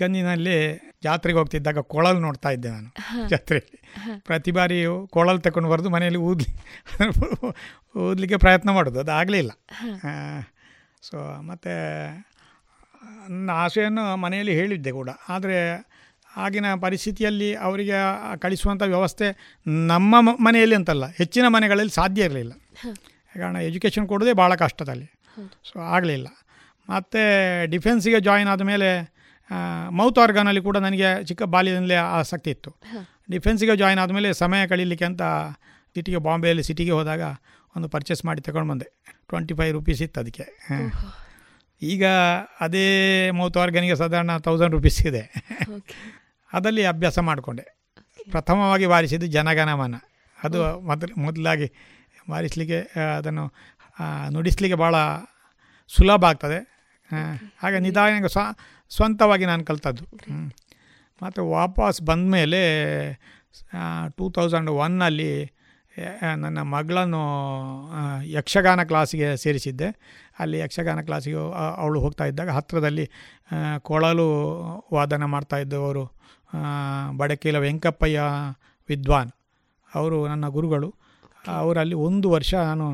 ಗಂಜಿನಲ್ಲಿ 0.00 0.56
ಜಾತ್ರೆಗೆ 1.02 1.38
ಹೋಗ್ತಿದ್ದಾಗ 1.38 1.78
ಕೊಳಲು 1.78 2.20
ನೋಡ್ತಾ 2.20 2.50
ಇದ್ದೆ 2.50 2.70
ನಾನು 2.70 3.28
ಜಾತ್ರೆಯಲ್ಲಿ. 3.28 3.82
ಪ್ರತಿ 4.18 4.50
ಬಾರಿ 4.50 4.84
ಕೊಳಲು 5.10 5.38
ತಗೊಂಡು 5.38 5.68
ಬರೆದು 5.70 5.90
ಮನೆಯಲ್ಲಿ 5.90 6.18
ಊದ್ಲಿ 6.18 6.62
ಊದಲಿಕ್ಕೆ 7.96 8.36
ಪ್ರಯತ್ನ 8.36 8.70
ಮಾಡೋದು 8.70 9.00
ಅದು 9.00 9.12
ಆಗಲಿಲ್ಲ. 9.12 9.50
ಸೊ 11.02 11.42
ಮತ್ತು 11.42 11.72
ನನ್ನ 13.28 13.50
ಆಸೆಯನ್ನು 13.50 14.16
ಮನೆಯಲ್ಲಿ 14.16 14.54
ಹೇಳಿದ್ದೆ 14.54 14.90
ಕೂಡ. 14.90 15.10
ಆದರೆ 15.28 15.86
ಆಗಿನ 16.36 16.74
ಪರಿಸ್ಥಿತಿಯಲ್ಲಿ 16.74 17.54
ಅವರಿಗೆ 17.54 17.92
ಕಳಿಸುವಂಥ 18.38 18.82
ವ್ಯವಸ್ಥೆ 18.82 19.58
ನಮ್ಮ 19.66 20.20
ಮನೆಯಲ್ಲಿ 20.20 20.76
ಅಂತಲ್ಲ 20.76 21.06
ಹೆಚ್ಚಿನ 21.06 21.44
ಮನೆಗಳಲ್ಲಿ 21.48 21.92
ಸಾಧ್ಯ 21.92 22.22
ಇರಲಿಲ್ಲ. 22.22 22.52
ಕಾರಣ 23.34 23.56
ಎಜುಕೇಷನ್ 23.56 24.08
ಕೊಡೋದೇ 24.08 24.32
ಭಾಳ 24.32 24.54
ಕಷ್ಟದಲ್ಲಿ. 24.54 25.06
ಸೊ 25.72 25.80
ಆಗಲಿಲ್ಲ. 25.80 26.28
ಮತ್ತು 26.88 27.66
ಡಿಫೆನ್ಸಿಗೆ 27.70 28.20
ಜಾಯಿನ್ 28.20 28.48
ಆದ 28.48 28.60
ಮೇಲೆ 28.60 29.15
ಮೌತ್ 29.90 30.18
ಆರ್ಗಾನಲ್ಲಿ 30.18 30.60
ಕೂಡ 30.60 30.76
ನನಗೆ 30.76 31.24
ಚಿಕ್ಕ 31.24 31.42
ಬಾಲ್ಯದಲ್ಲೇ 31.42 31.94
ಆಸಕ್ತಿ 31.94 32.50
ಇತ್ತು. 32.50 32.70
ಡಿಫೆನ್ಸಿಗೆ 33.30 33.76
ಜಾಯಿನ್ 33.76 34.00
ಆದಮೇಲೆ 34.00 34.32
ಸಮಯ 34.32 34.66
ಕಳೀಲಿಕ್ಕೆ 34.66 35.04
ಅಂತ 35.04 35.22
ಸಿಟಿಗೆ 35.94 36.16
ಬಾಂಬೆಯಲ್ಲಿ 36.16 36.62
ಸಿಟಿಗೆ 36.62 36.90
ಹೋದಾಗ 36.90 37.22
ಒಂದು 37.76 37.88
ಪರ್ಚೇಸ್ 37.88 38.24
ಮಾಡಿ 38.24 38.40
ತಗೊಂಡು 38.40 38.68
ಬಂದೆ. 38.70 38.88
ಟ್ವೆಂಟಿ 39.28 39.54
ಫೈವ್ 39.54 39.72
ರುಪೀಸ್ 39.72 40.02
ಇತ್ತು 40.02 40.20
ಅದಕ್ಕೆ. 40.20 40.46
ಈಗ 41.82 42.04
ಅದೇ 42.60 42.84
ಮೌತ್ 43.30 43.56
ಆರ್ಗನಿಗೆ 43.56 43.96
ಸಾಧಾರಣ 43.96 44.36
ತೌಸಂಡ್ 44.36 44.74
ರುಪೀಸ್ 44.74 45.00
ಇದೆ. 45.06 45.22
ಅದರಲ್ಲಿ 46.52 46.84
ಅಭ್ಯಾಸ 46.84 47.18
ಮಾಡಿಕೊಂಡೆ. 47.18 47.64
ಪ್ರಥಮವಾಗಿ 48.30 48.86
ಬಾರಿಸಿದ್ದು 48.86 49.26
ಜನಗಣಮನ. 49.26 49.96
ಅದು 50.38 50.80
ಮೊದಲು 50.80 51.20
ಮೊದಲಾಗಿ 51.20 51.68
ಬಾರಿಸಲಿಕ್ಕೆ 52.30 52.78
ಅದನ್ನು 53.16 53.44
ನುಡಿಸಲಿಕ್ಕೆ 54.32 54.78
ಭಾಳ 54.78 54.94
ಸುಲಭ 55.88 56.24
ಆಗ್ತದೆ. 56.24 56.58
ಹಾಗೆ 57.58 57.78
ನಿಧಾನ 57.78 58.26
ಸ್ವ 58.26 58.40
ಸ್ವಂತವಾಗಿ 58.90 59.46
ನಾನು 59.46 59.64
ಕಲ್ತದ್ದು. 59.64 60.04
ಮತ್ತು 61.22 61.50
ವಾಪಸ್ 61.50 62.02
ಬಂದ 62.02 62.32
ಮೇಲೆ 62.32 62.60
ಟೂ 64.16 64.30
ತೌಸಂಡ್ 64.30 64.70
ಒನ್ನಲ್ಲಿ 64.70 65.30
ನನ್ನ 66.36 66.58
ಮಗಳನ್ನು 66.62 67.22
ಯಕ್ಷಗಾನ 68.22 68.80
ಕ್ಲಾಸಿಗೆ 68.82 69.36
ಸೇರಿಸಿದ್ದೆ. 69.36 69.88
ಅಲ್ಲಿ 70.38 70.58
ಯಕ್ಷಗಾನ 70.58 71.00
ಕ್ಲಾಸಿಗೆ 71.00 71.36
ಅವಳು 71.76 72.00
ಹೋಗ್ತಾ 72.00 72.24
ಇದ್ದಾಗ 72.24 72.50
ಹತ್ತಿರದಲ್ಲಿ 72.50 73.06
ಕೊಳಲು 73.78 74.26
ವಾದನ 74.94 75.24
ಮಾಡ್ತಾಯಿದ್ದು 75.24 75.78
ಅವರು. 75.84 76.04
ಬಡಕೀಲ 77.16 77.58
ವೆಂಕಪ್ಪಯ್ಯ 77.58 78.22
ವಿದ್ವಾನ್. 78.88 79.30
ಅವರು 79.94 80.18
ನನ್ನ 80.28 80.46
ಗುರುಗಳು. 80.48 80.94
ಅವರಲ್ಲಿ 81.48 81.94
ಒಂದು 81.94 82.30
ವರ್ಷ 82.30 82.52
ನಾನು 82.54 82.86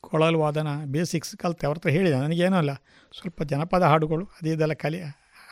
ಕೊಳಲು 0.00 0.38
ವಾದನ 0.40 0.68
ಬೇಸಿಕ್ಸ್ 0.84 1.36
ಕಲಿತೆ. 1.36 1.66
ಅವ್ರ 1.66 1.78
ಹತ್ರ 1.78 1.90
ಹೇಳಿದೆ. 1.90 2.16
ನನಗೇನೂ 2.16 2.56
ಅಲ್ಲ. 2.56 2.72
ಸ್ವಲ್ಪ 3.18 3.42
ಜನಪದ 3.42 3.82
ಹಾಡುಗಳು 3.82 4.24
ಅದೇ 4.24 4.52
ಇದೆಲ್ಲ 4.52 4.72
ಕಲಿ 4.72 5.00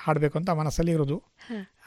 ಹಾಡಬೇಕು 0.04 0.38
ಅಂತ 0.38 0.50
ಮನಸ್ಸಲ್ಲಿ 0.50 0.92
ಇರೋದು. 0.92 1.16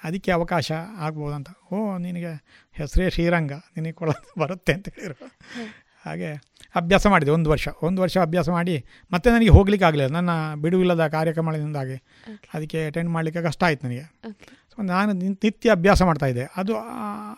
ಅದಕ್ಕೆ 0.03 0.31
ಅವಕಾಶ 0.31 0.71
ಆಗ್ಬೋದಂತ. 0.97 1.49
ಓ 1.73 1.97
ನಿನಗೆ 1.97 2.31
ಹೆಸರೇ 2.71 3.09
ಶ್ರೀರಂಗ 3.09 3.51
ನಿನಗೆ 3.51 3.91
ಕೊಳ 3.91 4.11
ಬರುತ್ತೆ 4.39 4.73
ಅಂತ 4.73 4.89
ಹೇಳಿದರು 4.89 5.27
ಹಾಗೆ 6.05 6.29
ಅಭ್ಯಾಸ 6.75 7.07
ಮಾಡಿದೆ 7.07 7.31
ಒಂದು 7.31 7.49
ವರ್ಷ. 7.49 7.67
ಒಂದು 7.83 8.01
ವರ್ಷ 8.01 8.17
ಅಭ್ಯಾಸ 8.17 8.49
ಮಾಡಿ 8.49 8.85
ಮತ್ತೆ 9.11 9.29
ನನಗೆ 9.29 9.49
ಹೋಗ್ಲಿಕ್ಕೆ 9.49 9.85
ಆಗಲಿಲ್ಲ. 9.85 10.13
ನನ್ನ 10.13 10.31
ಬಿಡುವಿಲ್ಲದ 10.55 11.07
ಕಾರ್ಯಕ್ರಮದಿಂದಾಗಿ 11.07 11.97
ಅದಕ್ಕೆ 12.53 12.87
ಅಟೆಂಡ್ 12.87 13.11
ಮಾಡಲಿಕ್ಕೆ 13.11 13.43
ಕಷ್ಟ 13.43 13.63
ಆಯಿತು 13.63 13.87
ನನಗೆ. 13.87 14.05
ಸೊ 14.73 14.81
ನಾನು 14.81 15.11
ನಿತ್ಯ 15.11 15.71
ಅಭ್ಯಾಸ 15.71 16.01
ಮಾಡ್ತಾಯಿದ್ದೆ 16.01 16.45
ಅದು 16.57 16.75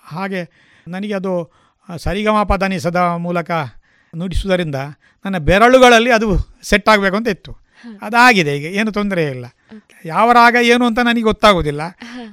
ಹಾಗೆ 0.04 0.42
ನನಗೆ 0.88 1.14
ಅದು 1.14 1.52
ಸರಿಗಮ 1.98 2.44
ಪದನಿಸದ 2.44 2.98
ಮೂಲಕ 2.98 3.52
ನುಡಿಸುವುದರಿಂದ 4.16 4.76
ನನ್ನ 5.26 5.38
ಬೆರಳುಗಳಲ್ಲಿ 5.38 6.12
ಅದು 6.12 6.30
ಸೆಟ್ 6.62 6.90
ಆಗಬೇಕು 6.90 7.16
ಅಂತ 7.16 7.28
ಇತ್ತು. 7.28 7.63
ಅದಾಗಿದೆ 8.02 8.52
ಈಗ 8.58 8.68
ಏನು 8.80 8.92
ತೊಂದರೆ 8.92 9.24
ಇಲ್ಲ. 9.32 9.46
ಯಾವ 10.06 10.28
ರಾಗ 10.32 10.56
ಏನು 10.66 10.84
ಅಂತ 10.86 11.00
ನನಗೆ 11.00 11.26
ಗೊತ್ತಾಗೋದಿಲ್ಲ. 11.32 11.84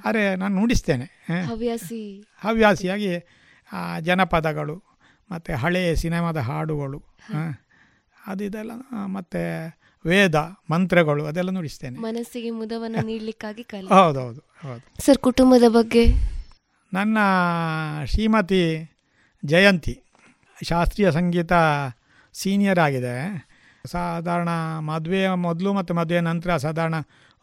ಆದರೆ 0.05 0.23
ನಾನು 0.37 0.55
ನುಡಿಸ್ತೇನೆ. 0.61 1.07
ಹವ್ಯಾಸಿ. 1.51 2.01
ಹವ್ಯಾಸಿಯಾಗಿ 2.41 3.11
ಜನಪದಗಳು 4.01 4.77
ಮತ್ತು 5.31 5.53
ಹಳೆಯ 5.57 5.91
ಸಿನಿಮಾದ 5.95 6.39
ಹಾಡುಗಳು 6.49 6.99
ಅದು 8.23 8.43
ಇದೆಲ್ಲ 8.45 8.73
ಮತ್ತು 9.09 9.43
ವೇದ 10.05 10.37
ಮಂತ್ರಗಳು 10.71 11.23
ಅದೆಲ್ಲ 11.27 11.51
ನುಡಿಸ್ತೇನೆ. 11.51 11.97
ಮನಸ್ಸಿಗೆ 12.01 12.51
ಮುದವನ್ನು 12.51 13.01
ನೀಡಲಿಕ್ಕಾಗಿ 13.11 13.65
ಹೌದೌದು 13.95 14.41
ಹೌದು. 14.65 14.83
ಸರ್ 15.05 15.19
ಕುಟುಂಬದ 15.19 15.67
ಬಗ್ಗೆ? 15.69 16.05
ನನ್ನ 16.93 17.19
ಶ್ರೀಮತಿ 18.07 18.63
ಜಯಂತಿ 19.43 19.95
ಶಾಸ್ತ್ರೀಯ 20.59 21.11
ಸಂಗೀತ 21.11 21.53
ಸೀನಿಯರ್ 22.35 22.79
ಆಗಿದೆ. 22.79 23.15
ಸಾಧಾರಣ 23.87 24.49
ಮದುವೆಯ 24.79 25.31
ಮೊದಲು 25.31 25.73
ಮತ್ತು 25.73 25.95
ಮದುವೆಯ 25.95 26.21
ನಂತರ 26.21 26.57
ಸಾಧಾರಣ 26.57 26.95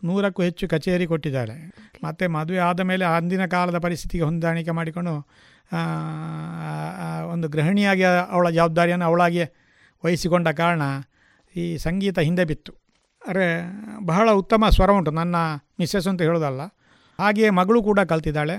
ನೂರಕ್ಕೂ 0.04 0.42
ಹೆಚ್ಚು 0.44 0.68
ಕಚೇರಿ 0.70 1.08
ಕೊಟ್ಟಿದ್ದಾರೆ. 1.08 1.72
ಮತ್ತು 2.04 2.30
ಮದುವೆ 2.30 2.60
ಆದ 2.60 2.80
ಮೇಲೆ 2.80 3.06
ಅಂದಿನ 3.06 3.46
ಕಾಲದ 3.46 3.78
ಪರಿಸ್ಥಿತಿಗೆ 3.78 4.24
ಹೊಂದಾಣಿಕೆ 4.24 4.72
ಮಾಡಿಕೊಂಡು 4.72 5.14
ಒಂದು 7.30 7.48
ಗೃಹಿಣಿಯಾಗಿ 7.50 8.04
ಅವಳ 8.04 8.50
ಜವಾಬ್ದಾರಿಯನ್ನು 8.50 9.06
ಅವಳಾಗಿ 9.06 9.44
ವಹಿಸಿಕೊಂಡ 10.06 10.48
ಕಾರಣ 10.48 10.82
ಈ 11.56 11.78
ಸಂಗೀತ 11.78 12.20
ಹಿಂದೆ 12.20 12.46
ಬಿತ್ತು. 12.46 12.74
ಅರೆ 13.28 13.48
ಬಹಳ 14.06 14.32
ಉತ್ತಮ 14.32 14.70
ಸ್ವರ 14.70 14.92
ಉಂಟು 14.92 15.12
ನನ್ನ 15.12 15.36
ಮಿಸ್ಸಸ್ 15.80 16.08
ಅಂತ 16.08 16.22
ಹೇಳೋದಲ್ಲ. 16.22 16.62
ಹಾಗೆಯೇ 17.20 17.50
ಮಗಳು 17.50 17.84
ಕೂಡ 17.84 18.00
ಕಲ್ತಿದ್ದಾಳೆ. 18.00 18.56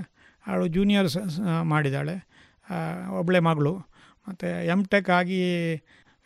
ಅವಳು 0.46 0.66
ಜೂನಿಯರ್ಸ್ 0.66 1.40
ಮಾಡಿದ್ದಾಳೆ. 1.62 2.16
ಒಬ್ಬಳೆ 3.18 3.38
ಮಗಳು. 3.38 3.72
ಮತ್ತು 4.28 4.46
ಎಂ 4.46 4.84
ಟೆಕ್ 4.84 5.10
ಆಗಿ 5.10 5.40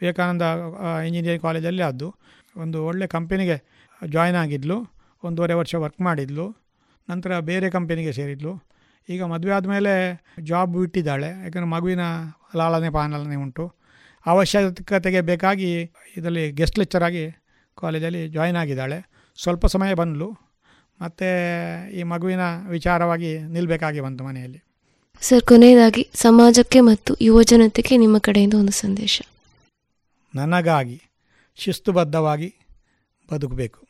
ವಿವೇಕಾನಂದ 0.03 0.43
ಇಂಜಿನಿಯರಿಂಗ್ 1.07 1.43
ಕಾಲೇಜಲ್ಲಿ 1.43 1.83
ಆದ್ದು. 1.83 2.15
ಒಂದು 2.57 2.85
ಒಳ್ಳೆ 2.85 3.07
ಕಂಪನಿಗೆ 3.07 3.57
ಜಾಯ್ನ್ 4.11 4.39
ಆಗಿದ್ಲು. 4.39 4.87
ಒಂದೂವರೆ 5.24 5.55
ವರ್ಷ 5.55 5.74
ವರ್ಕ್ 5.74 6.01
ಮಾಡಿದ್ಲು. 6.01 6.57
ನಂತರ 7.11 7.41
ಬೇರೆ 7.41 7.70
ಕಂಪನಿಗೆ 7.70 8.12
ಸೇರಿದ್ಲು. 8.12 8.73
ಈಗ 9.09 9.23
ಮದುವೆ 9.23 9.55
ಆದಮೇಲೆ 9.55 10.24
ಜಾಬ್ 10.43 10.73
ಬಿಟ್ಟಿದ್ದಾಳೆ. 10.73 11.29
ಯಾಕಂದರೆ 11.29 11.65
ಮಗುವಿನ 11.65 12.01
ಲಾಲನೆ, 12.57 12.91
ಪಾಲನೆ 12.91 13.35
ಉಂಟು. 13.35 13.73
ಅವಶ್ಯಕತೆಗೆ 14.27 15.20
ಬೇಕಾಗಿ 15.20 15.81
ಇದರಲ್ಲಿ 16.16 16.53
ಗೆಸ್ಟ್ 16.53 16.79
ಲೆಕ್ಚರ್ 16.79 17.35
ಕಾಲೇಜಲ್ಲಿ 17.74 18.29
ಜಾಯ್ನ್ 18.29 18.59
ಆಗಿದ್ದಾಳೆ. 18.59 19.11
ಸ್ವಲ್ಪ 19.43 19.66
ಸಮಯ 19.66 19.95
ಬಂದಳು 19.95 20.31
ಮತ್ತು 21.01 21.29
ಈ 21.91 22.03
ಮಗುವಿನ 22.03 22.41
ವಿಚಾರವಾಗಿ 22.69 23.39
ನಿಲ್ಲಬೇಕಾಗಿ 23.39 24.01
ಬಂತು 24.01 24.24
ಮನೆಯಲ್ಲಿ. 24.24 24.62
ಸರ್, 25.20 25.43
ಕೊನೆಯದಾಗಿ, 25.43 26.11
ಸಮಾಜಕ್ಕೆ 26.15 26.81
ಮತ್ತು 26.81 27.16
ಯುವಜನತೆಗೆ 27.20 27.97
ನಿಮ್ಮ 27.97 28.19
ಕಡೆಯಿಂದ 28.19 28.55
ಒಂದು 28.55 28.73
ಸಂದೇಶ. 28.73 29.23
ನನಗಾಗಿ 30.35 31.03
ಶಿಸ್ತುಬದ್ಧವಾಗಿ 31.55 32.55
ಬದುಕಬೇಕು. 33.33 33.87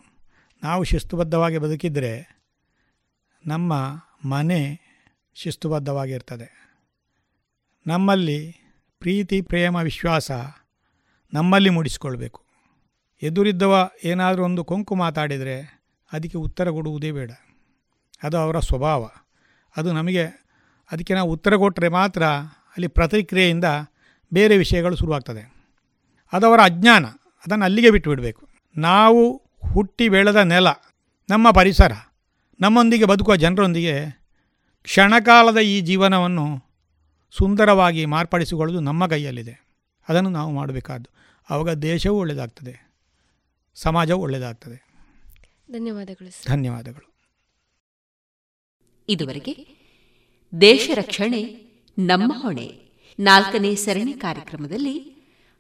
ನಾವು 0.63 0.85
ಶಿಸ್ತುಬದ್ಧವಾಗಿ 0.85 1.59
ಬದುಕಿದರೆ 1.59 2.43
ನಮ್ಮ 3.47 3.73
ಮನೆ 4.25 4.81
ಶಿಸ್ತುಬದ್ಧವಾಗಿರ್ತದೆ 5.35 6.77
ನಮ್ಮಲ್ಲಿ 7.87 8.57
ಪ್ರೀತಿ, 8.99 9.43
ಪ್ರೇಮ, 9.43 9.77
ವಿಶ್ವಾಸ 9.77 10.31
ನಮ್ಮಲ್ಲಿ 11.33 11.71
ಮೂಡಿಸಿಕೊಳ್ಬೇಕು. 11.71 12.45
ಎದುರಿದ್ದವ 13.23 13.91
ಏನಾದರೂ 14.05 14.45
ಒಂದು 14.45 14.65
ಕೊಂಕು 14.65 14.95
ಮಾತಾಡಿದರೆ 14.95 15.83
ಅದಕ್ಕೆ 16.13 16.39
ಉತ್ತರ 16.39 16.71
ಕೊಡುವುದೇ 16.71 17.13
ಬೇಡ. 17.13 17.31
ಅದು 18.23 18.37
ಅವರ 18.37 18.61
ಸ್ವಭಾವ. 18.61 19.11
ಅದು 19.77 19.93
ನಮಗೆ 19.93 20.25
ಅದಕ್ಕೆ 20.93 21.15
ನಾವು 21.15 21.31
ಉತ್ತರ 21.31 21.57
ಕೊಟ್ಟರೆ 21.57 21.89
ಮಾತ್ರ 21.89 22.27
ಅಲ್ಲಿ 22.27 22.89
ಪ್ರತಿಕ್ರಿಯೆಯಿಂದ 22.89 23.65
ಬೇರೆ 24.33 24.57
ವಿಷಯಗಳು 24.57 24.97
ಶುರುವಾಗ್ತದೆ. 24.97 25.62
ಅದು 26.33 26.47
ಅವರ 26.47 26.61
ಅಜ್ಞಾನ 26.65 27.07
ಅದನ್ನು 27.47 27.65
ಅಲ್ಲಿಗೆ 27.65 27.91
ಬಿಟ್ಟು 27.91 28.11
ಬಿಡಬೇಕು. 28.11 28.49
ನಾವು 28.77 29.43
ಹುಟ್ಟಿ 29.73 30.09
ಬೆಳೆದ 30.09 30.37
ನೆಲ 30.37 30.67
ನಮ್ಮ 31.31 31.51
ಪರಿಸರ 31.51 31.93
ನಮ್ಮೊಂದಿಗೆ 32.61 33.05
ಬದುಕುವ 33.05 33.37
ಜನರೊಂದಿಗೆ 33.37 34.23
ಕ್ಷಣಕಾಲದ 34.83 35.59
ಈ 35.59 35.81
ಜೀವನವನ್ನು 35.81 36.65
ಸುಂದರವಾಗಿ 37.31 38.07
ಮಾರ್ಪಡಿಸಿಕೊಳ್ಳುವುದು 38.07 38.85
ನಮ್ಮ 38.85 39.07
ಕೈಯಲ್ಲಿದೆ. 39.07 39.67
ಅದನ್ನು 40.09 40.31
ನಾವು 40.31 40.53
ಮಾಡಬೇಕಾದ್ದು 40.53 41.11
ಆವಾಗ 41.51 41.71
ದೇಶವೂ 41.71 42.17
ಒಳ್ಳೆಯದಾಗ್ತದೆ 42.17 42.93
ಸಮಾಜವೂ 43.75 44.19
ಒಳ್ಳೆಯದಾಗ್ತದೆ. 44.19 44.93
ಧನ್ಯವಾದಗಳು 45.73 46.31
ಧನ್ಯವಾದಗಳು. 46.49 47.13
ಇದುವರೆಗೆ 49.09 49.67
ದೇಶ 50.61 50.91
ರಕ್ಷಣೆ 50.95 51.43
ನಮ್ಮ 51.99 52.33
ಹೊಣೆ 52.37 52.73
ನಾಲ್ಕನೇ 53.21 53.75
ಸರಣಿ 53.75 54.13
ಕಾರ್ಯಕ್ರಮದಲ್ಲಿ 54.13 55.12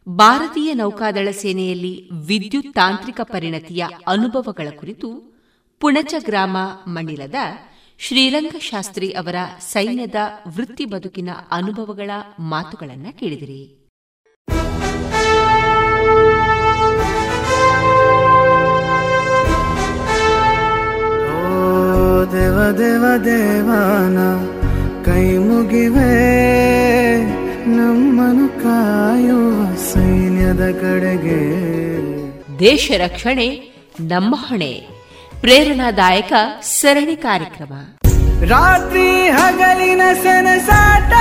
ಭಾರತೀಯ 0.06 0.74
ನೌಕಾದಳ 0.74 1.28
ಸೇನೆಯಲ್ಲಿ 1.30 2.08
ವಿದ್ಯುತ್ 2.26 2.74
ತಾಂತ್ರಿಕ 2.74 3.20
ಪರಿಣತಿಯ 3.24 3.86
ಅನುಭವಗಳ 4.06 4.68
ಕುರಿತು 4.80 5.08
ಪುಣಚ 5.80 6.14
ಗ್ರಾಮ 6.18 6.56
ಮಣಿಲದ 6.86 7.34
ಶ್ರೀರಂಗ 7.98 8.56
ಶಾಸ್ತ್ರಿ 8.60 9.10
ಅವರ 9.10 9.34
ಸೈನ್ಯದ 9.60 10.14
ವೃತ್ತಿ 10.56 10.84
ಬದುಕಿನ 10.84 11.30
ಅನುಭವಗಳ 11.50 12.10
ಮಾತುಗಳನ್ನು 12.38 13.18
ಕೇಳಿದಿರಿ. 13.18 13.62
ದೇವ 22.32 22.58
ದೇವ, 22.78 23.04
ದೇವಾನ, 23.24 24.18
ಕೈ 25.04 25.38
ಮುಗಿವೆ 25.38 26.12
ನಮ್ಮನು 27.76 28.48
ಕಾಯುವ 28.62 29.61
ಸೈನ್ಯದ 30.52 30.76
ಕಡೆಗೆ. 30.76 31.38
ದೇಶ 32.58 32.90
ರಕ್ಷಣೆ 32.98 33.46
ನಮ್ಮ 34.00 34.34
ಹೊಣೆ 34.48 34.88
ಪ್ರೇರಣಾದಾಯಕ 35.40 36.32
ಸರಣಿ 36.62 37.16
ಕಾರ್ಯಕ್ರಮ. 37.16 37.72
ರಾತ್ರಿ 38.44 39.28
ಹಗಲಿನ 39.28 40.00
ಸನಸಾಟ 40.22 41.12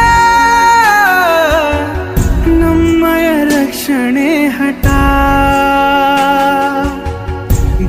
ನಮ್ಮಯ 2.47 3.43
ರಕ್ಷಣೆ 3.43 4.47
ಹಠ. 4.47 4.85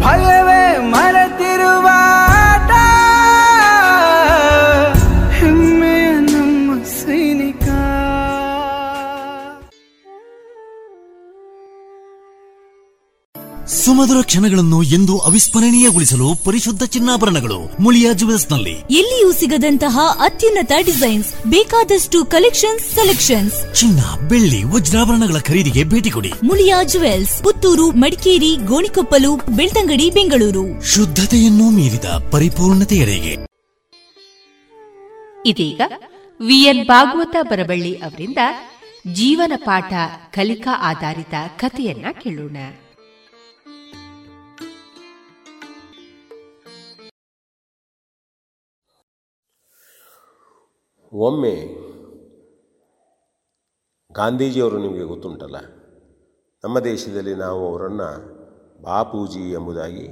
ಭಯವೇ 0.03 0.42
ಸುಮಧುರ 13.93 14.21
ಕ್ಷಣಗಳನ್ನು 14.23 14.83
ಎಂದು 14.83 15.19
ಅವಿಸ್ಮರಣೀಯಗೊಳಿಸಲು 15.19 16.45
ಪರಿಶುದ್ಧ 16.45 16.83
ಚಿನ್ನಾಭರಣಗಳು 16.83 17.83
ಮುಳಿಯಾ 17.83 18.13
ಜುವೆಲ್ಸ್ನಲ್ಲಿ 18.13 18.71
ಎಲ್ಲಿಯೂ 18.71 19.33
ಸಿಗದಂತಹ 19.33 19.99
ಅತ್ಯುನ್ನತ 20.21 20.73
ಡಿಸೈನ್ಸ್ 20.85 21.35
ಬೇಕಾದಷ್ಟು 21.47 22.25
ಕಲೆಕ್ಷನ್ಸ್ 22.25 22.85
ಸೆಲೆಕ್ಷನ್ಸ್. 22.91 23.75
ಚಿನ್ನ 23.75 24.29
ಬೆಳ್ಳಿ 24.29 24.65
ವಜ್ರಾಭರಣಗಳ 24.65 25.39
ಖರೀದಿಗೆ 25.39 25.85
ಭೇಟಿ 25.85 26.11
ಕೊಡಿ. 26.11 26.33
ಮುಳಿಯಾ 26.43 26.83
ಜುವೆಲ್ಸ್ 26.83 27.43
ಪುತ್ತೂರು 27.43 27.91
ಮಡಿಕೇರಿ 27.91 28.57
ಗೋಣಿಕೊಪ್ಪಲು 28.57 29.37
ಬೆಳ್ತಂಗಡಿ 29.37 30.11
ಬೆಂಗಳೂರು. 30.11 30.65
ಶುದ್ಧತೆಯನ್ನು 30.95 31.71
ಮೀರಿದ 31.71 32.05
ಪರಿಪೂರ್ಣತೆಯರಿಗೆ 32.05 33.35
ಇದೀಗ 35.47 35.81
ವಿಎನ್ 36.41 36.87
ಭಾಗವತ 36.87 37.37
ಬರಬಳ್ಳಿ 37.43 37.95
ಅವರಿಂದ 37.95 38.39
ಜೀವನ 39.13 39.53
ಪಾಠ 39.57 39.93
ಕಲಿಕಾ 40.35 40.71
ಆಧಾರಿತ 40.83 41.35
ಕಥೆಯನ್ನ 41.57 42.07
ಕೇಳೋಣ. 42.23 42.57
ಒಮ್ಮೆ 51.13 51.55
ಗಾಂಧೀಜಿಯವರು 54.11 54.79
ನಿಮಗೆ 54.79 55.05
ಗೊತ್ತುಂಟಲ್ಲ, 55.05 55.59
ನಮ್ಮ 56.65 56.77
ದೇಶದಲ್ಲಿ 56.81 57.35
ನಾವು 57.35 57.63
ಅವರನ್ನು 57.71 58.09
ಬಾಪೂಜಿ 58.83 59.43
ಎಂಬುದಾಗಿ 59.53 60.07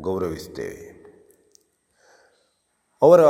ಗೌರವಿಸ್ತೇವೆ 0.00 0.84
ಅವರ 3.02 3.24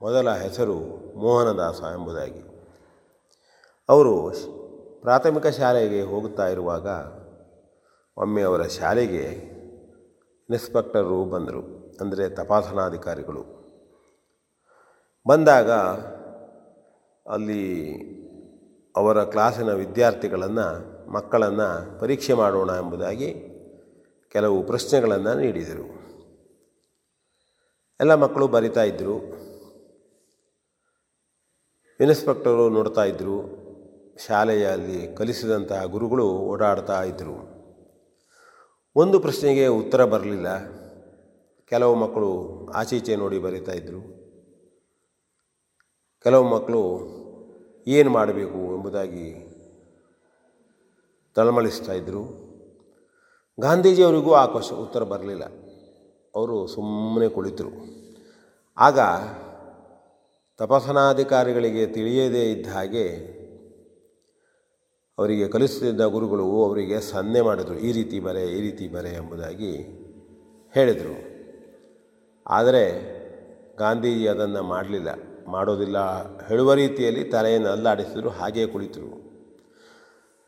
ಮೊದಲ 0.00 0.28
ಹೆಸರು 0.34 0.76
ಮೋಹನದಾಸ 1.20 1.80
ಎಂಬುದಾಗಿ. 1.94 2.42
ಅವರು 3.88 4.16
ಪ್ರಾಥಮಿಕ 5.00 5.46
ಶಾಲೆಗೆ 5.46 6.02
ಹೋಗುತ್ತಾ 6.02 6.46
ಇರುವಾಗ 6.48 6.88
ಒಮ್ಮೆ 8.16 8.42
ಅವರ 8.42 8.62
ಶಾಲೆಗೆ 8.66 9.24
ಇನ್ಸ್ಪೆಕ್ಟರು 10.48 11.24
ಬಂದರು, 11.24 11.62
ಅಂದರೆ 12.00 12.24
ತಪಾಸಣಾಧಿಕಾರಿಗಳು. 12.28 13.61
ಬಂದಾಗ 15.26 15.70
ಅಲ್ಲಿ 17.26 17.64
ಅವರ 18.96 19.24
ಕ್ಲಾಸಿನ 19.24 19.72
ವಿದ್ಯಾರ್ಥಿಗಳನ್ನು, 19.72 20.66
ಮಕ್ಕಳನ್ನು 21.12 22.00
ಪರೀಕ್ಷೆ 22.00 22.32
ಮಾಡೋಣ 22.32 22.70
ಎಂಬುದಾಗಿ 22.70 23.34
ಕೆಲವು 24.32 24.62
ಪ್ರಶ್ನೆಗಳನ್ನು 24.62 25.34
ನೀಡಿದರು. 25.34 26.02
ಎಲ್ಲ 28.00 28.14
ಮಕ್ಕಳು 28.14 28.48
ಬರಿತಾ 28.48 28.82
ಇದ್ದರು 28.82 29.16
ಇನ್ಸ್ಪೆಕ್ಟರು 32.00 32.68
ನೋಡ್ತಾ 32.68 33.04
ಇದ್ದರು 33.04 33.36
ಶಾಲೆಯಲ್ಲಿ 34.26 35.16
ಕಲಿಸಿದಂತಹ 35.16 35.84
ಗುರುಗಳು 35.84 36.28
ಓಡಾಡ್ತಾ 36.28 37.02
ಇದ್ದರು 37.02 37.36
ಒಂದು 38.96 39.20
ಪ್ರಶ್ನೆಗೆ 39.20 39.66
ಉತ್ತರ 39.66 40.04
ಬರಲಿಲ್ಲ. 40.04 40.48
ಕೆಲವು 41.68 41.94
ಮಕ್ಕಳು 41.94 42.30
ಆಚೀಚೆ 42.70 43.16
ನೋಡಿ 43.16 43.38
ಬರಿತಾ 43.38 43.72
ಇದ್ದರು 43.72 44.11
ಕೆಲವು 46.24 46.48
ಮಕ್ಕಳು 46.48 46.82
ಏನು 47.86 48.10
ಮಾಡಬೇಕು 48.10 48.76
ಎಂಬುದಾಗಿ 48.76 49.34
ತಳಮಳಿಸ್ತಾ 51.34 51.92
ಇದ್ದರು 51.92 52.52
ಗಾಂಧೀಜಿಯವರಿಗೂ 53.60 54.32
ಆ 54.32 54.46
ಕ್ವಶ, 54.46 54.72
ಉತ್ತರ 54.72 55.02
ಬರಲಿಲ್ಲ. 55.02 55.44
ಅವರು 56.34 56.66
ಸುಮ್ಮನೆ 56.66 57.28
ಕುಳಿತರು. 57.28 57.68
ಆಗ 58.76 58.98
ತಪಾಸಣಾಧಿಕಾರಿಗಳಿಗೆ 60.58 61.86
ತಿಳಿಯದೇ 61.86 62.50
ಇದ್ದ 62.50 62.72
ಹಾಗೆ 62.72 63.08
ಅವರಿಗೆ 65.18 65.48
ಕಲಿಸುತ್ತಿದ್ದ 65.48 66.00
ಗುರುಗಳು 66.00 66.64
ಅವರಿಗೆ 66.64 67.00
ಸನ್ನೆ 67.00 67.40
ಮಾಡಿದರು. 67.40 67.78
ಈ 67.78 67.92
ರೀತಿ 67.92 68.20
ಬರೆ, 68.20 68.44
ಈ 68.44 68.60
ರೀತಿ 68.60 68.88
ಬರೆ 68.88 69.10
ಎಂಬುದಾಗಿ 69.10 69.76
ಹೇಳಿದರು. 70.72 71.16
ಆದರೆ 72.46 72.84
ಗಾಂಧೀಜಿ 73.76 74.28
ಅದನ್ನು 74.28 74.62
ಮಾಡಲಿಲ್ಲ. 74.62 75.31
ಮಾಡೋದಿಲ್ಲ. 75.48 75.98
ಹೇಳುವ 76.48 76.74
ರೀತಿಯಲ್ಲಿ 76.74 77.24
ತಲೆಯನ್ನು 77.24 77.68
ಅಲ್ಲಾಡಿಸಿದರು 77.68 78.28
ಹಾಗೇ 78.28 78.66
ಕುಳಿತರು. 78.66 79.10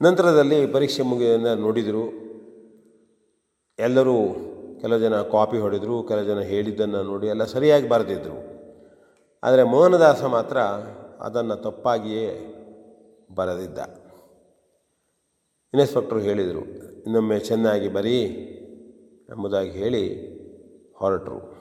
ನಂತರದಲ್ಲಿ 0.02 0.66
ಪರೀಕ್ಷೆ 0.66 1.02
ಮುಗಿದ 1.02 1.54
ನೋಡಿದರು. 1.54 2.04
ಎಲ್ಲರೂ 3.78 4.16
ಕೆಲ 4.80 4.96
ಜನ 4.96 5.22
ಕಾಪಿ 5.22 5.58
ಹೊಡೆದರು 5.58 6.02
ಕೆಲವು 6.02 6.24
ಜನ 6.24 6.40
ಹೇಳಿದ್ದನ್ನು 6.40 7.02
ನೋಡಿ 7.02 7.26
ಎಲ್ಲ 7.26 7.44
ಸರಿಯಾಗಿ 7.44 7.88
ಬರೆದಿದ್ದರು 7.88 8.38
ಆದರೆ 9.42 9.62
ಮೋಹನದಾಸ 9.62 10.22
ಮಾತ್ರ 10.24 10.58
ಅದನ್ನು 11.20 11.56
ತಪ್ಪಾಗಿಯೇ 11.56 12.28
ಬರೆದಿದ್ದ. 13.34 13.78
ಇನ್ಸ್ಪೆಕ್ಟರ್ 15.74 16.18
ಹೇಳಿದರು, 16.18 16.62
ಇನ್ನೊಮ್ಮೆ 17.06 17.38
ಚೆನ್ನಾಗಿ 17.38 17.88
ಬರೀ 17.88 18.18
ಎಂಬುದಾಗಿ 19.28 19.70
ಹೇಳಿ 19.70 20.04
ಹೊರಟರು. 20.94 21.53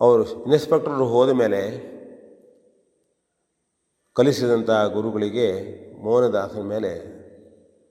ಅವರು 0.00 0.22
ಇನ್ಸ್ಪೆಕ್ಟರ್ 0.46 1.04
ಹೋದ 1.14 1.30
ಮೇಲೆ 1.40 1.60
ಕಲಿಸಿದಂಥ 4.16 4.70
ಗುರುಗಳಿಗೆ 4.94 5.48
ಮೋಹನದಾಸನ 6.04 6.64
ಮೇಲೆ 6.72 6.92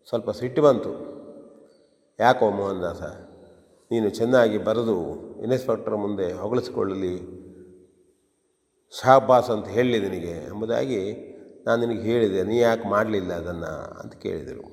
ಸ್ವಲ್ಪ 0.08 0.30
ಸಿಟ್ಟು 0.40 0.62
ಬಂತು. 0.62 0.92
ಯಾಕೋ 2.20 2.46
ಮೋಹನದಾಸ, 2.58 3.02
ನೀನು 3.92 4.08
ಚೆನ್ನಾಗಿ 4.20 4.58
ಬರೆದು 4.68 4.98
ಇನ್ಸ್ಪೆಕ್ಟರ್ 5.46 5.96
ಮುಂದೆ 6.04 6.28
ಹೊಗಳಿಸಿಕೊಳ್ಳಲಿ. 6.42 7.16
ಶಾಬಾಸ್ 8.94 9.52
ಅಂತ 9.54 9.68
ಹೇಳಿ 9.76 10.00
ನಿನಗೆ 10.06 10.36
ಎಂಬುದಾಗಿ 10.50 11.02
ನಾನು 11.66 11.80
ನಿನಗೆ 11.84 12.04
ಹೇಳಿದೆ, 12.10 12.42
ನೀ 12.44 12.56
ಯಾಕೆ 12.60 12.86
ಮಾಡಲಿಲ್ಲ 12.88 13.32
ಅದನ್ನು 13.42 13.74
ಅಂತ 14.02 14.14
ಕೇಳಿದರು. 14.26 14.66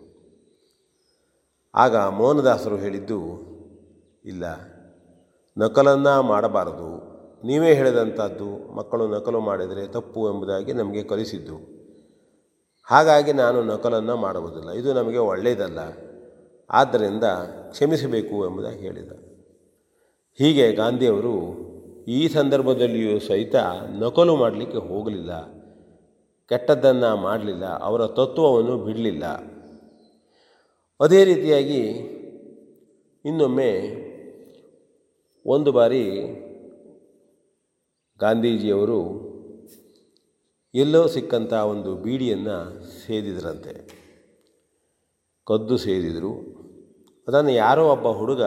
ಆಗ 1.74 1.96
ಮೋಹನದಾಸರು 2.18 2.78
ಹೇಳಿದ್ದು, 2.84 3.20
ಇಲ್ಲ, 4.24 4.44
ನಕಲನ್ನು 5.56 6.14
ಮಾಡಬಾರದು. 6.32 6.90
ನೀವೇ 7.44 7.74
ಹೇಳಿದಂಥದ್ದು 7.74 8.72
ಮಕ್ಕಳು 8.72 9.08
ನಕಲು 9.08 9.40
ಮಾಡಿದರೆ 9.40 9.86
ತಪ್ಪು 9.86 10.32
ಎಂಬುದಾಗಿ 10.32 10.72
ನಮಗೆ 10.72 11.02
ಕಲಿಸಿದ್ದು. 11.02 11.80
ಹಾಗಾಗಿ 12.84 13.32
ನಾನು 13.32 13.62
ನಕಲನ್ನು 13.62 14.16
ಮಾಡುವುದಿಲ್ಲ. 14.16 14.70
ಇದು 14.70 14.92
ನಮಗೆ 14.92 15.18
ಒಳ್ಳೆಯದಲ್ಲ. 15.18 15.78
ಆದ್ದರಿಂದ 16.70 17.24
ಕ್ಷಮಿಸಬೇಕು 17.70 18.46
ಎಂಬುದಾಗಿ 18.46 18.78
ಹೇಳಿದ. 18.78 19.12
ಹೀಗೆ 20.34 20.72
ಗಾಂಧಿಯವರು 20.72 21.70
ಈ 22.08 22.28
ಸಂದರ್ಭದಲ್ಲಿಯೂ 22.28 23.18
ಸಹಿತ 23.18 23.54
ನಕಲು 23.98 24.36
ಮಾಡಲಿಕ್ಕೆ 24.36 24.78
ಹೋಗಲಿಲ್ಲ. 24.78 25.46
ಕೆಟ್ಟದ್ದನ್ನು 26.48 27.16
ಮಾಡಲಿಲ್ಲ. 27.16 27.64
ಅವರ 27.78 28.06
ತತ್ವವನ್ನು 28.06 28.78
ಬಿಡಲಿಲ್ಲ. 28.78 29.24
ಅದೇ 31.00 31.24
ರೀತಿಯಾಗಿ 31.24 31.80
ಇನ್ನೊಮ್ಮೆ 33.24 34.00
ಒಂದು 35.46 35.72
ಬಾರಿ 35.72 36.20
ಗಾಂಧೀಜಿಯವರು 38.20 39.30
ಎಲ್ಲೋ 40.74 41.06
ಸಿಕ್ಕಂಥ 41.06 41.52
ಒಂದು 41.52 41.96
ಬೀಡಿಯನ್ನು 41.96 42.56
ಸೇದಿದ್ರಂತೆ. 43.06 43.72
ಕದ್ದು 45.46 45.76
ಸೇದಿದರು. 45.76 46.32
ಅದನ್ನು 47.28 47.50
ಯಾರೋ 47.50 47.92
ಒಬ್ಬ 47.92 48.08
ಹುಡುಗ 48.08 48.42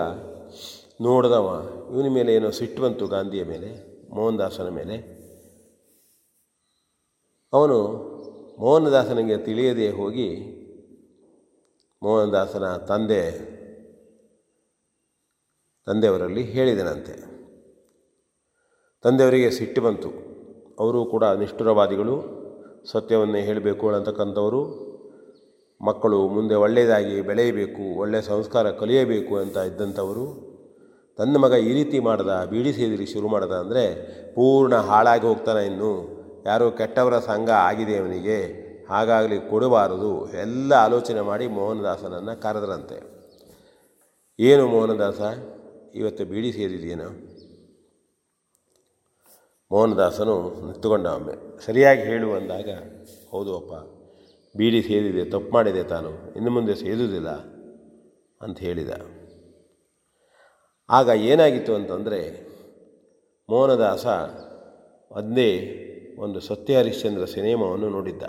ನೋಡಿದವ, 1.01 1.47
ಇವನ 1.91 2.13
ಮೇಲೆ 2.13 2.35
ಏನೋ 2.35 2.49
ಸಿಟ್ಟು 2.49 2.81
ಬಂತು 2.83 3.07
ಗಾಂಧಿಯ 3.07 3.43
ಮೇಲೆ, 3.43 3.69
ಮೋಹನದಾಸನ 4.09 4.69
ಮೇಲೆ. 4.69 4.97
ಅವನು 7.53 7.79
ಮೋಹನದಾಸನಿಗೆ 8.59 9.37
ತಿಳಿಯದೇ 9.37 9.89
ಹೋಗಿ 9.89 10.29
ಮೋಹನದಾಸನ 12.03 12.75
ತಂದೆ, 12.75 13.21
ತಂದೆಯವರಲ್ಲಿ 15.85 16.43
ಹೇಳಿದನಂತೆ. 16.43 17.32
ತಂದೆಯವರಿಗೆ 19.03 19.51
ಸಿಟ್ಟು 19.51 19.81
ಬಂತು. 19.81 20.09
ಅವರು 20.79 21.05
ಕೂಡ 21.05 21.23
ನಿಷ್ಠುರವಾದಿಗಳು. 21.23 22.43
ಸತ್ಯವನ್ನೇ 22.91 23.41
ಹೇಳಬೇಕು 23.41 23.89
ಅಂತಕ್ಕಂಥವರು 23.89 24.93
ಮಕ್ಕಳು 25.81 26.27
ಮುಂದೆ 26.27 26.55
ಒಳ್ಳೆಯದಾಗಿ 26.55 27.21
ಬೆಳೆಯಬೇಕು 27.21 27.99
ಒಳ್ಳೆಯ 27.99 28.21
ಸಂಸ್ಕಾರ 28.21 28.71
ಕಲಿಯಬೇಕು 28.71 29.37
ಅಂತ 29.37 29.57
ಇದ್ದಂಥವರು. 29.57 30.53
ತನ್ನ 31.17 31.37
ಮಗ 31.37 31.51
ಈ 31.51 31.73
ರೀತಿ 31.73 31.99
ಮಾಡ್ದ, 31.99 32.47
ಬೀಡಿ 32.49 32.73
ಸೇದಿರಿ 32.73 33.05
ಶುರು 33.05 33.27
ಮಾಡ್ದ 33.27 33.51
ಅಂದರೆ 33.51 33.83
ಪೂರ್ಣ 34.33 34.75
ಹಾಳಾಗಿ 34.75 35.25
ಹೋಗ್ತಾನೆ 35.25 35.65
ಇನ್ನು. 35.65 35.91
ಯಾರೋ 36.45 36.71
ಕೆಟ್ಟವರ 36.71 37.19
ಸಂಘ 37.19 37.49
ಆಗಿದೆ 37.49 37.97
ಅವನಿಗೆ. 37.97 38.63
ಹಾಗಾಗಲಿ 38.89 39.49
ಕೊಡಬಾರದು. 39.49 40.31
ಎಲ್ಲ 40.31 40.73
ಆಲೋಚನೆ 40.73 41.21
ಮಾಡಿ 41.21 41.47
ಮೋಹನದಾಸನನ್ನು 41.47 42.41
ಕರೆದ್ರಂತೆ. 42.41 42.97
ಏನು 44.39 44.67
ಮೋಹನದಾಸ? 44.67 45.21
ಇವತ್ತು 45.95 46.25
ಬೀಡಿ 46.25 46.51
ಸೇದಿದೆಯೇನೋ? 46.51 47.32
ಮೋಹನದಾಸನು 49.73 50.65
ನಿಂತುಕೊಂಡ 50.65 51.05
ಒಮ್ಮೆ. 51.05 51.65
ಸರಿಯಾಗಿ 51.65 52.01
ಹೇಳು 52.01 52.31
ಅಂದಾಗ, 52.31 52.69
ಹೌದು 53.31 53.57
ಅಪ್ಪ, 53.57 53.73
ಬೀಡಿ 54.57 54.81
ಸೇದಿದೆ, 54.81 55.25
ತಪ್ಪು 55.25 55.53
ಮಾಡಿದೆ 55.53 55.83
ತಾನು, 55.83 56.09
ಇನ್ನು 56.35 56.51
ಮುಂದೆ 56.51 56.75
ಸೇದುವುದಿಲ್ಲ 56.75 57.29
ಅಂತ 58.41 58.59
ಹೇಳಿದ. 58.59 58.89
ಆಗ 60.89 61.07
ಏನಾಗಿತ್ತು 61.07 61.75
ಅಂತಂದರೆ, 61.75 62.47
ಮೋಹನದಾಸ 63.49 64.07
ಅದೇ 65.17 65.79
ಒಂದು 66.19 66.39
ಸತ್ಯ 66.39 66.77
ಹರಿಶ್ಚಂದ್ರ 66.77 67.25
ಸಿನಿಮಾವನ್ನು 67.25 67.89
ನೋಡಿದ್ದ. 67.89 68.23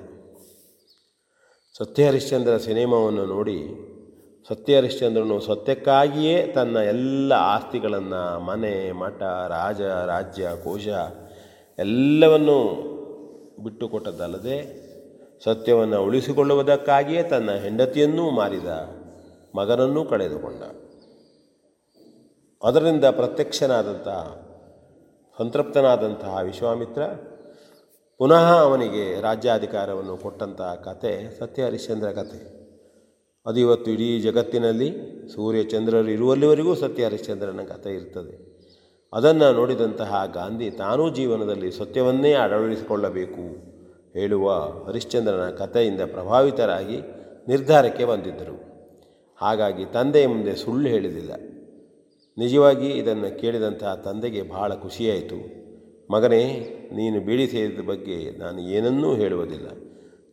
ಸತ್ಯ 1.79 2.07
ಹರಿಶ್ಚಂದ್ರ 2.07 2.57
ಸಿನಿಮಾವನ್ನು 2.57 3.27
ನೋಡಿ 3.27 3.63
ಸತ್ಯ 4.49 4.77
ಹರಿಶ್ಚಂದ್ರನು 4.77 5.41
ಸತ್ಯಕ್ಕಾಗಿಯೇ 5.41 6.47
ತನ್ನ 6.47 6.77
ಎಲ್ಲ 6.77 7.33
ಆಸ್ತಿಗಳನ್ನು, 7.33 8.41
ಮನೆ, 8.41 8.93
ಮಠ, 8.93 9.23
ರಾಜ, 9.49 9.81
ರಾಜ್ಯ, 9.81 10.49
ಕೋಶ 10.65 10.89
ಎಲ್ಲವನ್ನೂ 11.79 12.81
ಬಿಟ್ಟುಕೊಟ್ಟದ್ದಲ್ಲದೆ 13.63 14.85
ಸತ್ಯವನ್ನು 15.45 16.03
ಉಳಿಸಿಕೊಳ್ಳುವುದಕ್ಕಾಗಿಯೇ 16.03 17.23
ತನ್ನ 17.23 17.51
ಹೆಂಡತಿಯನ್ನೂ 17.51 18.31
ಮಾರಿದ 18.31 18.67
ಮಗನನ್ನೂ 19.57 20.05
ಕಳೆದುಕೊಂಡ. 20.05 20.63
ಅದರಿಂದ 22.65 23.05
ಪ್ರತ್ಯಕ್ಷನಾದಂತಹ 23.05 24.41
ಸಂತೃಪ್ತನಾದಂತಹ 25.39 26.39
ವಿಶ್ವಾಮಿತ್ರ 26.43 27.03
ಪುನಃ 28.19 28.61
ಅವನಿಗೆ 28.61 29.21
ರಾಜ್ಯಾಧಿಕಾರವನ್ನು 29.21 30.17
ಕೊಟ್ಟಂತಹ 30.17 30.75
ಕತೆ 30.75 31.39
ಸತ್ಯ 31.39 31.63
ಹರಿಶ್ಚಂದ್ರ 31.63 32.11
ಕತೆ. 32.11 32.65
ಅದು 33.47 33.61
ಇವತ್ತು 33.61 33.91
ಇಡೀ 33.91 34.21
ಜಗತ್ತಿನಲ್ಲಿ 34.21 34.91
ಸೂರ್ಯಚಂದ್ರರು 35.35 36.09
ಇರುವಲ್ಲಿವರೆಗೂ 36.09 36.75
ಸತ್ಯ 36.75 37.05
ಹರಿಶ್ಚಂದ್ರನ 37.05 37.61
ಕಥೆ 37.69 37.95
ಇರ್ತದೆ. 37.95 38.54
ಅದನ್ನು 39.15 39.53
ನೋಡಿದಂತಹ 39.53 40.25
ಗಾಂಧಿ 40.35 40.71
ತಾನೂ 40.71 41.11
ಜೀವನದಲ್ಲಿ 41.11 41.73
ಸತ್ಯವನ್ನೇ 41.73 42.33
ಅಳವಡಿಸಿಕೊಳ್ಳಬೇಕು 42.35 43.75
ಹೇಳುವ 44.13 44.53
ಹರಿಶ್ಚಂದ್ರನ 44.87 45.51
ಕಥೆಯಿಂದ 45.51 46.01
ಪ್ರಭಾವಿತರಾಗಿ 46.01 46.99
ನಿರ್ಧಾರಕ್ಕೆ 47.49 48.05
ಬಂದಿದ್ದರು. 48.05 48.57
ಹಾಗಾಗಿ 49.41 49.85
ತಂದೆಯ 49.85 50.27
ಮುಂದೆ 50.27 50.57
ಸುಳ್ಳು 50.57 50.89
ಹೇಳಿದಿಲ್ಲ. 50.89 51.33
ನಿಜವಾಗಿ 52.39 52.89
ಇದನ್ನು 52.89 53.41
ಕೇಳಿದಂತಹ 53.41 53.95
ತಂದೆಗೆ 53.95 54.43
ಬಹಳ 54.43 54.75
ಖುಷಿಯಾಯಿತು. 54.75 55.65
ಮಗನೇ, 56.13 56.45
ನೀನು 56.93 57.21
ಬೀಡಿ 57.21 57.47
ಸೇರಿದ 57.47 57.81
ಬಗ್ಗೆ 57.81 58.39
ನಾನು 58.39 58.61
ಏನನ್ನೂ 58.61 59.15
ಹೇಳುವುದಿಲ್ಲ. 59.15 59.69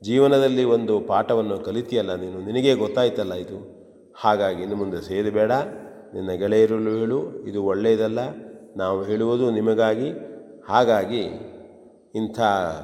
ಜೀವನದಲ್ಲಿ 0.03 0.63
ಒಂದು 0.63 0.99
ಪಾಠವನ್ನು 0.99 1.59
ಕಲಿತಿಯಲ್ಲ, 1.59 2.15
ನೀನು 2.15 2.45
ನಿನಗೆ 2.45 2.73
ಗೊತ್ತಾಯ್ತಲ್ಲ 2.73 3.33
ಇದು. 3.33 3.59
ಹಾಗಾಗಿ 4.15 4.61
ಇನ್ನು 4.61 4.75
ಮುಂದೆ 4.75 5.01
ಸೇರಬೇಡ. 5.01 5.51
ನಿನ್ನ 6.13 6.31
ಗೆಳೆಯರಲ್ಲೂ 6.31 6.91
ಹೇಳು, 6.91 7.31
ಇದು 7.45 7.63
ಒಳ್ಳೆಯದಲ್ಲ. 7.63 8.19
ನಾವು 8.77 9.03
ಹೇಳುವುದು 9.03 9.51
ನಿಮಗಾಗಿ, 9.51 10.11
ಹಾಗಾಗಿ 10.69 11.23
ಇಂಥ 12.15 12.39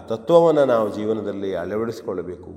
ತತ್ವವನ್ನು 0.07 0.65
ನಾವು 0.65 0.95
ಜೀವನದಲ್ಲಿ 0.95 1.55
ಅಳವಡಿಸಿಕೊಳ್ಳಬೇಕು. 1.55 2.51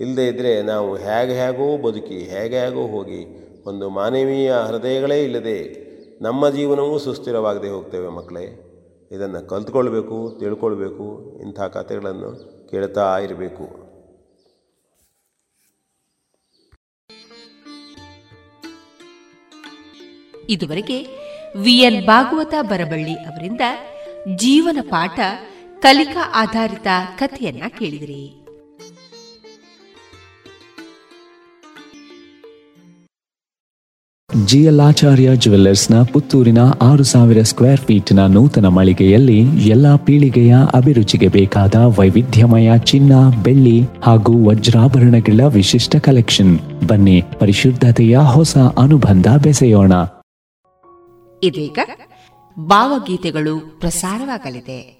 ಇಲ್ಲದೇ 0.00 0.26
ಇದ್ದರೆ 0.26 0.62
ನಾವು 0.62 0.96
ಹೇಗೆ 0.96 1.32
ಹೇಗೋ 1.32 1.88
ಬದುಕಿ, 1.88 2.18
ಹೇಗೆ 2.18 2.60
ಹೇಗೋ 2.60 2.86
ಹೋಗಿ, 2.86 3.48
ಒಂದು 3.64 3.90
ಮಾನವೀಯ 3.90 4.54
ಹೃದಯಗಳೇ 4.54 5.24
ಇಲ್ಲದೆ 5.24 5.88
ನಮ್ಮ 6.22 6.48
ಜೀವನವೂ 6.48 6.98
ಸುಸ್ಥಿರವಾಗದೆ 6.98 7.68
ಹೋಗ್ತೇವೆ 7.68 8.08
ಮಕ್ಕಳೇ. 8.08 8.64
ಇದನ್ನು 9.12 9.48
ಕಲ್ತ್ಕೊಳ್ಬೇಕು, 9.48 10.36
ತಿಳ್ಕೊಳ್ಬೇಕು, 10.40 11.38
ಇಂಥ 11.42 11.60
ಕಥೆಗಳನ್ನು 11.60 12.30
ಕೇಳ್ತಾ 12.70 13.18
ಇರಬೇಕು. 13.18 13.88
ಇದುವರೆಗೆ 20.50 21.27
ವಿಎನ್ 21.56 22.06
ಭಾಗವತ 22.06 22.54
ಬರಬಳ್ಳಿ 22.62 23.14
ಅವರಿಂದ 23.14 23.60
ಜೀವನ 24.36 24.76
ಪಾಠ 24.80 25.20
ಕಲಿಕಾ 25.80 26.32
ಆಧಾರಿತ 26.36 26.86
ಕಥೆಯನ್ನ 27.18 27.62
ಕೇಳಿದಿರಿ. 27.78 28.44
ಜಿಎಲ್ಆಚಾರ್ಯ 34.46 35.36
ಜುವೆಲ್ಲರ್ಸ್ನ 35.36 36.02
ಪುತ್ತೂರಿನ 36.02 36.58
ಆರು 36.82 37.02
ಸಾವಿರ 37.02 37.42
ಸ್ಕ್ವೇರ್ 37.42 37.80
ಫೀಟ್ನ 37.80 38.26
ನೂತನ 38.26 38.66
ಮಳಿಗೆಯಲ್ಲಿ 38.66 39.68
ಎಲ್ಲಾ 39.68 39.96
ಪೀಳಿಗೆಯ 39.96 40.54
ಅಭಿರುಚಿಗೆ 40.74 41.28
ಬೇಕಾದ 41.28 41.74
ವೈವಿಧ್ಯಮಯ 41.74 42.78
ಚಿನ್ನ, 42.78 43.12
ಬೆಳ್ಳಿ 43.42 43.82
ಹಾಗೂ 44.02 44.48
ವಜ್ರಾಭರಣಗಳ 44.48 45.40
ವಿಶಿಷ್ಟ 45.44 45.96
ಕಲೆಕ್ಷನ್. 45.96 46.58
ಬನ್ನಿ, 46.88 47.22
ಪರಿಶುದ್ಧತೆಯ 47.38 48.18
ಹೊಸ 48.18 48.56
ಅನುಬಂಧ 48.56 49.26
ಬೆಸೆಯೋಣ. 49.42 49.92
ಇದೀಗ 51.42 51.78
ಭಾವಗೀತೆಗಳು 52.58 53.60
ಪ್ರಸಾರವಾಗಲಿದೆ. 53.60 54.97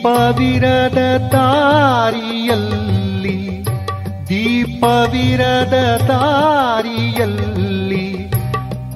ದೀಪವಿರದ 0.00 1.28
ತಾರಿಯಲ್ಲಿ 1.28 3.64
ದೀಪವಿರದ 4.28 6.06
ತಾರಿಯಲ್ಲಿ 6.06 8.28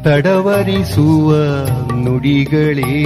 ತಡವರಿಸುವ 0.02 1.35
ನುಡಿಗಳೇ. 1.98 3.05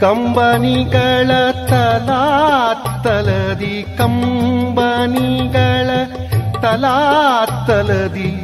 ಕಂಬನಿಗಳ 0.00 1.30
ತಲಾತ್ತಲದಿ 1.68 3.86
ಕಂಬನಿಗಳ 3.98 5.90
ತಲಾತ್ತಲದಿ 6.60 8.42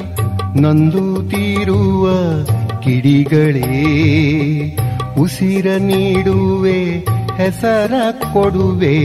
ನಂದು 0.60 1.31
ತೀರುವ 1.31 2.09
ಕಿಡಿಗಳೇ. 2.81 3.86
ಉಸಿರ 5.18 5.78
ನೀಡುವೆ 5.78 7.15
ಹೆಸರ 7.36 7.92
ಕೊಡುವೆ 8.32 8.96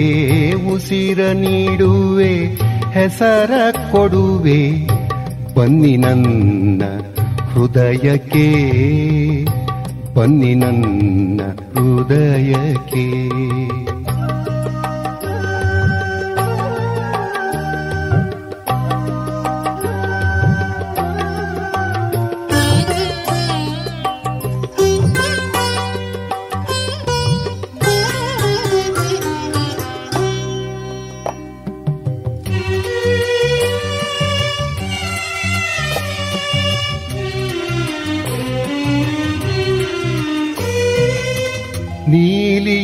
ಉಸಿರ 0.73 1.19
ನೀಡುವೆ 1.31 2.33
ಹೆಸರ 2.91 3.51
ಕೊಡುವೆ 3.91 4.87
ಬನ್ನಿ 5.55 5.97
ನನ್ನ 5.97 6.83
ಹೃದಯಕ್ಕೆ 7.53 8.47
ಬನ್ನಿ 10.13 10.53
ನನ್ನ 10.55 11.41
ಹೃದಯಕ್ಕೆ. 11.73 13.05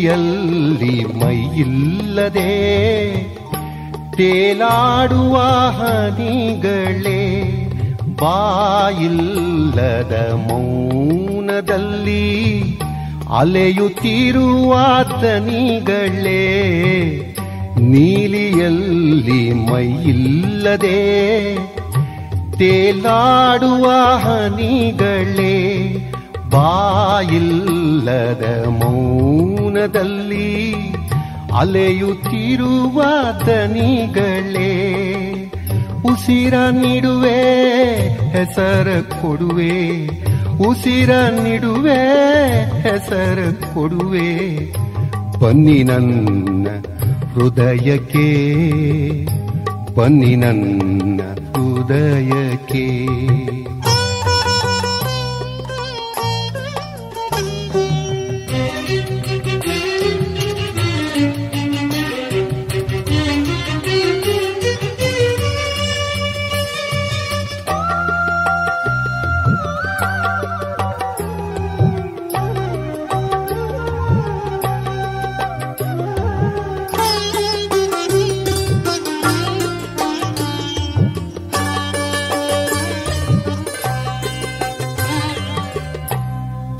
ನೀಲಿಯಲ್ಲಿ 0.07 0.95
ಮೈಯಿಲ್ಲದೆ 1.19 2.51
ತೇಲಾಡುವ 4.17 5.35
ಹನಿಗಳೇ 5.79 7.21
ಬಾಯಿಲ್ಲದ 8.21 10.13
ಮೌನದಲ್ಲಿ 10.45 12.25
ಅಲೆಯುತ್ತಿರುವ 13.39 14.73
ತನಿಗಳೇ 15.21 16.43
ನೀಲಿಯಲ್ಲಿ 17.91 19.41
ಮೈಯಿಲ್ಲದೆ 19.67 20.99
ತೇಲಾಡುವ 22.59 23.87
ಹನಿಗಳೇ 24.23 25.55
ಬಾಯಿಲ್ಲದ 26.49 28.69
ಮೌನದಲ್ಲಿ 28.69 30.75
ಅಲೆಯುತ್ತಿರುವ 31.57 33.03
ದನಿಗಳೇ 33.45 34.93
ಉಸಿರ 36.05 36.71
ನೀಡುವೆ 36.71 37.39
ಹೆಸರು 38.29 39.21
ಕೊಡುವೆ, 39.21 40.07
ಉಸಿರ 40.57 41.15
ನೀಡುವೆ 41.15 41.99
ಹೆಸರು 42.81 43.73
ಕೊಡುವೆ. 43.73 44.65
ಬನ್ನಿ 45.39 45.83
ನನ್ನ 45.83 46.67
ಹೃದಯಕ್ಕೆ, 47.33 48.27
ಬನ್ನಿ 49.95 50.35
ನನ್ನ 50.35 51.21
ಹೃದಯಕ್ಕೆ. 51.53 53.07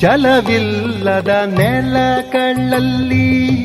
ಜಲವಿಲ್ಲದ 0.08 1.28
ನೆಲಗಳಲ್ಲಿ 1.28 3.58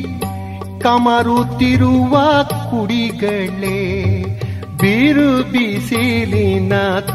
ಕಮರುತ್ತಿರುವ 0.80 2.42
ಕುಡಿಗಳೇ 2.42 4.02
ಬಿರು 4.80 5.52
ಬಿಸಿಲಿನ 5.52 6.72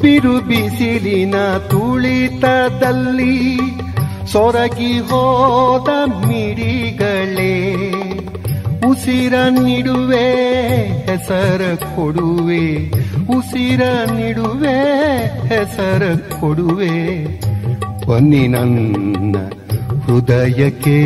ಬಿರು 0.01 0.41
ಬಿಸಿಲಿನ 0.41 1.35
ತುಳಿತದಲ್ಲಿ 1.69 3.57
ಸೊರಗಿ 4.31 4.99
ಹೋದ 4.99 5.89
ಮಿಡಿಗಳೇ, 6.27 7.53
ಉಸಿರ 8.87 9.33
ನಿಡುವೆ 9.49 10.27
ಹೆಸರ 11.05 11.61
ಕೊಡುವೆ, 11.95 12.89
ಉಸಿರ 13.37 13.81
ನಿಡುವೆ 14.11 14.77
ಹೆಸರ 15.47 16.15
ಕೊಡುವೆ. 16.39 17.25
ಬನ್ನಿ 18.07 18.47
ನನ್ನ 18.47 19.35
ಹೃದಯಕ್ಕೆ, 20.05 20.99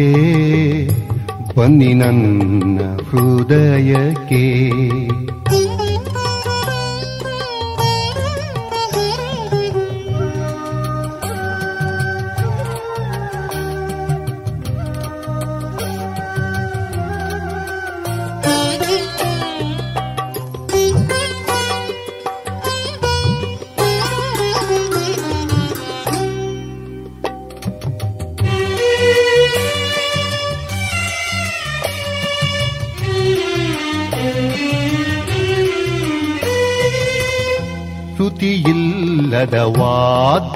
ಬನ್ನಿ 1.55 1.93
ನನ್ನ 1.93 2.79
ಹೃದಯಕ್ಕೆ. 3.09 4.71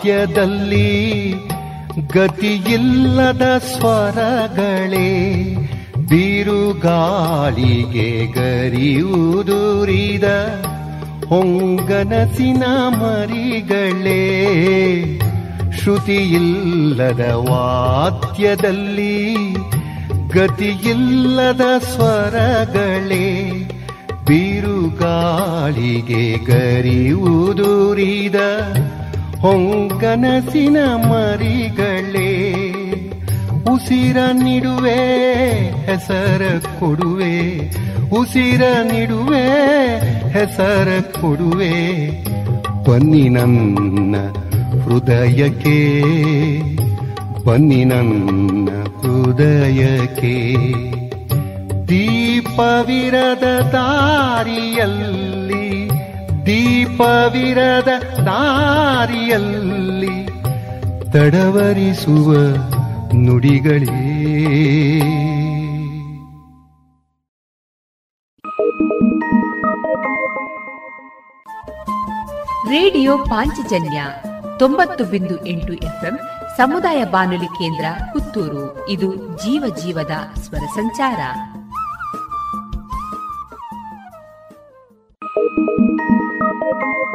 ವಾದ್ಯದಲ್ಲಿ 0.06 0.90
ಗತಿಯಿಲ್ಲದ 2.14 3.46
ಸ್ವರಗಳೇ 3.58 5.10
ಬಿರುಗಾಳಿಗೆ 6.10 8.10
ಗರಿಯುದುರಿದ 8.34 10.28
ಹೊಂಗನಸಿನ 11.26 12.64
ಮರಿಗಳೇ. 13.00 14.22
ಶ್ರುತಿಯಿಲ್ಲದ 15.78 17.24
ವಾದ್ಯದಲ್ಲಿ 17.50 19.18
ಗತಿಯಿಲ್ಲದ 20.30 21.66
ಸ್ವರಗಳೇ 21.96 23.28
ಬಿರುಗಾಳಿಗೆ 24.28 26.24
ಗರಿಯುದುರಿದ 26.46 28.40
ಹೊಂಗನಸಿನ 29.46 30.78
ಮರಿಗಳೇ, 30.96 32.54
ಉಸಿರ 33.74 34.18
ನಿಡುವೆ 34.34 35.20
ಹೆಸರ 35.86 36.62
ಕೊಡುವೆ, 36.80 37.68
ಉಸಿರ 38.10 38.62
ನಿಡುವೆ 38.92 39.48
ಹೆಸರ 40.30 41.00
ಕೊಡುವೆ. 41.22 41.72
ಬನ್ನಿ 42.84 43.30
ನನ್ನ 43.30 44.16
ಹೃದಯಕ್ಕೆ, 44.84 46.02
ಬನ್ನಿ 47.46 47.84
ನನ್ನ 47.84 48.70
ಹೃದಯಕ್ಕೆ. 49.02 50.56
ದೀಪವಿರದ 51.88 53.44
ದಾರಿಯಲ್ಲಿ 53.60 55.45
ದೀಪವಿರದ 56.46 57.88
ದಾರಿಯಲ್ಲಿ 58.26 60.30
ತಡವರಿಸುವ 61.12 62.34
ನುಡಿಗಳೇ. 63.16 64.06
ರೇಡಿಯೋ 72.70 73.18
ಪಾಂಚಜನ್ಯ 73.18 74.04
ತೊಂಬತ್ತು 74.60 75.04
ಬಿಂದು 75.04 75.46
ಎಂಟು 75.46 75.74
ಎಫ್ಎಂ 75.74 76.20
ಸಮುದಾಯ 76.58 77.04
ಬಾನುಲಿ 77.04 77.46
ಕೇಂದ್ರ 77.46 77.86
ಪುತ್ತೂರು. 78.14 78.90
ಇದು 78.90 79.16
ಜೀವ 79.16 79.76
ಜೀವದ 79.84 80.40
ಸ್ವರ 80.40 80.58
ಸಂಚಾರ. 80.58 81.18
ನನ್ನ 86.66 87.06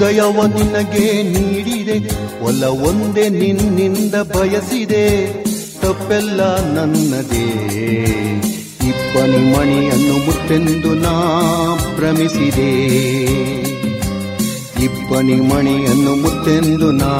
ಹೃದಯವ 0.00 0.46
ನಿನಗೆ 0.46 1.22
ನೀಡಿದೆ 1.22 1.98
ಒಲ 2.44 2.64
ಒಂದೇ 2.64 3.28
ನಿನ್ನಿಂದ 3.28 4.14
ಬಯಸಿದೆ. 4.14 5.26
ತಪ್ಪೆಲ್ಲ 5.80 6.40
ನನ್ನದೇ. 6.74 7.46
ಇಬ್ಬನಿ 8.88 9.56
ಮಣಿಯನ್ನು 9.56 10.26
ಮುತ್ತೆಂದು 10.26 10.94
ನಾ 10.94 11.12
ಭ್ರಮಿಸಿದೆ. 11.96 12.86
ಇಬ್ಬನಿ 14.84 15.34
ಮಣಿಯನ್ನು 15.34 16.16
ಮುತ್ತೆಂದು 16.16 16.92
ನಾ 16.92 17.12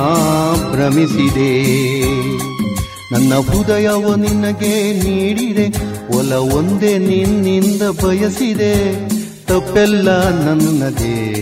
ಭ್ರಮಿಸಿದೆ. 0.73 1.63
ನನ್ನ 3.13 3.35
ಹೃದಯವ 3.35 4.15
ನಿನಗೆ 4.15 4.93
ನೀಡಿದೆ 4.93 5.69
ಒಲ 6.17 6.33
ಒಂದೇ 6.33 6.99
ನಿನ್ನಿಂದ 6.99 7.83
ಬಯಸಿದೆ. 7.83 9.09
ತಪ್ಪೆಲ್ಲ 9.47 10.29
ನನ್ನದೇ. 10.29 11.37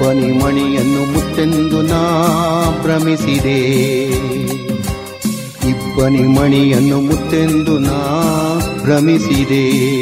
ಇಬ್ಬನಿ 0.00 0.32
ಮಣಿಯನ್ನು 0.32 1.12
ಮುತ್ತೆಂದು 1.12 1.82
ನಾ 1.82 2.02
ಭ್ರಮಿಸಿದೆ. 2.82 3.58
ಇಬ್ಬನಿ 5.68 6.22
ಮಣಿಯನ್ನು 6.22 7.00
ಮುತ್ತೆಂದು 7.00 7.78
ನಾ 7.78 7.98
ಭ್ರಮಿಸಿದೆ. 8.82 9.99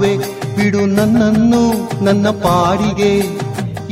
ಕಾಡುವೆ 0.00 0.16
ಬಿಡು 0.56 0.86
ನನ್ನನ್ನು 0.86 1.62
ನನ್ನ 2.04 2.28
ಪಾಡಿಗೆ. 2.28 3.12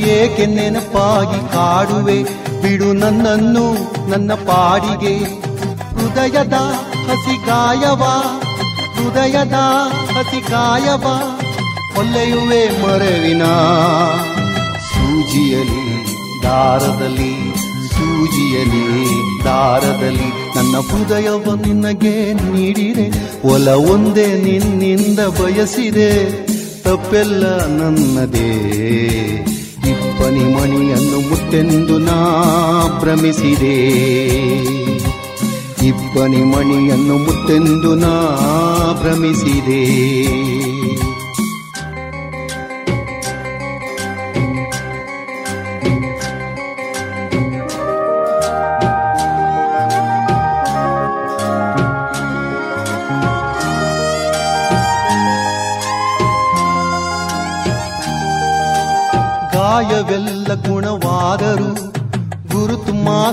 ಏಕೆ 0.01 0.47
ನೆನಪಾಗಿ 0.47 1.53
ಕಾಡುವೆ? 1.53 2.23
ಬಿಡು 2.63 2.93
ನನ್ನನ್ನು 2.93 3.65
ನನ್ನ 4.11 4.35
ಪಾಡಿಗೆ. 4.35 5.17
ಹೃದಯದ 5.93 6.53
ಹಸಿ 7.09 7.47
ಕಾಯವ, 7.47 8.03
ಹೃದಯದ 8.97 9.55
ಹಸಿ 10.17 10.41
ಒಲ್ಲೆಯುವೆ 11.99 12.83
ಮರವಿನ 12.83 13.43
ಸೂಜಿಯಲಿ, 14.89 15.85
ದಾರದಲ್ಲಿ 16.43 17.57
ಸೂಜಿಯಲಿ, 17.89 18.87
ದಾರದಲ್ಲಿ. 19.45 20.29
ನನ್ನ 20.57 20.75
ಹೃದಯವ 20.91 21.55
ನಿನಗೆ 21.67 22.33
ನೀಡಿದೆ 22.33 23.28
ಒಲ 23.45 23.69
ಒಂದೇ 23.69 24.27
ನಿನ್ನಿಂದ 24.27 25.21
ಬಯಸಿದೆ, 25.21 26.31
ತಪ್ಪೆಲ್ಲ 26.83 27.67
ನನ್ನದೇ. 27.67 28.51
ಇಪ್ಪನಿ 29.89 30.45
ಮಣಿಯನ್ನು 30.55 31.31
ಮುತ್ತೆಂದು 31.31 31.99
ನಾ 31.99 32.17
ಭ್ರಮಿಸಿದೆ. 33.01 33.77
ಇಪ್ಪನಿ 35.87 36.45
ಮಣಿಯನ್ನು 36.45 37.19
ಮುತ್ತೆಂದು 37.19 37.95
ನಾ 37.95 38.15
ಭ್ರಮಿಸಿದೆ. 39.03 39.85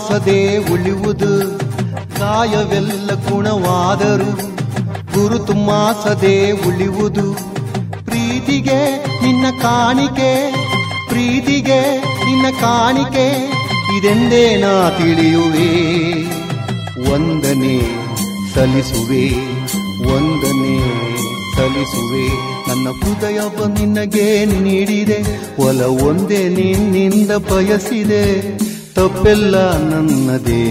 ಮಾಸದೆ 0.05 0.57
ಉಳಿಯುವುದು 0.57 1.29
ಕಾಯವೆಲ್ಲ 2.19 3.09
ಗುಣವಾದರು 3.29 4.27
ಗುರುತು 5.13 5.53
ಮಾಸದೆ 5.53 6.51
ಉಳಿಯುವುದು 6.51 7.25
ಪ್ರೀತಿಗೆ 8.05 8.77
ನಿನ್ನ 9.23 9.45
ಕಾಣಿಕೆ, 9.61 10.29
ಪ್ರೀತಿಗೆ 11.09 11.79
ನಿನ್ನ 12.25 12.45
ಕಾಣಿಕೆ, 12.61 13.25
ಇದೆಂದೇ 13.97 14.43
ನಾ 14.55 14.73
ತಿಳಿಯುವೆ. 14.89 15.71
ಒಂದನೇ 17.13 17.77
ಸಲ್ಲಿಸುವೆ 18.53 19.25
ಒಂದನೇ 20.15 20.77
ಸಲ್ಲಿಸುವೆ. 21.55 22.27
ನನ್ನ 22.69 22.87
ಹೃದಯವ 23.01 23.65
ನಿನಗೆ 23.65 24.29
ನೀಡಿದೆ, 24.45 25.19
ಒಲ 25.59 25.81
ಒಂದೇ 25.81 26.49
ನಿನ್ನಿಂದ 26.49 27.31
ಬಯಸಿದೆ. 27.31 28.23
ತಪ್ಪೆಲ್ಲ 28.95 29.55
ನನ್ನದೇ. 29.77 30.63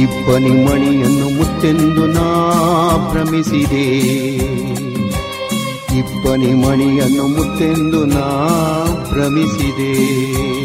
ಇಬ್ಬನಿ 0.00 0.64
ಮಣಿಯನ್ನು 0.64 1.36
ಮುತ್ತೆಂದು 1.36 2.06
ನಾ 2.06 2.48
ಭ್ರಮಿಸಿದೆ. 3.12 3.90
ಇಬ್ಬನಿ 5.98 6.54
ಮಣಿಯನ್ನು 6.54 7.26
ಮುತ್ತೆಂದು 7.26 8.04
ನಾ 8.04 8.26
ಭ್ರಮಿಸಿದೆ. 9.10 10.61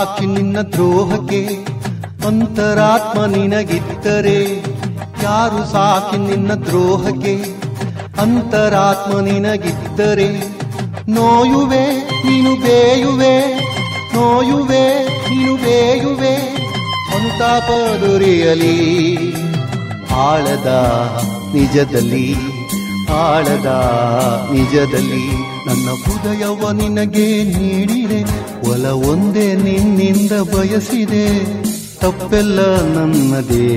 ಸಾಕ್ಷಿ 0.00 0.26
ನಿನ್ನ 0.26 0.58
ದ್ರೋಹಕ್ಕೆ 0.60 1.40
ಅಂತರಾತ್ಮ 2.26 3.24
ನಿನಗಿದ್ದರೆ 3.24 4.36
ಯಾರು 5.22 5.58
ಸಾಕಿ 5.72 6.18
ನಿನ್ನ 6.18 6.52
ದ್ರೋಹಕ್ಕೆ 6.54 7.34
ಅಂತರಾತ್ಮ 8.20 9.18
ನಿನಗಿದ್ದರೆ 9.20 10.28
ನೋಯುವೆ, 11.08 11.82
ನೀನು 12.26 12.52
ಬೇಯುವೆ, 12.60 13.34
ನೋಯುವೆ, 14.14 14.84
ನೀನು 15.30 15.54
ಬೇಯುವೆ 15.56 16.34
ಅಂತಾಪ 17.16 17.68
ದೊರೆಯಲಿ 18.00 18.78
ಆಳದ 20.26 20.72
ನಿಜದಲ್ಲಿ. 21.54 22.59
ಆಳದ 23.12 23.66
ನಿಜದಲ್ಲಿ 24.52 25.26
ನನ್ನ 25.66 25.88
ಹೃದಯವ 25.88 26.70
ನಿನಗೆ 26.70 27.44
ನೀಡಿದೆ, 27.44 28.22
ಒಲ 28.70 28.86
ಒಂದೇ 28.86 29.54
ನಿನ್ನಿಂದ 29.54 30.32
ಬಯಸಿದೆ. 30.32 31.44
ತಪ್ಪೆಲ್ಲ 31.98 32.60
ನನ್ನದೇ. 32.80 33.76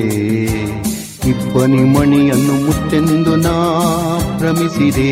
ಇಬ್ಬನಿ 1.28 1.84
ಮಣಿಯನ್ನು 1.84 2.66
ಮುತ್ತೆಂದು 2.66 3.36
ನಾ 3.36 3.78
ಭ್ರಮಿಸಿದೆ. 4.38 5.12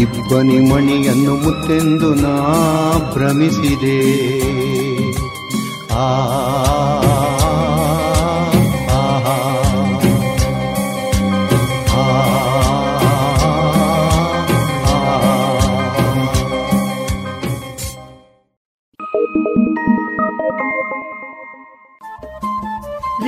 ಇಬ್ಬನಿ 0.00 0.70
ಮಣಿಯನ್ನು 0.70 1.34
ಮುತ್ತೆಂದು 1.36 2.14
ನಾ 2.14 2.34
ಭ್ರಮಿಸಿದೆ. 3.14 3.98
ಆ 5.92 6.06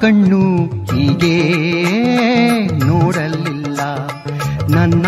ಕಣ್ಣು 0.00 0.64
ಹೀಗೆ 0.66 1.36
ನೋಡಲಿಲ್ಲ. 2.86 3.80
ನನ್ನ 4.68 5.06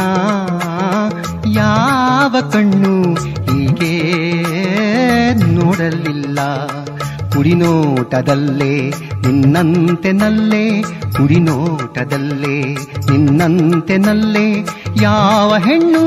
ಯಾವ 1.47 2.37
ಕಣ್ಣು 2.53 3.15
ಹೀಗೆ 3.15 3.95
ನೋಡಲಿಲ್ಲ. 5.35 6.39
ಕುಡಿನೋಟದಲ್ಲೇ 7.31 8.89
ನಿನ್ನಂತೆ 9.27 10.13
ನಲ್ಲೇ 10.13 10.83
ಕುಡಿನೋಟದಲ್ಲೇ 11.17 12.77
ನಿನ್ನಂತೆ 13.11 13.97
ನಲ್ಲೇ 13.97 14.67
ಯಾವ 15.03 15.57
ಹೆಣ್ಣು 15.57 16.05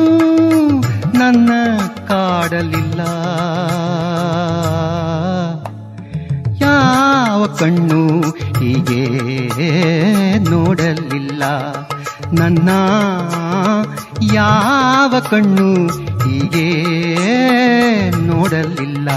ನನ್ನ 1.17 1.51
ಕಾಡಲಿಲ್ಲ. 2.07 3.01
ಯಾವ 6.61 7.45
ಕಣ್ಣು 7.59 8.23
ಹೀಗೆ 8.63 9.19
ನೋಡಲಿಲ್ಲ. 10.39 11.43
ನನ್ನ 12.33 12.69
ಯಾವ 14.33 15.19
ಕಣ್ಣು 15.19 15.87
ಹೀಗೆ 16.23 16.69
ನೋಡಲಿಲ್ಲ. 18.09 19.09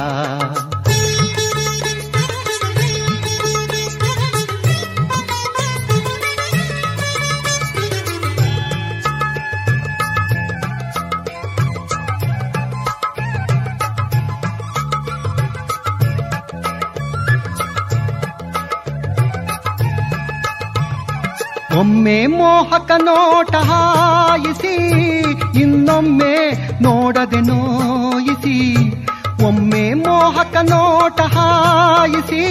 ಒಮ್ಮೆ 21.78 22.26
ಮೋಹಕ 22.26 22.90
ನೋಟ 22.98 23.54
ಹಾಯಿಸಿ, 23.54 24.74
ಇನ್ನೊಮ್ಮೆ 25.60 26.52
ನೋಡದೆ 26.82 27.40
ನೋಯಿಸಿ. 27.40 28.90
ಒಮ್ಮೆ 29.44 29.94
ಮೋಹಕ 29.94 30.56
ನೋಟ 30.62 31.20
ಹಾಯಿಸಿ, 31.20 32.44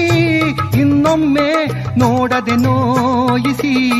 ಇನ್ನೊಮ್ಮೆ 0.79 1.65
ನೋಡದೆ 1.97 2.55
ನೋಯಿಸಿ. 2.55 3.97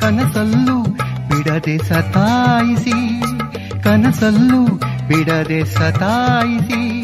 ಕನಸಲ್ಲು 0.00 0.82
ಬಿಡದೆ 1.28 1.78
ಸತಾಯಿಸಿ, 1.78 3.20
ಕನಸಲ್ಲು 3.82 4.64
ಬಿಡದೆ 5.08 5.64
ಸತಾಯಿಸಿ. 5.64 7.02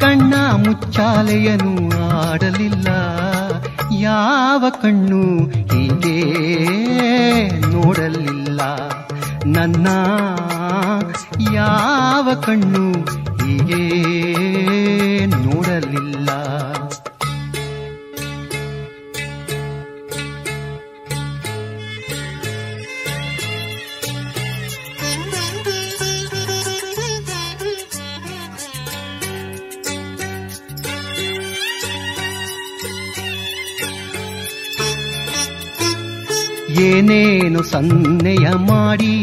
ಕಣ್ಣ 0.00 0.34
ಮುಚ್ಚಾಲೆಯನು 0.66 1.72
ಆಡಲಿಲ್ಲ. 2.30 2.88
ಯಾವ 4.00 4.64
ಕಣ್ಣು 4.82 5.22
ಹೀಗೆ 5.46 6.16
ನೋಡಲಿಲ್ಲ. 7.72 8.60
ನನ್ನ 9.46 9.88
ಯಾವ 11.54 12.34
ಕಣ್ಣು 12.34 12.92
ಹೀಗೆ 13.44 13.82
ನೋಡಲಿಲ್ಲ. 15.26 16.30
ಏನೇನು 36.82 37.60
ಸನ್ನೆಯ 37.70 38.46
ಮಾಡಿ 38.68 39.14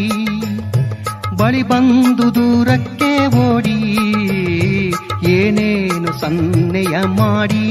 ಬಳಿ 1.39 1.61
ಬಂದು 1.63 2.25
ದೂರಕ್ಕೆ 2.35 3.11
ಓಡಿ 3.43 3.77
ಏನೇನು 5.33 6.11
ಸನ್ನೆಯ 6.19 6.95
ಮಾಡಿ 7.19 7.65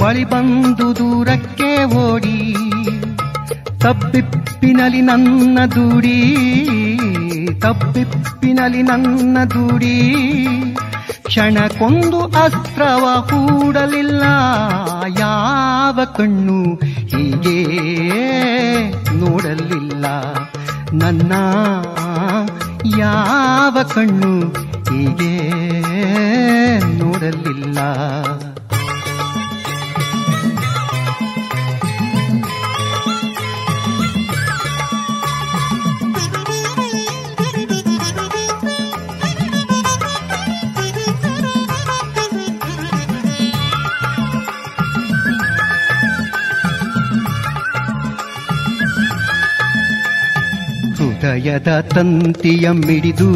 ಬಳಿ 0.00 0.24
ಬಂದು 0.24 0.88
ದೂರಕ್ಕೆ 0.96 1.70
ಓಡಿ 2.02 2.38
ತಬ್ಬಿಪ್ಪಿನಲ್ಲಿ 3.80 5.00
ನನ್ನ 5.02 5.58
ದೂಡಿ 5.74 6.18
ತಬ್ಬಿಪ್ಪಿನಲ್ಲಿ 7.60 8.82
ನನ್ನ 8.82 9.38
ದೂಡಿ 9.54 9.96
ಕ್ಷಣಕ್ಕೊಂದು 11.26 12.20
ಅಸ್ತ್ರವ 12.20 13.26
ಕೂಡಲಿಲ್ಲ. 13.30 14.22
ಯಾವ 15.18 16.00
ಕಣ್ಣು 16.16 16.74
ಹೀಗೆ 17.06 17.58
ನೋಡಲಿಲ್ಲ. 19.14 20.06
ನನ್ನ 20.92 21.32
ಯಾವ 22.98 23.78
ಕಣ್ಣು 23.94 24.48
ಹೀಗೆ 24.90 25.34
ನೋಡಲಿಲ್ಲ. 26.98 27.78
ಹೃದಯದ 51.46 51.80
ತಂತಿಯ 51.80 52.70
ಮಿಡಿದು, 52.70 53.28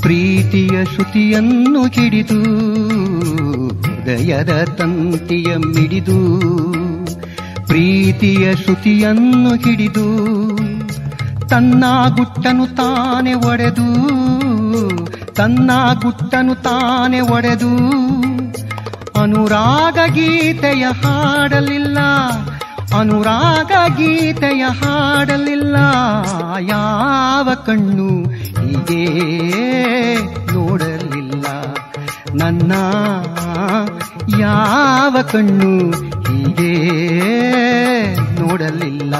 ಪ್ರೀತಿಯ 0.00 0.84
ಶ್ರುತಿಯನ್ನು 0.84 1.82
ಹಿಡಿದು 1.86 2.38
ಹೃದಯದ 3.82 4.52
ತಂತಿಯ 4.78 5.56
ಮಿಡಿದು, 5.56 6.16
ಪ್ರೀತಿಯ 7.66 8.54
ಶ್ರುತಿಯನ್ನು 8.54 9.52
ಹಿಡಿದು 9.54 10.06
ತನ್ನ 11.48 11.84
ಗುಟ್ಟನು 12.16 12.66
ತಾನೆ 12.76 13.34
ಒಡೆದು, 13.34 13.88
ತನ್ನ 15.34 15.70
ಗುಟ್ಟನು 16.02 16.54
ತಾನೆ 16.54 17.20
ಒಡೆದು, 17.20 17.72
ಅನುರಾಗ 19.20 19.98
ಗೀತೆಯ 20.12 20.86
ಹಾಡಲಿಲ್ಲ. 21.02 21.98
ಅನುರಾಗ 22.98 23.72
ಗೀತೆಯ 23.96 24.64
ಹಾಡಲಿಲ್ಲ. 24.64 25.76
ಯಾವ 26.60 27.54
ಕಣ್ಣು 27.66 28.28
ಹೀಗೆ 28.30 29.04
ನೋಡಲಿಲ್ಲ. 30.52 31.44
ನನ್ನ 32.34 32.72
ಯಾವ 34.40 35.16
ಕಣ್ಣು 35.32 35.90
ಹೀಗೆ 36.22 36.74
ನೋಡಲಿಲ್ಲ. 38.16 39.14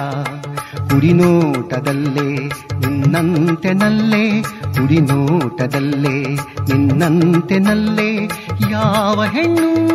ಕುಡಿನೋಟದಲ್ಲೇ 0.90 2.48
ನಿನ್ನಂತೆನಲ್ಲೇ 2.78 4.42
ಕುಡಿನೋಟದಲ್ಲೇ 4.74 6.24
ನಿನ್ನಂತೆನಲ್ಲೇ 6.68 8.30
ಯಾವ 8.70 9.24
ಹೆಣ್ಣು 9.24 9.92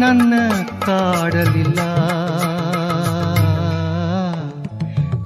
ನನ್ನ 0.00 0.34
ಕಾಡಲಿಲ್ಲ. 0.86 1.78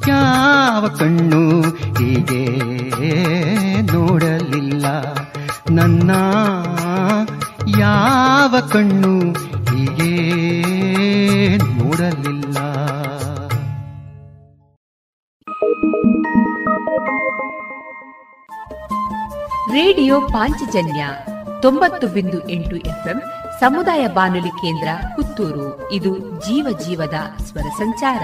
ಯಾವ 0.08 0.88
ಕಣ್ಣು 0.88 1.60
ಹೀಗೆ 1.70 2.42
ನೋಡಲಿಲ್ಲ? 3.80 4.86
ನನ್ನ 5.70 6.10
ಯಾವ 7.78 8.54
ಕಣ್ಣು 8.72 9.32
ಹೀಗೆ 9.70 10.12
ನೋಡಲಿಲ್ಲ? 11.56 12.58
ರೇಡಿಯೋ 19.72 20.20
ಪಾಂಚಜನ್ಯ 20.20 21.08
ತೊಂಬತ್ತು 21.62 22.06
ಬಿಂದು 22.06 22.48
ಎಂಟು 22.48 22.76
ಎಫ್ಎಂ 22.76 23.22
ಸಮುದಾಯ 23.60 24.06
ಬಾನುಲಿ 24.06 24.48
ಕೇಂದ್ರ 24.48 24.88
ಪುತ್ತೂರು. 25.16 25.92
ಇದು 25.92 26.18
ಜೀವ 26.18 26.78
ಜೀವದ 26.86 27.14
ಸ್ವರ 27.44 27.68
ಸಂಚಾರ. 27.78 28.20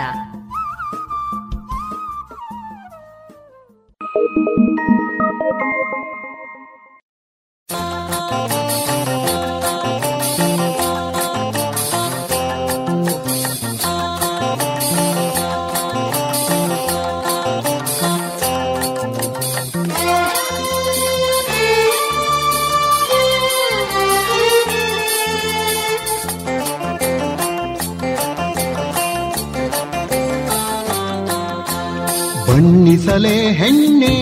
ಬಣ್ಣಿಸಲೇ 33.05 33.39
ಹೆಣ್ಣೆ, 33.53 34.13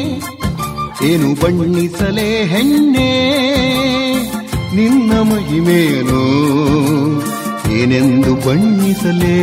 ಏನು 1.09 1.29
ಬಣ್ಣಿಸಲೆ 1.41 2.25
ಹೆಣ್ಣೆ? 2.45 3.11
ನಿನ್ನ 4.77 5.13
ಮಹಿಮೆಯನು 5.31 6.23
ಏನೆಂದು 7.79 8.33
ಬಣ್ಣಿಸಲೇ? 8.47 9.39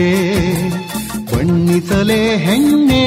ಬಣ್ಣಿಸಲೆ 1.31 2.19
ಹೆಣ್ಣೆ, 2.37 3.05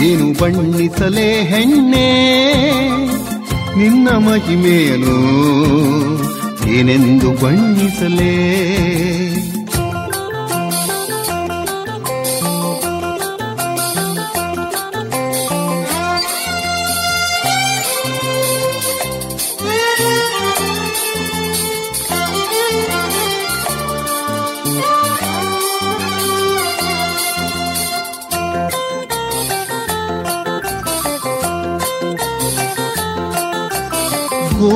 ಏನು 0.00 0.26
ಬಣ್ಣಿಸಲೆ 0.40 1.26
ಹೆಣ್ಣೆ? 1.44 2.06
ನಿನ್ನ 3.76 4.08
ಮಹಿಮೆಯನು 4.28 5.16
ಏನೆಂದು 6.70 7.30
ಬಣ್ಣಿಸಲೇ? 7.42 8.34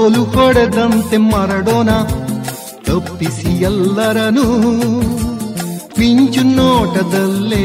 ಗೋಲು 0.06 0.24
ಹೊಡೆದಂತೆ 0.24 1.16
ಮರಡೋಣ, 1.16 1.90
ತಪ್ಪಿಸಿ 2.84 3.62
ಎಲ್ಲರನು. 3.62 4.44
ಮಿಂಚು 5.98 6.42
ನೋಟದಲ್ಲೇ, 6.42 7.64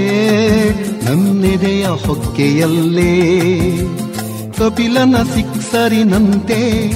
ನನ್ನೆದೆಯ 1.06 1.88
ಹೊಕ್ಕೆಯಲ್ಲೇ. 1.88 3.12
ಕಪಿಲನ 4.58 5.16
ಸಿಕ್ಸರಿನಂತೆ, 5.36 6.92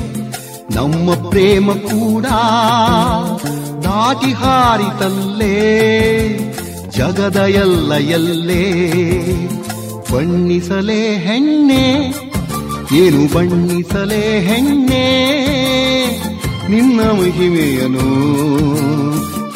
ನಮ್ಮ 0.75 1.29
ಪ್ರೇಮ 1.29 1.71
ಕೂಡ 1.71 2.25
ದಾಟಿ 3.83 4.33
ಹಾರಿತಲ್ಲೇ. 4.33 5.57
ಜಗದ 6.89 7.35
ಎಲ್ಲ 7.35 7.93
ಎಲ್ಲೇ 7.93 8.71
ಬಣ್ಣಿಸಲೇ 10.11 11.17
ಹೆಣ್ಣೆ. 11.17 11.85
ಏನು 12.93 13.33
ಬಣ್ಣಿಸಲೇ 13.33 14.39
ಹೆಣ್ಣೆ? 14.39 15.05
ನಿನ್ನ 16.69 17.01
ಮಹಿಮೆಯನು 17.01 18.07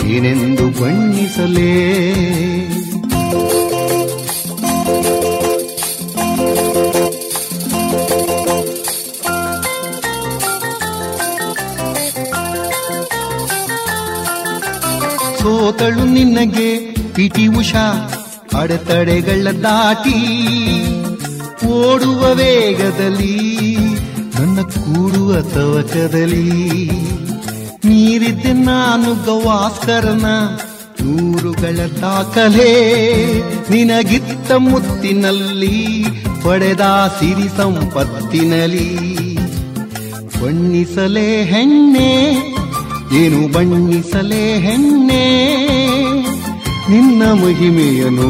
ಏನೆಂದು 0.08 0.82
ಬಣ್ಣಿಸಲೇ? 0.82 1.70
ಸೋತಳು 15.42 16.04
ನಿನ್ನಗೆ 16.04 16.70
ಪಿಟಿ 17.14 17.48
ಉಷಾ 17.48 18.16
ಅಡೆತಡೆಗಳ 18.60 19.52
ದಾಟಿ. 19.52 20.18
ಓಡುವ 21.80 22.34
ವೇಗದಲ್ಲಿ, 22.34 23.78
ನನ್ನ 24.40 24.62
ಕೂಡುವ 24.62 25.42
ತವಕದಲ್ಲಿ. 25.42 26.90
ನೀರಿದ್ದೆ 27.86 28.54
ನಾನು 28.54 29.26
ಗವಾಸ್ಕರನ 29.26 30.26
ನೂರುಗಳ 31.02 31.80
ದಾಖಲೆ. 32.02 32.72
ನಿನಗಿತ್ತ 33.72 34.52
ಮುತ್ತಿನಲ್ಲಿ 34.52 36.06
ಪಡೆದ 36.44 36.82
ಸಿರಿ 37.20 37.48
ಸಂಪತ್ತಿನಲ್ಲಿ. 37.58 38.90
ಬಣ್ಣಿಸಲೇ 40.42 41.44
ಹೆಣ್ಣೆ, 41.44 42.12
ಏನು 43.14 43.54
ಬಣ್ಣಿಸಲೇ 43.54 44.60
ಹೆಣ್ಣೆ. 44.60 45.26
ನಿನ್ನ 46.90 47.24
ಮಹಿಮೆಯನು 47.24 48.30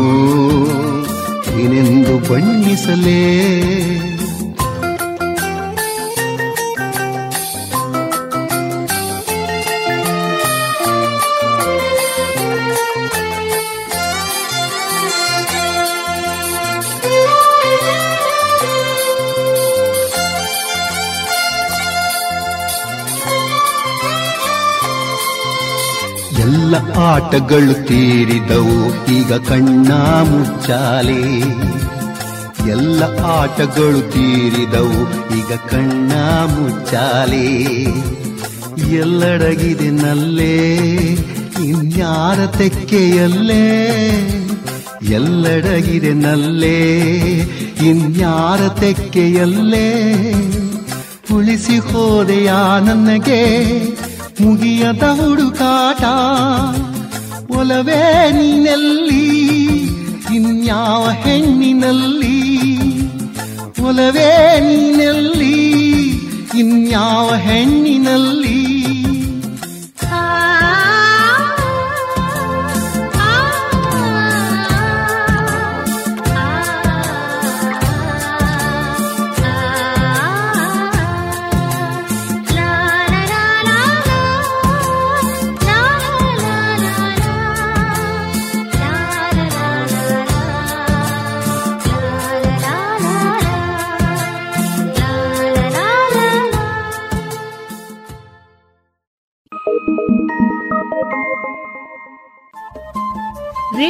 ಏನೆಂದು 1.63 2.19
ಬಣ್ಣಿಸಲೇ. 2.19 3.19
ಆಟಗಳು 27.09 27.87
ತೀರಿದವು, 27.87 29.07
ಈಗ 29.13 29.33
ಕಣ್ಣ 29.33 29.93
ಮುಚ್ಚಾಲೆ. 30.03 31.39
ಎಲ್ಲ 32.69 33.03
ಆಟಗಳು 33.25 34.11
ತೀರಿದವು, 34.11 35.01
ಈಗ 35.37 35.53
ಕಣ್ಣ 35.69 36.11
ಮುಚ್ಚಾಲೆ. 36.45 37.47
ಎಲ್ಲಡಗಿದೆ 38.91 39.89
ನಲ್ಲೇ, 39.89 40.77
ಇನ್ಯಾರ 41.63 42.45
ತೆಕ್ಕೆಯಲ್ಲೇ. 42.45 43.65
ಎಲ್ಲಡಗಿದೆ 45.03 46.13
ನಲ್ಲೇ, 46.13 46.99
ಇನ್ಯಾರ 47.81 48.67
ತೆಕ್ಕೆಯಲ್ಲೇ. 48.67 49.89
ಉಳಿಸಿ 51.33 51.77
ಹೋದೆಯಾ 51.77 52.79
ನನಗೆ, 52.79 53.43
ಮುಗಿಯದ 54.41 55.03
ಹುಡುಕಾಟ. 55.03 56.03
ಒಲವೇ 57.59 58.31
ನೀನಲ್ಲಿ 58.31 59.23
ಇನ್ಯಾವ 60.35 61.09
ಹೆಣ್ಣಿನಲ್ಲಿ? 61.09 62.37
ಒಲವೇ 63.87 64.31
ನೀನಲ್ಲಿ 64.61 65.55
ಇನ್ಯಾವ 66.59 67.35
ಹೆಣ್ಣಿನಲ್ಲಿ? 67.35 68.48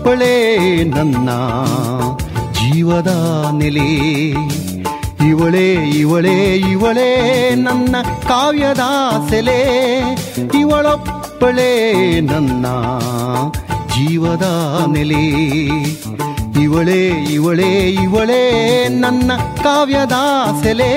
ಇವಳೊಬ್ಬಳೇ 0.00 0.84
ನನ್ನ 0.84 1.30
ಜೀವದ 2.52 3.10
ನೆಲೆ. 3.52 3.88
ಇವಳೇ 5.28 5.74
ಇವಳೇ 5.74 6.56
ಇವಳೇ 6.56 7.54
ನನ್ನ 7.54 7.96
ಕಾವ್ಯದ 8.28 8.80
ಸೆಲೆ. 9.30 9.60
ಇವಳೊಬ್ಬಳೇ 10.60 12.20
ನನ್ನ 12.20 12.66
ಜೀವದ 13.88 14.46
ನೆಲೆ. 14.92 15.24
ಇವಳೇ 16.62 17.08
ಇವಳೇ 17.08 17.70
ಇವಳೇ 17.90 18.42
ನನ್ನ 18.88 19.32
ಕಾವ್ಯದ 19.62 20.12
ಸೆಲೆ. 20.62 20.92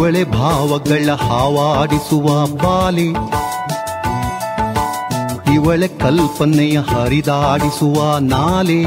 ಇವಳೆ 0.00 0.24
ಭಾವಗಳ 0.24 1.12
ಹಾವಾಡಿಸುವ 1.12 2.46
ಬಾಲಿ 2.46 3.08
ಇವಳೆ 5.54 5.88
ಕಲ್ಪನೆಯ 5.88 6.78
ಹರಿದಾಡಿಸುವ 6.78 8.18
ನಾಲೆ. 8.18 8.80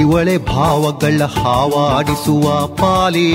ಇವಳೆ 0.00 0.38
ಭಾವಗಳ 0.38 1.24
ಹಾವಾಡಿಸುವ 1.24 2.66
ಪಾಲಿ. 2.66 3.30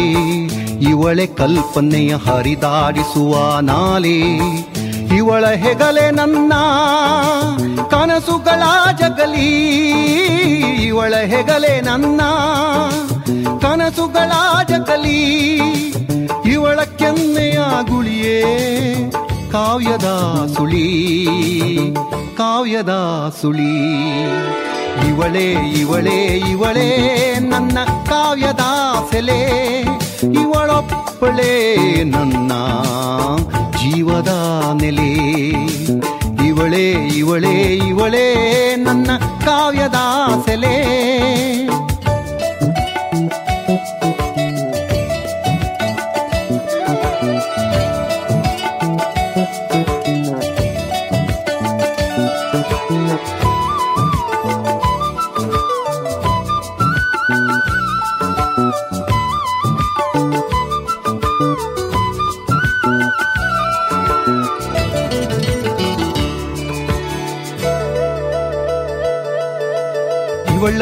ಇವಳೆ 0.82 1.28
ಕಲ್ಪನೆಯ 1.28 2.16
ಹರಿದಾಡಿಸುವ 2.16 3.60
ನಾಲೆ. 3.60 4.20
ಇವಳ 5.16 5.50
ಹೆಗಲೆ 5.50 6.12
ನನ್ನ 6.12 6.54
ಕನಸುಗಳ 7.92 8.92
ಜಗಲಿ. 9.00 9.52
ಇವಳ 10.86 11.16
ಹೆಗಲೆ 11.16 11.82
ನನ್ನ 11.82 12.22
ಕನಸುಗಳ 13.62 14.32
ಜಗಲಿ 14.70 15.20
ಇವಳ 16.54 16.80
ಕೆನ್ನೆಯ 17.00 17.60
ಗುಳಿಯೇ, 17.90 18.40
ಕಾವ್ಯದ 19.52 20.08
ಸುಳಿ 20.56 20.88
ಕಾವ್ಯದ 22.38 22.94
ಸುಳಿ. 23.42 23.74
ಇವಳೇ 25.10 25.48
ಇವಳೇ 25.82 26.20
ಇವಳೇ 26.52 26.90
ನನ್ನ 27.40 27.78
ಕಾವ್ಯದ 28.10 28.64
ಸೆಲೆ, 29.12 29.42
ಇವಳೊಪ್ಪಳೇ 30.42 31.54
ನನ್ನ 32.04 32.52
ಜೀವದ 33.80 34.32
ನೆಲೆ. 34.82 35.12
ಇವಳೇ 36.48 36.86
ಇವಳೇ 37.18 37.56
ಇವಳೇ 37.90 38.28
ನನ್ನ 38.76 39.10
ಕಾವ್ಯದ 39.46 40.00
ಸೆಲೆ. 40.46 40.76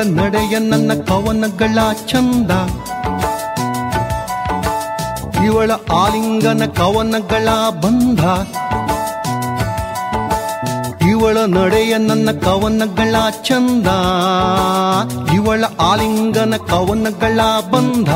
ನಡೆಯ 0.04 0.60
ನನ್ನ 0.60 0.92
ಕವನಗಳ 1.08 1.78
ಚಂದ. 2.06 2.52
ಇವಳ 5.46 5.72
ಆಲಿಂಗನ 5.94 6.66
ಕವನಗಳ 6.66 7.50
ಬಂಧ. 7.70 8.24
ಇವಳ 11.10 11.38
ನಡೆಯ 11.38 11.98
ನನ್ನ 11.98 12.32
ಕವನಗಳ 12.32 13.16
ಚಂದ. 13.44 13.88
ಇವಳ 15.34 15.64
ಆಲಿಂಗನ 15.80 16.54
ಕವನಗಳ 16.70 17.40
ಬಂಧ. 17.72 18.10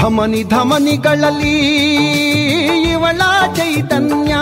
ಧಮನಿ 0.00 0.42
ಧಮನಿಗಳಲ್ಲಿ 0.42 1.58
ಇವಳ 2.90 3.20
ಚೈತನ್ಯ. 3.56 4.34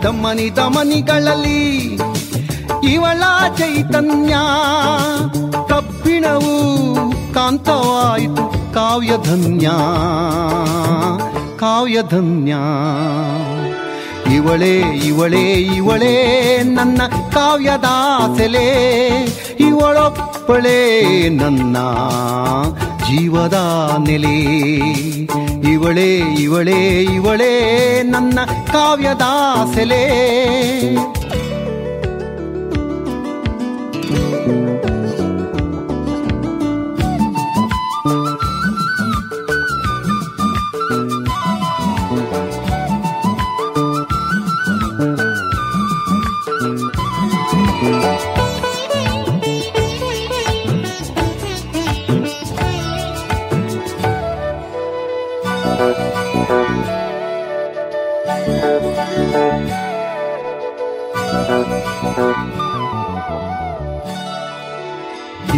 ಧಮನಿ 0.00 0.50
ಧಮನಿಗಳಲ್ಲಿ 0.50 1.98
ಇವಳ 2.92 3.22
ಚೈತನ್ಯ. 3.56 4.36
ಕಬ್ಬಿಣವು 5.68 6.94
ಕಾಂತವಾಯಿತು 7.34 8.74
ಕಾವ್ಯಧನ್ಯ. 8.74 9.68
ಕಾವ್ಯಧನ್ಯ. 11.58 12.54
ಇವಳೇ 14.34 14.78
ಇವಳೇ 14.80 15.52
ಇವಳೇ 15.52 16.58
ನನ್ನ 16.62 17.02
ಕಾವ್ಯದ 17.32 17.84
ಸೆಲೆ 18.36 18.68
ಇವಳೊಪ್ಪಳೇ 19.60 21.02
ನನ್ನ 21.28 21.76
ಜೀವದ 22.98 23.54
ನೆಲೆ. 23.98 24.38
ಇವಳೇ 25.72 26.16
ಇವಳೇ 26.18 27.02
ಇವಳೇ 27.02 28.02
ನನ್ನ 28.02 28.38
ಕಾವ್ಯದ 28.72 29.22
ಸೆಲೆ 29.74 31.13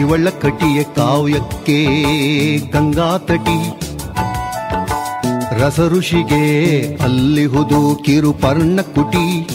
ಇವಳ 0.06 0.28
ಕಟಿಯ 0.42 0.82
ಕಾವ್ಯಕ್ಕೆ 0.82 1.78
ಗಂಗಾ 2.72 3.18
ತಟಿ. 3.18 3.78
ರಸ 5.60 5.80
ಋಷಿಗೆ 5.80 6.42
ಅಲ್ಲಿಹುದು 6.94 8.02
ಕಿರುಪರ್ಣ 8.04 8.80
ಪರ್ಣಕುಟಿ 8.80 9.48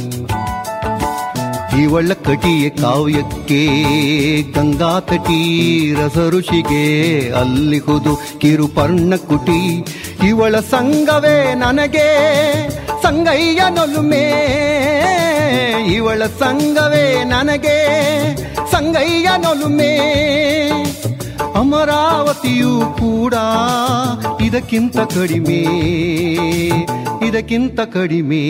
ಇವಳ 1.81 2.11
ಕಟಿಯ 2.13 2.69
ಕಾವ್ಯಕ್ಕೆ 2.69 3.61
ಗಂಗಾ 4.51 4.99
ತಟಿ. 4.99 5.41
ರಸ 5.93 6.17
ಋಷಿಗೆ 6.17 6.85
ಅಲ್ಲಿಹುದು 7.31 8.39
ಕಿರು 8.39 8.67
ಪರ್ಣಕುಟಿ 8.67 9.85
ಇವಳ 10.27 10.59
ಸಂಗವೇ 10.59 11.53
ನನಗೆ 11.53 12.07
ಸಂಗಯ್ಯ 13.01 13.61
ನೊಲುಮೆ. 13.69 14.25
ಇವಳ 15.93 16.25
ಸಂಗವೇ 16.25 17.23
ನನಗೆ 17.23 17.77
ಸಂಗಯ್ಯ 18.91 19.29
ನೊಲುಮೆ 19.37 19.91
ಅಮರಾವತಿಯೂ 21.55 22.71
ಕೂಡ 22.99 23.35
ಇದಕ್ಕಿಂತ 24.41 24.97
ಕಡಿಮೆ 24.99 25.59
ಇದಕ್ಕಿಂತ 27.27 27.79
ಕಡಿಮೆ. 27.79 28.41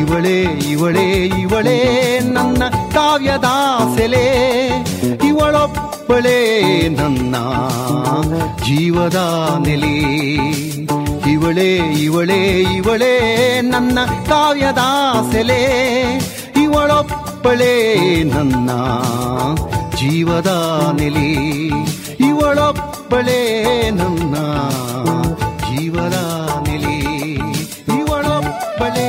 ಇವಳೇ 0.00 0.36
ಇವಳೇ 0.70 1.06
ಇವಳೇ 1.40 1.76
ನನ್ನ 2.20 2.62
ಕಾವ್ಯದ 2.94 3.48
ಸೆಲೆ 3.96 4.24
ಇವಳೊಬ್ಬಳೇ 5.28 6.38
ನನ್ನ 6.88 7.34
ಜೀವದ 8.64 9.16
ನೆಲೆ. 9.66 9.96
ಇವಳೇ 11.30 11.70
ಇವಳೇ 12.02 12.40
ಇವಳೇ 12.76 13.14
ನನ್ನ 13.60 13.98
ಕಾವ್ಯದ 14.28 14.84
ಸೆಲೆ 15.32 15.60
ಇವಳೊಬ್ಬಳೇ 17.42 17.74
ನನ್ನ 18.26 18.70
ಜೀವದ 19.98 20.50
ನೆಲೆ 20.98 21.28
ಇವಳೊಬ್ಬಳೇ 22.20 23.38
ನನ್ನ 23.92 24.34
ಜೀವದ 25.64 26.18
ನೆಲೆ 26.66 26.96
ಇವಳೊಬ್ಬಳೇ 27.96 29.08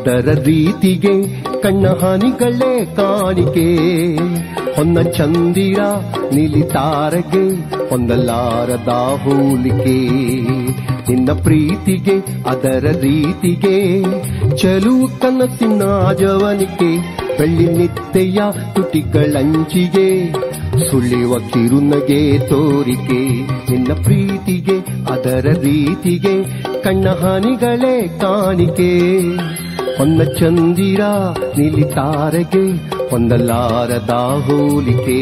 ಅದರ 0.00 0.42
ರೀತಿಗೆ, 0.44 1.42
ಕಣ್ಣ 1.62 1.88
ಹಾನಿಗಳೇ 1.88 2.84
ಕಾಣಿಕೆ. 2.84 3.76
ಹೊನ್ನ 4.76 5.02
ಚಂದಿರ 5.02 5.78
ನಿಲಿತಾರಗೆ 6.34 7.54
ಹೊಂದಲಾರದ 7.88 8.88
ಹೋಲಿಕೆ. 9.24 10.10
ನಿನ್ನ 11.10 11.32
ಪ್ರೀತಿಗೆ, 11.42 12.42
ಅದರ 12.48 12.96
ರೀತಿಗೆ, 13.00 14.02
ಚಲು 14.56 15.20
ಕನಸಿನ 15.20 15.82
ಜವನಿಕೆ 16.18 17.20
ಬೆಳ್ಳಿ 17.38 17.66
ನಿತ್ತೆಯ 17.66 18.38
ತುಟಿಗಳಂಚಿಗೆ 18.74 20.32
ಸುಳಿವ 20.90 21.38
ಕಿರುನಗೆ 21.38 22.38
ತೋರಿಕೆ. 22.38 23.28
ನಿನ್ನ 23.72 23.92
ಪ್ರೀತಿಗೆ, 23.92 24.78
ಅದರ 25.12 25.46
ರೀತಿಗೆ, 25.60 26.62
ಕಣ್ಣ 26.82 27.08
ಹಾನಿಗಳೇ 27.08 28.18
ಕಾಣಿಕೆ. 28.20 29.00
ಹೊನ್ನ 29.98 30.22
ಚಂದಿರ 30.22 31.00
ನಿಲಿತಾರಗೆ 31.58 32.64
ಹೊಂದಲಾರದ 33.10 34.10
ಹೋಲಿಕೆ. 34.46 35.20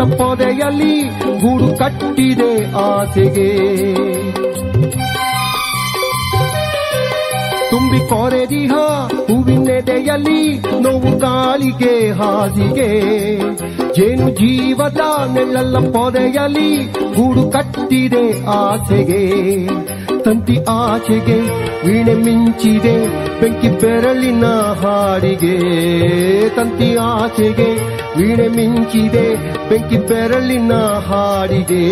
ಪೊದೆಯಲ್ಲಿ 0.00 1.02
ಗೂಡು 1.40 1.78
ಕಟ್ಟಿದೆ 1.78 2.72
ಆಸೆಗೆ. 2.72 3.82
ತುಂಬಿ 7.70 8.08
ಕೊರೆದಿಹ 8.08 8.70
ಹೂವಿನೆದೆಯಲ್ಲಿ 9.06 10.58
ನೋವು 10.58 11.20
ಕಾಳಿಗೆ 11.20 12.10
ಹಾಸಿಗೆ. 12.10 13.10
ಜೇನು 13.94 14.30
ಜೀವದ 14.30 15.00
ನೆಲ್ಲ 15.34 15.78
ಪೊದೆಯಲ್ಲಿ 15.78 16.84
ಗೂಡು 16.92 17.50
ಕಟ್ಟಿದೆ 17.50 18.46
ಆಸೆಗೆ. 18.46 19.66
ತಂತಿ 20.22 20.58
ಆಚೆಗೆ, 20.68 21.40
ವೀಣೆ 21.86 22.14
ಮಿಂಚಿದೆ, 22.14 23.06
ಬೆಂಕಿ 23.40 23.68
ಬೆರಳಿನ 23.68 24.46
ಹಾಡಿಗೆ. 24.46 25.58
ತಂತಿ 26.48 26.96
ಆಚೆಗೆ 26.96 27.91
ವೀಣೆ 28.16 28.48
ಮಿಂಚಿದೆ, 28.48 29.36
ಬೆಂಕಿ 29.68 29.96
ಬೆರಳಿನ 29.96 30.72
ಹಾಡಿದೆ. 31.06 31.86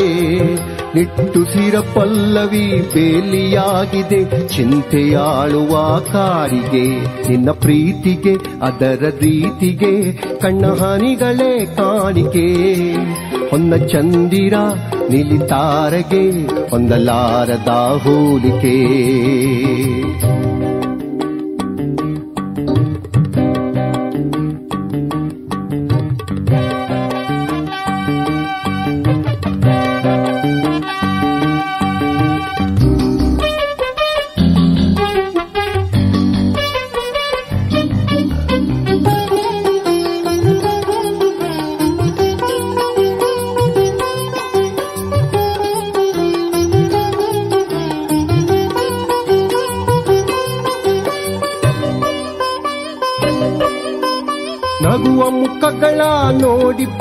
ನಿಟ್ಟುಸಿರ 0.94 1.80
ಪಲ್ಲವಿ 1.80 2.90
ಬೇಲಿಯಾಗಿದೆ, 2.94 4.48
ಚಿಂತೆಯಾಳುವ 4.48 5.98
ಕಾರಿಗೆ 5.98 6.86
ನಿನ್ನ 7.28 7.50
ಪ್ರೀತಿಗೆ, 7.50 8.34
ಅದರ 8.62 9.12
ರೀತಿಗೆ, 9.20 10.12
ಕಣ್ಣ 10.12 10.66
ಹಾನಿಗಳೇ 10.66 11.66
ಕಾಣಿಕೆ. 11.66 12.92
ಹೊನ್ನ 13.50 13.76
ಚಂದಿರ 13.76 14.54
ನಿಲಿತಾರಗೆ 15.10 16.46
ಹೊಂದಲಾರದ 16.70 17.68
ಹೋಲಿಕೆ. 18.02 18.76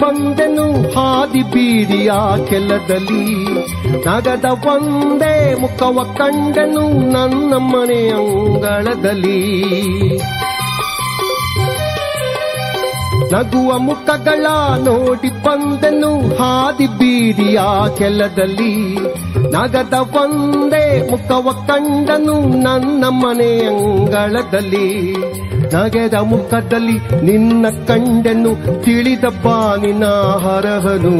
ಬಂದೆನು 0.09 0.71
ಹಾದಿ 0.91 1.41
ಬೀಡಿಯ 1.41 2.11
ಕೆಲದಲ್ಲಿ, 2.49 3.43
ನಗದ 4.05 4.45
ಒಂದೇ 4.45 5.55
ಮುಖವ 5.61 6.15
ಕಂಡನು 6.17 7.11
ನನ್ನ 7.11 7.53
ಮನೆ 7.53 8.09
ಅಂಗಳದಲ್ಲಿ. 8.09 9.41
ನಗುವ 13.33 13.77
ಮುಖಗಳ 13.77 14.45
ನೋಡಿ 14.83 15.29
ಬಂದನು 15.29 16.35
ಹಾದಿ 16.35 16.87
ಬೀಡಿಯ 16.87 17.61
ಕೆಲದಲ್ಲಿ, 17.97 18.95
ನಗದ 19.51 19.93
ಒಂದೇ 19.93 21.11
ಮುಖವ 21.11 21.65
ಕಂಡನು 21.67 22.63
ನನ್ನ 22.63 23.05
ಮನೆ 23.09 23.65
ಅಂಗಳದಲ್ಲಿ. 23.65 25.15
ನಗೆದ 25.73 26.13
ಮುಖದಲ್ಲಿ 26.13 27.25
ನಿನ್ನ 27.25 27.65
ಕಂಡೆನ್ನು 27.87 28.83
ತಿಳಿದಪ್ಪ 28.83 29.47
ನಿನ್ನ 29.85 30.05
ಹರಹನು. 30.37 31.13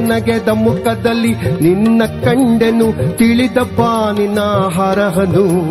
ನಗೆದ 0.00 0.48
ಮುಖದಲ್ಲಿ 0.48 1.34
ನಿನ್ನ 1.34 2.02
ಕಂಡೆನ್ನು 2.04 3.18
ತಿಳಿದಪ್ಪ 3.18 3.80
ನಿನ್ನ 4.18 4.40
ಹರಹನು. 4.74 5.70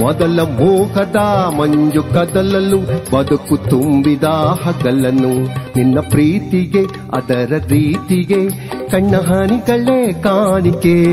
ಮೊದಲ 0.00 0.40
ಮೋಹದ 0.40 1.16
ಮಂಜು 1.56 2.02
ಕದಲಲು 2.02 2.78
ಬದುಕು 3.16 3.56
ತುಂಬಿದ 3.56 4.24
ಹಗಲನು 4.64 5.44
ನಿನ್ನ 5.76 6.00
ಪ್ರೀತಿಗೆ, 6.00 6.82
ಅದರ 7.16 7.60
ರೀತಿಗೆ, 7.68 8.48
ಕಣ್ಣ 8.88 9.16
ಹಾನಿಗಳೇ 9.16 10.12
ಕಾಣಿಕೆ. 10.12 11.10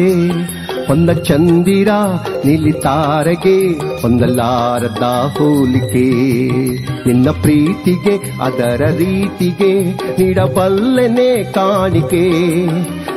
ಹೊಂದ 0.88 1.09
ಚಂದಿರ 1.09 1.88
ನಿಲಿತಾರಗೆ 2.45 3.72
ಹೊಂದಲಾರದ 4.01 5.34
ಹೋಲಿಕೆ. 5.38 6.11
ನಿನ್ನ 7.07 7.30
ಪ್ರೀತಿಗೆ, 7.30 8.41
ಅದರ 8.41 8.89
ರೀತಿಗೆ 8.97 9.84
ನೀಡಬಲ್ಲನೆ 9.93 11.43
ಕಾಣಿಕೆ. 11.43 12.31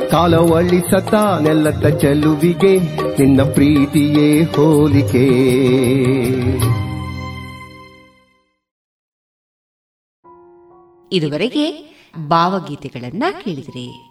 ಕಾಲವಳಿಸತ 0.09 1.13
ನೆಲ್ಲದ 1.13 1.87
ಚೆಲುವಿಗೆ 1.87 2.79
ನಿನ್ನ 3.19 3.43
ಪ್ರೀತಿಯೇ 3.43 4.43
ಹೋಲಿಕೆ. 4.43 5.27
ಇದುವರೆಗೆ 11.13 11.95
ಭಾವಗೀತೆಗಳನ್ನ 12.27 13.23
ಕೇಳಿದ್ರಿ. 13.43 14.10